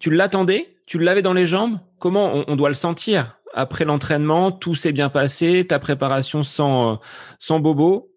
[0.00, 0.74] tu l'attendais?
[0.86, 1.78] Tu l'avais dans les jambes?
[2.00, 3.39] Comment on doit le sentir?
[3.54, 6.96] Après l'entraînement Tout s'est bien passé, ta préparation sans, euh,
[7.38, 8.10] sans bobo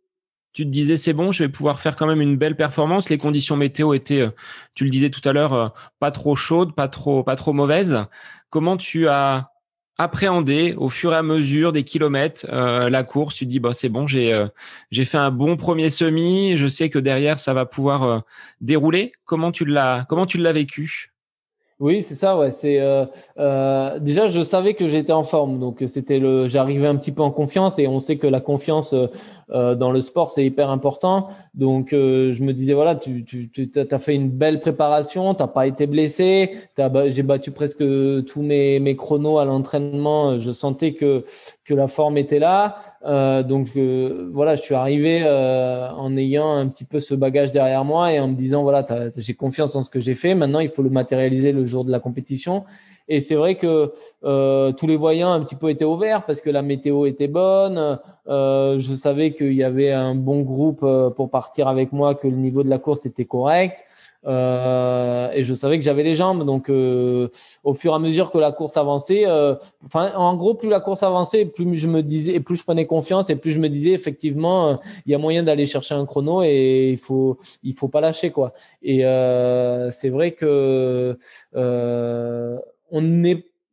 [0.53, 3.09] tu te disais c'est bon, je vais pouvoir faire quand même une belle performance.
[3.09, 4.29] Les conditions météo étaient, euh,
[4.75, 5.67] tu le disais tout à l'heure, euh,
[5.99, 8.05] pas trop chaudes, pas trop, pas trop mauvaises.
[8.49, 9.49] Comment tu as
[9.97, 13.35] appréhendé au fur et à mesure des kilomètres euh, la course?
[13.35, 14.47] Tu te dis bah c'est bon, j'ai
[14.91, 16.55] j'ai fait un bon premier semi.
[16.57, 18.23] Je sais que derrière ça va pouvoir
[18.61, 19.11] dérouler.
[19.25, 21.12] Comment tu l'as comment tu l'as vécu?
[21.83, 22.37] Oui, c'est ça.
[22.37, 23.05] Ouais, c'est euh,
[23.37, 26.47] euh, déjà je savais que j'étais en forme, donc c'était le.
[26.47, 28.95] J'arrivais un petit peu en confiance et on sait que la confiance
[29.51, 31.27] euh, dans le sport c'est hyper important.
[31.53, 35.67] Donc je me disais voilà, tu tu tu as fait une belle préparation, t'as pas
[35.67, 37.83] été blessé, j'ai battu presque
[38.25, 40.39] tous mes mes chronos à l'entraînement.
[40.39, 41.23] Je sentais que
[41.65, 42.75] que la forme était là.
[43.05, 47.51] Euh, donc je, voilà, je suis arrivé euh, en ayant un petit peu ce bagage
[47.51, 48.85] derrière moi et en me disant voilà,
[49.15, 50.35] j'ai confiance en ce que j'ai fait.
[50.35, 52.63] Maintenant, il faut le matérialiser le jour de la compétition.
[53.07, 53.91] Et c'est vrai que
[54.23, 57.99] euh, tous les voyants un petit peu étaient ouverts parce que la météo était bonne.
[58.27, 62.27] Euh, je savais qu'il y avait un bon groupe euh, pour partir avec moi, que
[62.27, 63.85] le niveau de la course était correct.
[64.25, 66.45] Euh, et je savais que j'avais les jambes.
[66.45, 67.27] Donc, euh,
[67.63, 70.79] au fur et à mesure que la course avançait, euh, enfin, en gros, plus la
[70.79, 73.91] course avançait, plus je me disais, plus je prenais confiance et plus je me disais
[73.91, 78.01] effectivement, il y a moyen d'aller chercher un chrono et il faut, il faut pas
[78.01, 78.53] lâcher quoi.
[78.81, 78.99] Et
[79.91, 81.17] c'est vrai que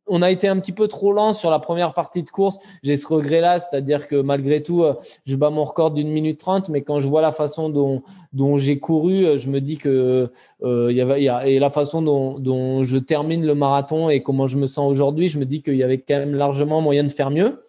[0.07, 2.57] on a été un petit peu trop lent sur la première partie de course.
[2.83, 4.93] J'ai ce regret-là, c'est-à-dire que malgré tout, euh,
[5.25, 8.77] je bats mon record d'une minute trente, mais quand je vois la façon dont, j'ai
[8.79, 10.29] couru, euh, je me dis que
[10.63, 15.29] euh, et la façon dont, je termine le marathon et comment je me sens aujourd'hui,
[15.29, 17.63] je me dis qu'il y avait quand même largement moyen de faire mieux.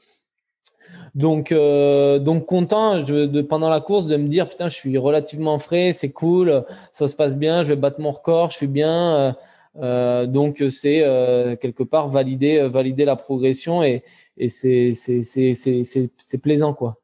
[1.15, 5.93] Donc, donc content de, pendant la course de me dire putain, je suis relativement frais,
[5.93, 9.37] c'est cool, ça se passe bien, je vais battre mon record, je suis bien.
[9.75, 14.03] Donc c'est euh, quelque part valider, euh, valider la progression et,
[14.37, 14.93] et c'est
[16.43, 16.99] plaisant quoi.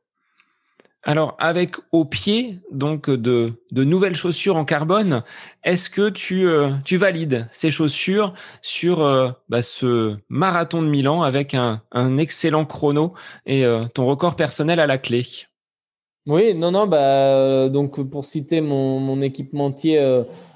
[1.04, 5.22] Alors, avec au pied donc de, de nouvelles chaussures en carbone,
[5.64, 6.46] est-ce que tu,
[6.84, 8.98] tu valides ces chaussures sur
[9.48, 13.14] bah, ce marathon de Milan avec un, un excellent chrono
[13.46, 13.64] et
[13.94, 15.24] ton record personnel à la clé?
[16.26, 19.98] Oui, non, non, bah, donc pour citer mon, mon équipementier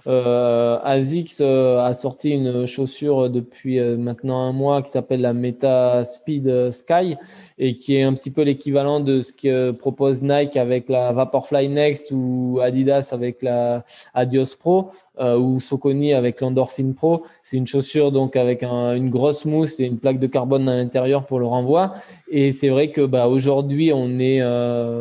[0.07, 5.32] Euh, Asics euh, a sorti une chaussure depuis euh, maintenant un mois qui s'appelle la
[5.32, 7.16] Meta Speed Sky
[7.59, 11.68] et qui est un petit peu l'équivalent de ce que propose Nike avec la Vaporfly
[11.68, 14.90] Next ou Adidas avec la Adios Pro
[15.20, 17.22] ou Soconi avec l'Endorphin Pro.
[17.44, 21.27] C'est une chaussure donc avec une grosse mousse et une plaque de carbone à l'intérieur
[21.27, 21.93] pour le renvoi.
[22.28, 24.40] Et c'est vrai que bah, aujourd'hui on est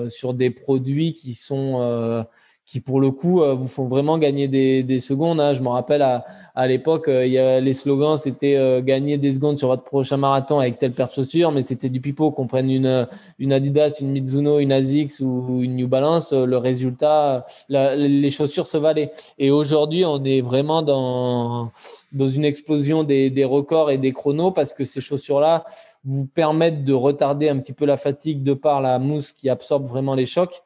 [0.10, 2.26] sur des produits qui sont
[2.72, 5.42] qui pour le coup euh, vous font vraiment gagner des, des secondes.
[5.42, 5.54] Hein.
[5.54, 6.24] Je me rappelle à,
[6.56, 10.80] à l'époque, euh, les slogans c'était euh, gagner des secondes sur votre prochain marathon avec
[10.80, 12.32] telle paire de chaussures, mais c'était du pipeau.
[12.32, 17.46] Qu'on prenne une, une Adidas, une Mizuno, une Asics ou une New Balance, le résultat,
[17.68, 19.12] les chaussures se valaient.
[19.38, 21.72] Et aujourd'hui, on est vraiment dans
[22.14, 25.66] dans une explosion des, des records et des chronos parce que ces chaussures-là
[26.06, 29.86] vous permettent de retarder un petit peu la fatigue de par la mousse qui absorbe
[29.86, 30.64] vraiment les chocs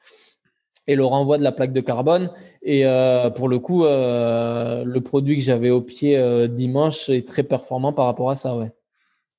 [0.87, 2.29] et le renvoi de la plaque de carbone.
[2.61, 7.27] Et euh, pour le coup, euh, le produit que j'avais au pied euh, dimanche est
[7.27, 8.71] très performant par rapport à ça, ouais.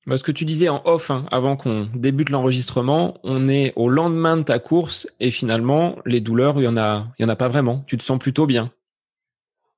[0.06, 3.88] Bah, ce que tu disais en off, hein, avant qu'on débute l'enregistrement, on est au
[3.88, 7.28] lendemain de ta course et finalement, les douleurs, il y en a, il y en
[7.28, 7.82] a pas vraiment.
[7.88, 8.70] Tu te sens plutôt bien.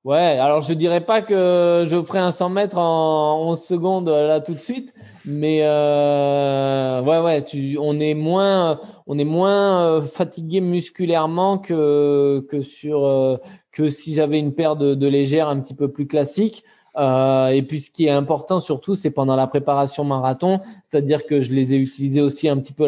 [0.05, 4.39] Ouais, alors je dirais pas que je ferai un 100 mètres en 11 secondes là
[4.39, 4.93] tout de suite,
[5.25, 12.45] mais euh, ouais, ouais, tu, on est moins, on est moins euh, fatigué musculairement que
[12.49, 13.37] que sur euh,
[13.73, 16.63] que si j'avais une paire de, de légères un petit peu plus classique.
[16.99, 20.59] Euh, et puis ce qui est important surtout, c'est pendant la préparation marathon,
[20.89, 22.87] c'est-à-dire que je les ai utilisés aussi un petit peu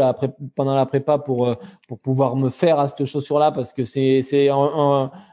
[0.56, 1.56] pendant la prépa pour euh,
[1.88, 4.50] pour pouvoir me faire à cette chaussure-là parce que c'est c'est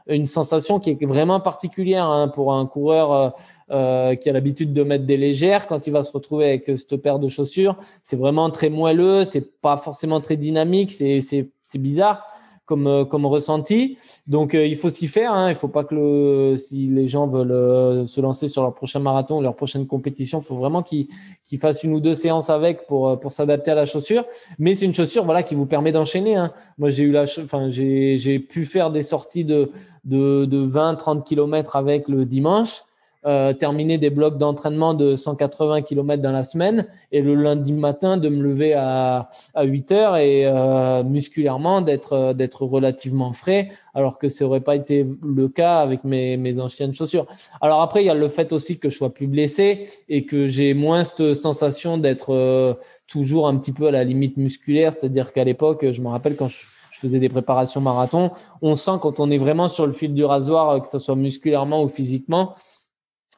[0.07, 3.35] une sensation qui est vraiment particulière hein, pour un coureur.
[3.71, 6.95] Euh, qui a l'habitude de mettre des légères, quand il va se retrouver avec cette
[6.95, 12.25] paire de chaussures, c'est vraiment très moelleux, c'est pas forcément très dynamique, c'est bizarre
[12.69, 13.97] comme, euh, comme ressenti.
[14.27, 15.33] Donc, euh, il faut s'y faire.
[15.33, 15.49] Hein.
[15.49, 18.99] Il faut pas que le, si les gens veulent euh, se lancer sur leur prochain
[18.99, 21.07] marathon, leur prochaine compétition, il faut vraiment qu'ils
[21.45, 24.23] qu'ils fassent une ou deux séances avec pour, pour s'adapter à la chaussure.
[24.59, 26.35] Mais c'est une chaussure voilà, qui vous permet d'enchaîner.
[26.35, 26.53] Hein.
[26.77, 29.71] Moi, j'ai eu la, enfin, j'ai pu faire des sorties de,
[30.05, 32.83] de, de 20, 30 kilomètres avec le dimanche
[33.25, 38.17] euh, terminer des blocs d'entraînement de 180 km dans la semaine et le lundi matin
[38.17, 44.19] de me lever à, à 8 heures et euh, musculairement d'être d'être relativement frais alors
[44.19, 47.25] que ça aurait pas été le cas avec mes, mes anciennes chaussures.
[47.59, 50.47] Alors après il y a le fait aussi que je sois plus blessé et que
[50.47, 52.73] j'ai moins cette sensation d'être euh,
[53.07, 56.47] toujours un petit peu à la limite musculaire, c'est-à-dire qu'à l'époque, je me rappelle quand
[56.47, 58.31] je faisais des préparations marathon.
[58.61, 61.83] On sent quand on est vraiment sur le fil du rasoir, que ce soit musculairement
[61.83, 62.55] ou physiquement,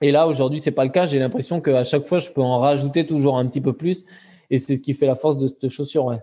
[0.01, 1.05] et là, aujourd'hui, c'est pas le cas.
[1.05, 4.03] J'ai l'impression qu'à chaque fois, je peux en rajouter toujours un petit peu plus.
[4.49, 6.17] Et c'est ce qui fait la force de cette chaussure.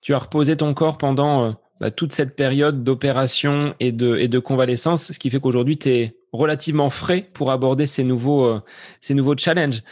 [0.00, 4.28] Tu as reposé ton corps pendant euh, bah, toute cette période d'opération et de, et
[4.28, 8.60] de convalescence, ce qui fait qu'aujourd'hui, tu es relativement frais pour aborder ces nouveaux, euh,
[9.00, 9.82] ces nouveaux challenges.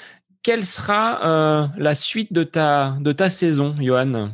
[0.43, 4.31] Quelle sera euh, la suite de ta, de ta saison, Johan?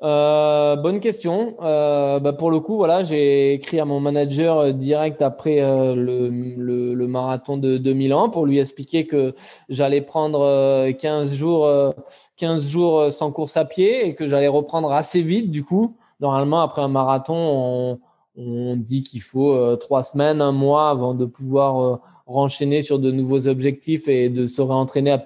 [0.00, 1.56] Euh, bonne question.
[1.60, 7.06] Euh, bah pour le coup, voilà, j'ai écrit à mon manager euh, direct après le,
[7.08, 9.34] marathon de 2000 ans pour lui expliquer que
[9.68, 11.94] j'allais prendre 15 jours,
[12.36, 15.50] 15 jours sans course à pied et que j'allais reprendre assez vite.
[15.50, 17.98] Du coup, normalement, après un marathon,
[18.36, 23.48] on, dit qu'il faut trois semaines, un mois avant de pouvoir renchaîner sur de nouveaux
[23.48, 25.18] objectifs et de se réentraîner à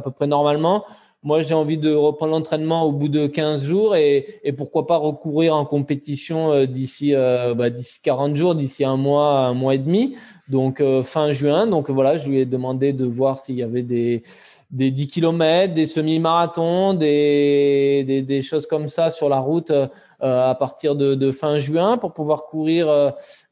[0.00, 0.84] peu près normalement.
[1.22, 4.96] Moi, j'ai envie de reprendre l'entraînement au bout de 15 jours et, et pourquoi pas
[4.96, 9.74] recourir en compétition euh, d'ici euh, bah, d'ici 40 jours, d'ici un mois, un mois
[9.74, 10.16] et demi.
[10.48, 11.66] Donc euh, fin juin.
[11.66, 14.22] Donc voilà, je lui ai demandé de voir s'il y avait des
[14.70, 19.88] des 10 km, des semi-marathons, des, des, des, choses comme ça sur la route euh,
[20.20, 22.86] à partir de, de, fin juin pour pouvoir courir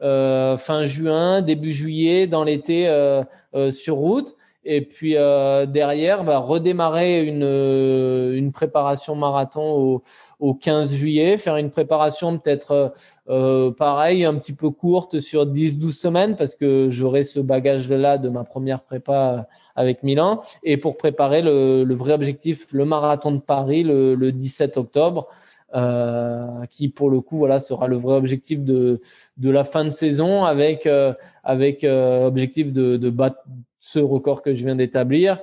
[0.01, 2.89] fin juin, début juillet, dans l'été
[3.71, 4.37] sur route.
[4.71, 10.03] Et puis euh, derrière, bah, redémarrer une, euh, une préparation marathon au,
[10.41, 12.93] au 15 juillet, faire une préparation peut-être
[13.31, 18.29] euh, pareil, un petit peu courte sur 10-12 semaines parce que j'aurai ce bagage-là de
[18.29, 20.43] ma première prépa avec Milan.
[20.63, 25.29] Et pour préparer le, le vrai objectif, le marathon de Paris le, le 17 octobre.
[25.75, 29.03] Euh, qui pour le coup voilà sera le vrai objectif de
[29.37, 31.13] de la fin de saison avec euh,
[31.45, 33.45] avec euh, objectif de, de battre
[33.93, 35.41] ce record que je viens d'établir.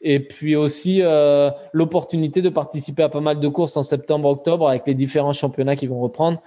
[0.00, 4.86] Et puis aussi euh, l'opportunité de participer à pas mal de courses en septembre-octobre avec
[4.86, 6.42] les différents championnats qui vont reprendre.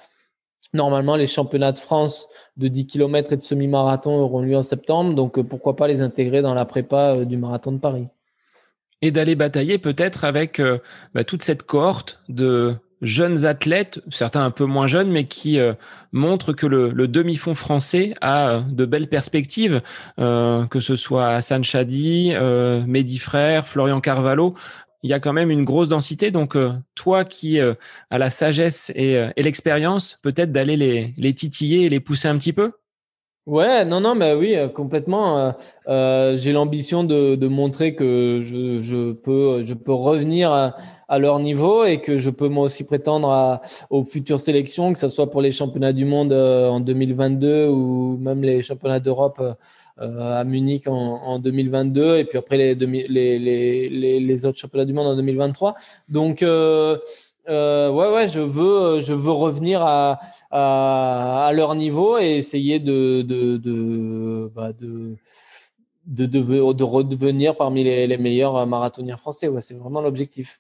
[0.74, 5.16] Normalement, les championnats de France de 10 km et de semi-marathon auront lieu en septembre.
[5.16, 8.08] Donc, euh, pourquoi pas les intégrer dans la prépa euh, du marathon de Paris
[9.02, 10.62] Et d'aller batailler peut-être avec
[11.14, 15.60] bah, toute cette cohorte de jeunes athlètes, certains un peu moins jeunes, mais qui
[16.12, 19.82] montrent que le, demi-fond français a de belles perspectives,
[20.18, 22.34] que ce soit Hassan Chadi,
[22.88, 24.56] Mehdi Frère, Florian Carvalho
[25.04, 26.32] il y a quand même une grosse densité.
[26.32, 27.76] Donc, euh, toi qui euh,
[28.10, 32.38] as la sagesse et, euh, l'expérience, peut-être d'aller les, les, titiller et les pousser un
[32.38, 32.74] petit peu?
[33.48, 35.56] Ouais, non, non, mais oui, complètement.
[35.88, 40.76] J'ai l'ambition de, de, montrer que je, je, peux, je peux revenir à,
[41.08, 45.00] à, leur niveau et que je peux moi aussi prétendre à, aux futures sélections, que
[45.00, 49.42] ce soit pour les championnats du monde en 2022 ou même les championnats d'Europe
[50.00, 54.86] euh, à Munich en, en, 2022 et puis après les, les, les, les, autres championnats
[54.86, 55.74] du monde en 2023.
[56.08, 57.00] Donc euh,
[57.50, 60.20] euh, ouais, ouais, je veux, je veux revenir à,
[60.52, 65.16] à, leur niveau et essayer de, de, de, bah de,
[66.06, 69.48] de, de, de, redevenir parmi les, les meilleurs marathoniens français.
[69.48, 70.60] Ouais, c'est vraiment l'objectif.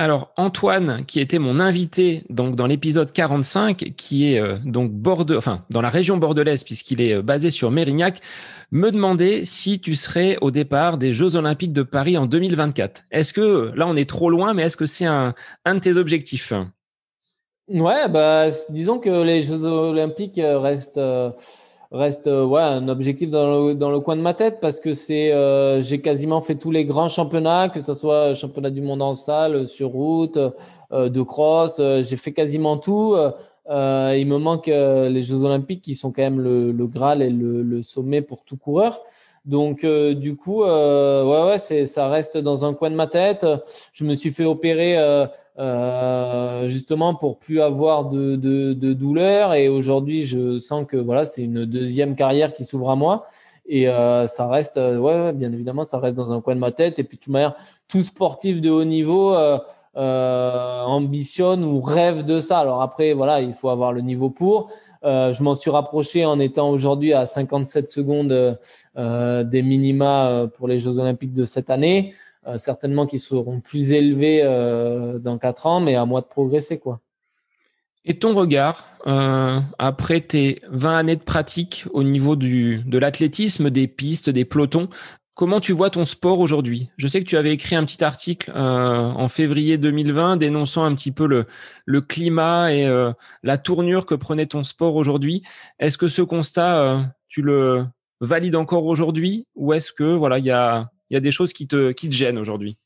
[0.00, 5.32] Alors Antoine, qui était mon invité donc dans l'épisode 45, qui est euh, donc borde,
[5.32, 8.20] enfin dans la région bordelaise puisqu'il est euh, basé sur Mérignac,
[8.70, 13.06] me demandait si tu serais au départ des Jeux Olympiques de Paris en 2024.
[13.10, 15.34] Est-ce que là on est trop loin, mais est-ce que c'est un,
[15.64, 16.52] un de tes objectifs?
[17.66, 21.00] Ouais, bah disons que les Jeux Olympiques euh, restent
[21.90, 24.94] reste euh, ouais, un objectif dans le, dans le coin de ma tête parce que
[24.94, 29.02] c'est euh, j'ai quasiment fait tous les grands championnats, que ce soit championnat du monde
[29.02, 30.38] en salle, sur route,
[30.92, 33.16] euh, de cross, j'ai fait quasiment tout.
[33.68, 37.62] il me manque les Jeux Olympiques qui sont quand même le, le Graal et le,
[37.62, 39.00] le, sommet pour tout coureur.
[39.44, 43.46] Donc du coup, ouais ouais, ça reste dans un coin de ma tête.
[43.92, 44.96] Je me suis fait opérer
[45.58, 49.54] euh, justement pour plus avoir de, de, de douleur.
[49.54, 53.26] Et aujourd'hui, je sens que voilà, c'est une deuxième carrière qui s'ouvre à moi.
[53.68, 56.70] Et euh, ça reste, euh, ouais, bien évidemment, ça reste dans un coin de ma
[56.70, 56.98] tête.
[56.98, 57.54] Et puis, de toute manière,
[57.86, 59.58] tout sportif de haut niveau euh,
[59.96, 62.58] euh, ambitionne ou rêve de ça.
[62.60, 64.70] Alors après, voilà, il faut avoir le niveau pour.
[65.04, 68.58] Euh, je m'en suis rapproché en étant aujourd'hui à 57 secondes
[68.96, 72.14] des minima pour les Jeux Olympiques de cette année.
[72.48, 76.78] Euh, certainement qu'ils seront plus élevés euh, dans quatre ans, mais à moi de progresser,
[76.78, 77.00] quoi.
[78.04, 83.68] Et ton regard, euh, après tes 20 années de pratique au niveau du, de l'athlétisme,
[83.68, 84.88] des pistes, des pelotons,
[85.34, 86.88] comment tu vois ton sport aujourd'hui?
[86.96, 91.12] Je sais que tu avais écrit un petit article en février 2020 dénonçant un petit
[91.12, 91.46] peu le,
[91.84, 92.88] le climat et
[93.42, 95.42] la tournure que prenait ton sport aujourd'hui.
[95.78, 97.84] Est-ce que ce constat, tu le
[98.20, 99.46] valides encore aujourd'hui?
[99.54, 102.08] Ou est-ce que voilà, il y a il y a des choses qui te, qui
[102.08, 102.76] te gênent aujourd'hui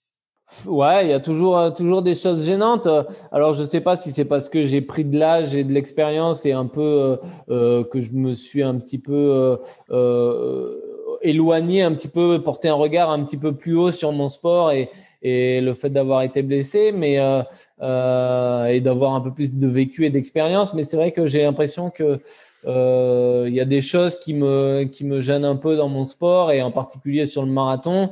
[0.67, 2.87] Ouais, il y a toujours, euh, toujours des choses gênantes.
[3.31, 5.73] Alors, je ne sais pas si c'est parce que j'ai pris de l'âge et de
[5.73, 7.17] l'expérience et un peu euh,
[7.49, 9.57] euh, que je me suis un petit peu
[9.91, 10.77] euh,
[11.23, 14.73] éloigné, un petit peu, porté un regard un petit peu plus haut sur mon sport
[14.73, 14.91] et,
[15.23, 20.05] et le fait d'avoir été blessé, mais euh, et d'avoir un peu plus de vécu
[20.05, 20.75] et d'expérience.
[20.75, 22.19] Mais c'est vrai que j'ai l'impression que euh,
[22.65, 26.53] il y a des choses qui me, qui me gênent un peu dans mon sport
[26.53, 28.11] et en particulier sur le marathon.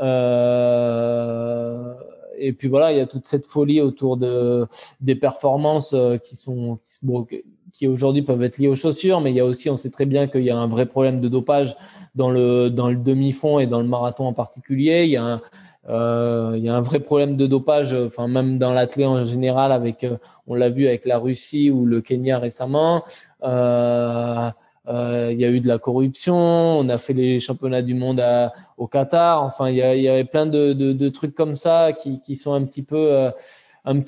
[0.00, 1.94] Euh,
[2.38, 4.66] et puis voilà, il y a toute cette folie autour de,
[5.00, 6.78] des performances euh, qui sont
[7.72, 10.06] qui, aujourd'hui peuvent être liées aux chaussures, mais il y a aussi, on sait très
[10.06, 11.76] bien qu'il y a un vrai problème de dopage
[12.14, 15.04] dans le dans le demi-fond et dans le marathon en particulier.
[15.04, 15.40] Il y a un,
[15.88, 19.72] euh, il y a un vrai problème de dopage, enfin même dans l'athlète en général,
[19.72, 20.16] avec, euh,
[20.46, 23.04] on l'a vu avec la Russie ou le Kenya récemment.
[23.42, 24.50] Euh,
[24.88, 26.34] euh, il y a eu de la corruption.
[26.34, 28.22] On a fait les championnats du monde
[28.76, 29.42] au Qatar.
[29.42, 33.30] Enfin, il y, avait plein de, trucs comme ça qui, sont un petit peu euh,
[33.84, 34.00] un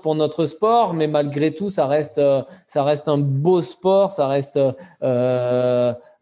[0.00, 4.12] pour notre sport, mais malgré tout, ça reste un beau sport.
[4.12, 4.58] Ça reste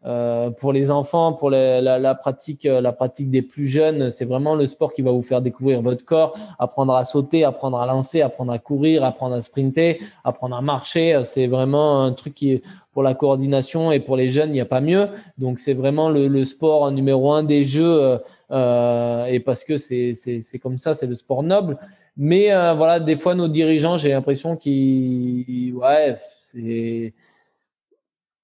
[0.05, 4.25] euh, pour les enfants, pour la, la, pratique, euh, la pratique des plus jeunes, c'est
[4.25, 7.85] vraiment le sport qui va vous faire découvrir votre corps, apprendre à sauter, apprendre à
[7.85, 11.21] lancer, apprendre à courir, apprendre à sprinter, apprendre à marcher.
[11.23, 12.61] C'est vraiment un truc qui
[12.93, 15.07] pour la coordination et pour les jeunes, il n'y a pas mieux.
[15.37, 18.19] Donc c'est vraiment le, le, sport numéro un des jeux
[18.51, 21.77] euh, et parce que c'est c'est comme ça, c'est le sport noble.
[22.17, 27.13] Mais euh, voilà, des fois nos dirigeants, j'ai l'impression qu'ils ouais, c'est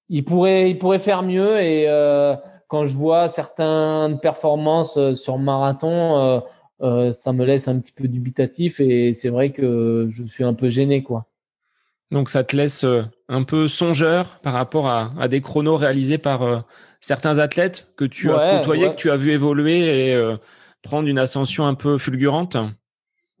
[0.08, 1.60] il pourrait, il pourrait faire mieux.
[1.60, 2.34] Et euh,
[2.68, 6.42] quand je vois certaines performances euh, sur marathon,
[6.80, 8.80] euh, ça me laisse un petit peu dubitatif.
[8.80, 11.26] Et c'est vrai que je suis un peu gêné, quoi.
[12.10, 12.86] Donc ça te laisse
[13.28, 16.64] un peu songeur par rapport à, à des chronos réalisés par
[17.02, 20.36] certains athlètes que tu as côtoyés, que tu as vu évoluer et
[20.80, 22.56] prendre une ascension un peu fulgurante?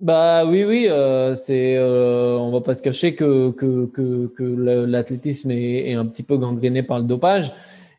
[0.00, 4.44] Bah oui, oui, euh, c'est, euh, on va pas se cacher que que que, que
[4.44, 7.52] l'athlétisme est, est, un petit peu gangréné par le dopage.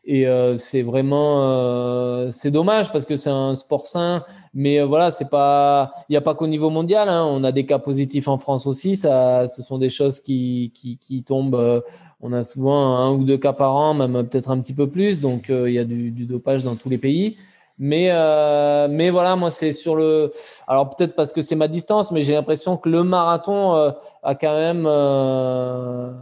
[0.06, 0.26] Et
[0.58, 4.24] c'est vraiment, c'est dommage parce que c'est un sport sain,
[4.54, 7.08] mais voilà, c'est pas, il n'y a pas qu'au niveau mondial.
[7.08, 7.24] Hein.
[7.30, 8.96] On a des cas positifs en France aussi.
[8.96, 11.84] Ça, ce sont des choses qui, qui, qui tombent.
[12.20, 15.20] on a souvent un ou deux cas par an, même peut-être un petit peu plus.
[15.20, 17.36] Donc il y a du, du, dopage dans tous les pays.
[17.82, 20.30] Mais, euh, mais voilà, moi, c'est sur le.
[20.68, 23.90] Alors, peut-être parce que c'est ma distance, mais j'ai l'impression que le marathon euh,
[24.22, 24.84] a quand même.
[24.86, 26.12] Euh,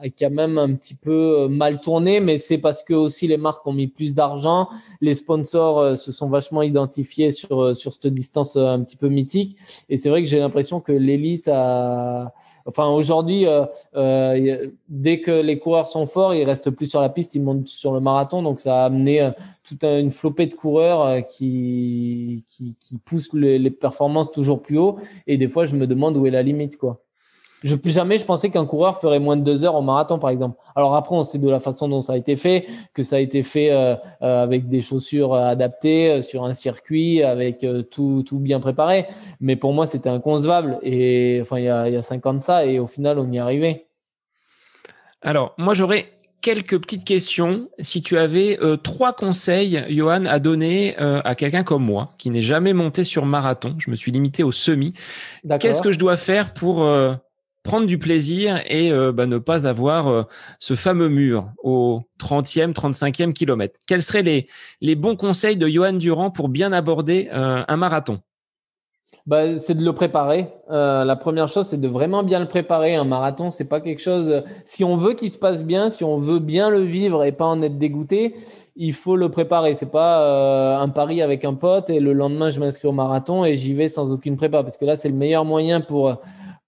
[0.00, 3.66] a quand même un petit peu mal tourné, mais c'est parce que aussi les marques
[3.66, 4.68] ont mis plus d'argent,
[5.00, 9.56] les sponsors se sont vachement identifiés sur sur cette distance un petit peu mythique,
[9.88, 12.32] et c'est vrai que j'ai l'impression que l'élite a,
[12.68, 13.64] Enfin, aujourd'hui, euh,
[13.96, 17.66] euh, dès que les coureurs sont forts, ils restent plus sur la piste, ils montent
[17.66, 18.42] sur le marathon.
[18.42, 19.30] Donc, ça a amené euh,
[19.66, 24.98] toute une flopée de coureurs qui, qui, poussent les, les, performances toujours plus haut.
[25.26, 27.00] Et des fois, je me demande où est la limite, quoi.
[27.62, 30.30] Je plus jamais je pensais qu'un coureur ferait moins de deux heures au marathon, par
[30.30, 30.56] exemple.
[30.76, 33.18] Alors après, on sait de la façon dont ça a été fait, que ça a
[33.18, 38.22] été fait euh, euh avec des chaussures adaptées euh, sur un circuit, avec euh, tout,
[38.24, 39.06] tout bien préparé.
[39.40, 40.78] Mais pour moi, c'était inconcevable.
[40.82, 43.18] Et enfin, il y a, il y a cinq ans de ça, et au final,
[43.18, 43.86] on y est arrivé.
[45.20, 46.06] Alors, moi, j'aurais
[46.40, 47.68] quelques petites questions.
[47.80, 52.30] Si tu avais euh, trois conseils, Johan, à donner euh, à quelqu'un comme moi, qui
[52.30, 54.94] n'est jamais monté sur marathon, je me suis limité au semi.
[55.60, 57.14] Qu'est-ce que je dois faire pour euh,
[57.68, 60.22] prendre du plaisir et euh, bah, ne pas avoir euh,
[60.58, 63.78] ce fameux mur au 30e, 35e kilomètre.
[63.86, 64.22] Quels seraient
[64.80, 68.20] les, bons conseils de Johan Durand pour bien aborder euh, un marathon?
[69.26, 70.48] Bah, c'est de le préparer.
[70.70, 72.94] la première chose, c'est de vraiment bien le préparer.
[72.94, 74.42] Un marathon, c'est pas quelque chose.
[74.64, 77.44] Si on veut qu'il se passe bien, si on veut bien le vivre et pas
[77.44, 78.34] en être dégoûté,
[78.76, 79.74] il faut le préparer.
[79.74, 83.56] C'est pas un pari avec un pote et le lendemain je m'inscris au marathon et
[83.56, 86.18] j'y vais sans aucune prépa parce que là c'est le meilleur moyen pour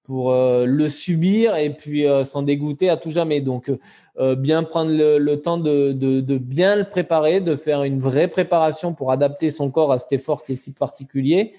[0.05, 3.41] pour euh, le subir et puis euh, s'en dégoûter à tout jamais.
[3.41, 3.71] Donc,
[4.19, 8.95] euh, bien prendre le, temps de, de, bien le préparer, de faire une vraie préparation
[8.95, 11.55] pour adapter son corps à cet effort qui est si particulier.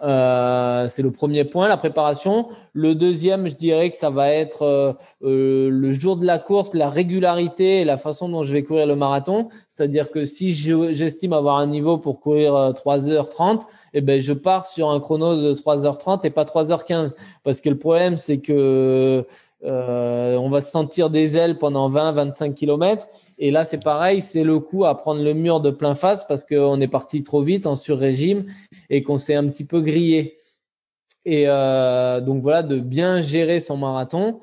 [0.00, 2.48] C'est le premier point, la préparation.
[2.72, 7.80] Le deuxième, je dirais que ça va être le jour de la course, la régularité
[7.80, 9.48] et la façon dont je vais courir le marathon.
[9.68, 13.60] C'est-à-dire que si j'estime avoir un niveau pour courir 3h30,
[13.94, 17.12] eh ben, je pars sur un chrono de 3h30 et pas 3h15.
[17.42, 19.24] Parce que le problème, c'est que
[19.64, 23.08] euh, on va se sentir des ailes pendant 20-25 km.
[23.38, 26.44] Et là, c'est pareil, c'est le coup à prendre le mur de plein face parce
[26.44, 28.46] qu'on est parti trop vite en sur-régime
[28.90, 30.36] et qu'on s'est un petit peu grillé.
[31.24, 34.40] Et euh, donc voilà, de bien gérer son marathon.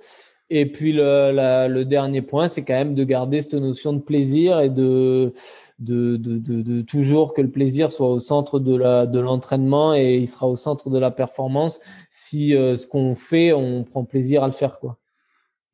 [0.51, 4.59] Et puis le, le dernier point, c'est quand même de garder cette notion de plaisir
[4.59, 5.33] et de,
[5.79, 10.17] de, de, de, toujours que le plaisir soit au centre de la de l'entraînement et
[10.17, 11.79] il sera au centre de la performance
[12.11, 14.99] si euh, ce qu'on fait, on prend plaisir à le faire quoi.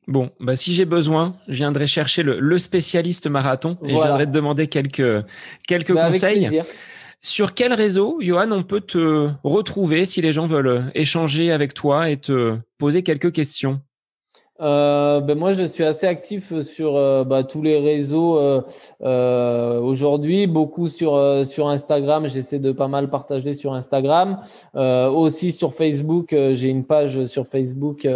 [0.08, 4.26] Bon, bah si j'ai besoin, je viendrai chercher le, le spécialiste marathon et je viendrai
[4.26, 5.24] te demander quelques
[5.66, 6.62] quelques bah, conseils.
[7.24, 12.10] Sur quel réseau, Johan, on peut te retrouver si les gens veulent échanger avec toi
[12.10, 13.80] et te poser quelques questions?
[14.60, 18.60] Euh, ben moi, je suis assez actif sur euh, bah, tous les réseaux euh,
[19.02, 22.28] euh aujourd'hui, beaucoup sur euh, sur Instagram.
[22.28, 24.40] J'essaie de pas mal partager sur Instagram,
[24.74, 26.34] aussi sur Facebook.
[26.52, 28.06] J'ai une page sur Facebook,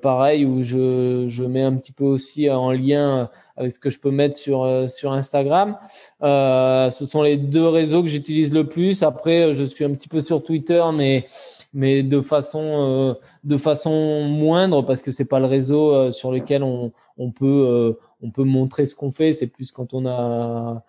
[0.00, 3.98] pareil, où je je mets un petit peu aussi en lien avec ce que je
[3.98, 5.76] peux mettre sur sur Instagram.
[6.22, 9.02] ce sont les deux réseaux que j'utilise le plus.
[9.02, 11.26] Après, je suis un petit peu sur Twitter, mais
[11.74, 16.30] mais de façon euh, de façon moindre parce que c'est pas le réseau euh, sur
[16.30, 17.92] lequel on, on peut euh,
[18.22, 19.32] on peut montrer ce qu'on fait.
[19.32, 20.82] C'est plus quand on a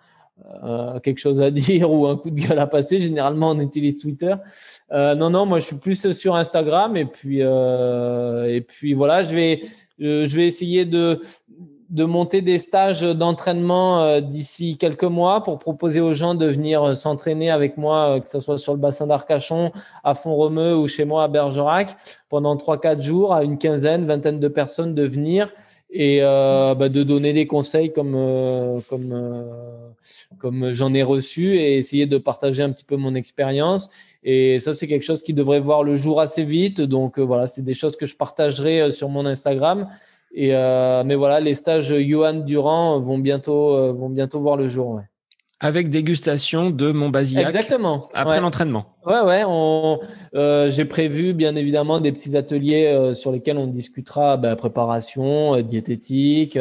[1.03, 2.99] quelque chose à dire ou un coup de gueule à passer.
[2.99, 4.35] Généralement on utilise Twitter.
[4.91, 6.95] Non non moi je suis plus sur Instagram.
[6.95, 9.61] Et puis et puis voilà je vais
[9.97, 11.19] je vais essayer de
[11.89, 16.83] de monter des stages d'entraînement euh, d'ici quelques mois pour proposer aux gens de venir
[16.83, 19.71] euh, s'entraîner avec moi, euh, que ce soit sur le bassin d'Arcachon,
[20.03, 21.95] à Font-Romeu ou chez moi à Bergerac,
[22.29, 25.51] pendant 3-4 jours, à une quinzaine, vingtaine de personnes de venir
[25.91, 29.45] et bah, de donner des conseils comme, comme,
[30.39, 33.89] comme j'en ai reçu et essayer de partager un petit peu mon expérience.
[34.21, 36.81] Et ça, c'est quelque chose qui devrait voir le jour assez vite.
[36.81, 39.87] Donc voilà, c'est des choses que je partagerai sur mon Instagram.
[40.37, 44.67] Et euh, mais voilà, les stages Johan Durand vont bientôt, euh, vont bientôt voir le
[44.67, 44.99] jour.
[45.61, 47.45] Avec dégustation de Montbazillac.
[47.45, 48.09] Exactement.
[48.13, 48.97] Après l'entraînement.
[49.05, 49.43] Ouais, ouais.
[50.35, 56.59] Euh, j'ai prévu bien évidemment des petits ateliers sur lesquels on discutera bah, préparation, diététique,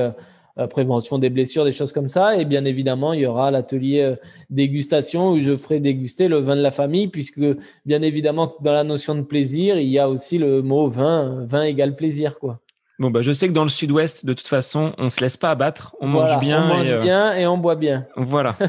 [0.70, 2.36] prévention des blessures, des choses comme ça.
[2.36, 4.14] Et bien évidemment, il y aura l'atelier
[4.48, 7.44] dégustation où je ferai déguster le vin de la famille, puisque
[7.84, 11.44] bien évidemment, dans la notion de plaisir, il y a aussi le mot vin.
[11.44, 12.60] Vin égale plaisir, quoi.
[12.98, 15.50] Bon, bah, je sais que dans le sud-ouest, de toute façon, on se laisse pas
[15.50, 15.96] abattre.
[16.00, 16.62] On mange bien.
[16.64, 18.06] On mange bien et on boit bien.
[18.16, 18.56] Voilà.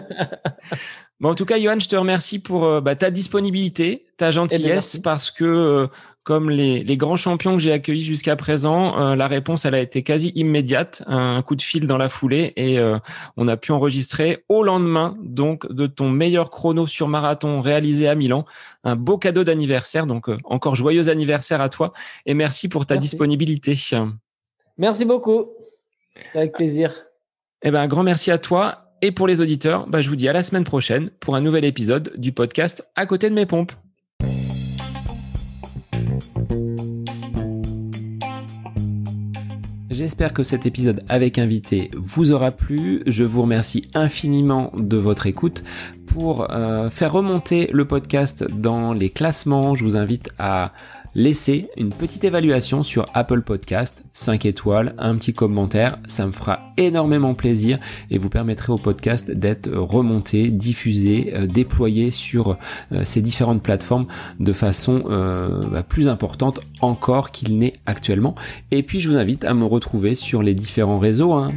[1.21, 4.97] Bon, en tout cas, Johan, je te remercie pour euh, bah, ta disponibilité, ta gentillesse,
[4.97, 5.87] parce que euh,
[6.25, 9.79] comme les, les, grands champions que j'ai accueillis jusqu'à présent, euh, la réponse elle a
[9.79, 12.77] été quasi immédiate, un coup de fil dans la foulée, et
[13.37, 18.15] on a pu enregistrer au lendemain donc de ton meilleur chrono sur marathon réalisé à
[18.15, 18.45] Milan,
[18.83, 20.07] un beau cadeau d'anniversaire.
[20.07, 21.93] Donc encore joyeux anniversaire à toi
[22.25, 23.77] et merci pour ta disponibilité.
[24.77, 25.51] Merci beaucoup,
[26.15, 26.91] c'était avec plaisir.
[27.63, 30.27] Eh ben, un grand merci à toi et pour les auditeurs, bah, je vous dis
[30.27, 33.71] à la semaine prochaine pour un nouvel épisode du podcast À côté de mes pompes.
[39.95, 43.01] J'espère que cet épisode avec invité vous aura plu.
[43.07, 45.63] Je vous remercie infiniment de votre écoute.
[46.05, 50.73] Pour euh, faire remonter le podcast dans les classements, je vous invite à
[51.13, 56.73] laissez une petite évaluation sur Apple Podcast, 5 étoiles, un petit commentaire, ça me fera
[56.77, 57.79] énormément plaisir
[58.11, 62.57] et vous permettrez au podcast d'être remonté, diffusé, euh, déployé sur
[62.91, 64.07] euh, ces différentes plateformes
[64.39, 68.35] de façon euh, bah, plus importante encore qu'il n'est actuellement.
[68.71, 71.53] Et puis je vous invite à me retrouver sur les différents réseaux, hein,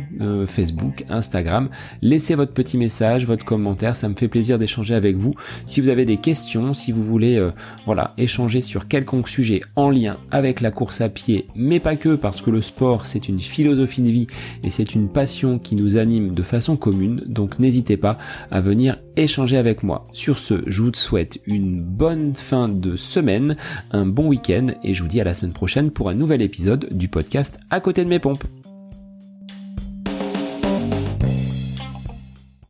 [0.46, 1.68] Facebook, Instagram.
[2.02, 5.34] Laissez votre petit message, votre commentaire, ça me fait plaisir d'échanger avec vous.
[5.66, 7.46] Si vous avez des questions, si vous voulez
[7.84, 12.14] voilà échanger sur quelconque sujet en lien avec la course à pied, mais pas que,
[12.14, 14.26] parce que le sport c'est une philosophie de vie
[14.62, 18.18] et c'est passion qui nous anime de façon commune, donc n'hésitez pas
[18.50, 20.04] à venir échanger avec moi.
[20.12, 23.56] Sur ce, je vous souhaite une bonne fin de semaine,
[23.90, 26.88] un bon week-end et je vous dis à la semaine prochaine pour un nouvel épisode
[26.90, 28.44] du podcast à côté de mes pompes.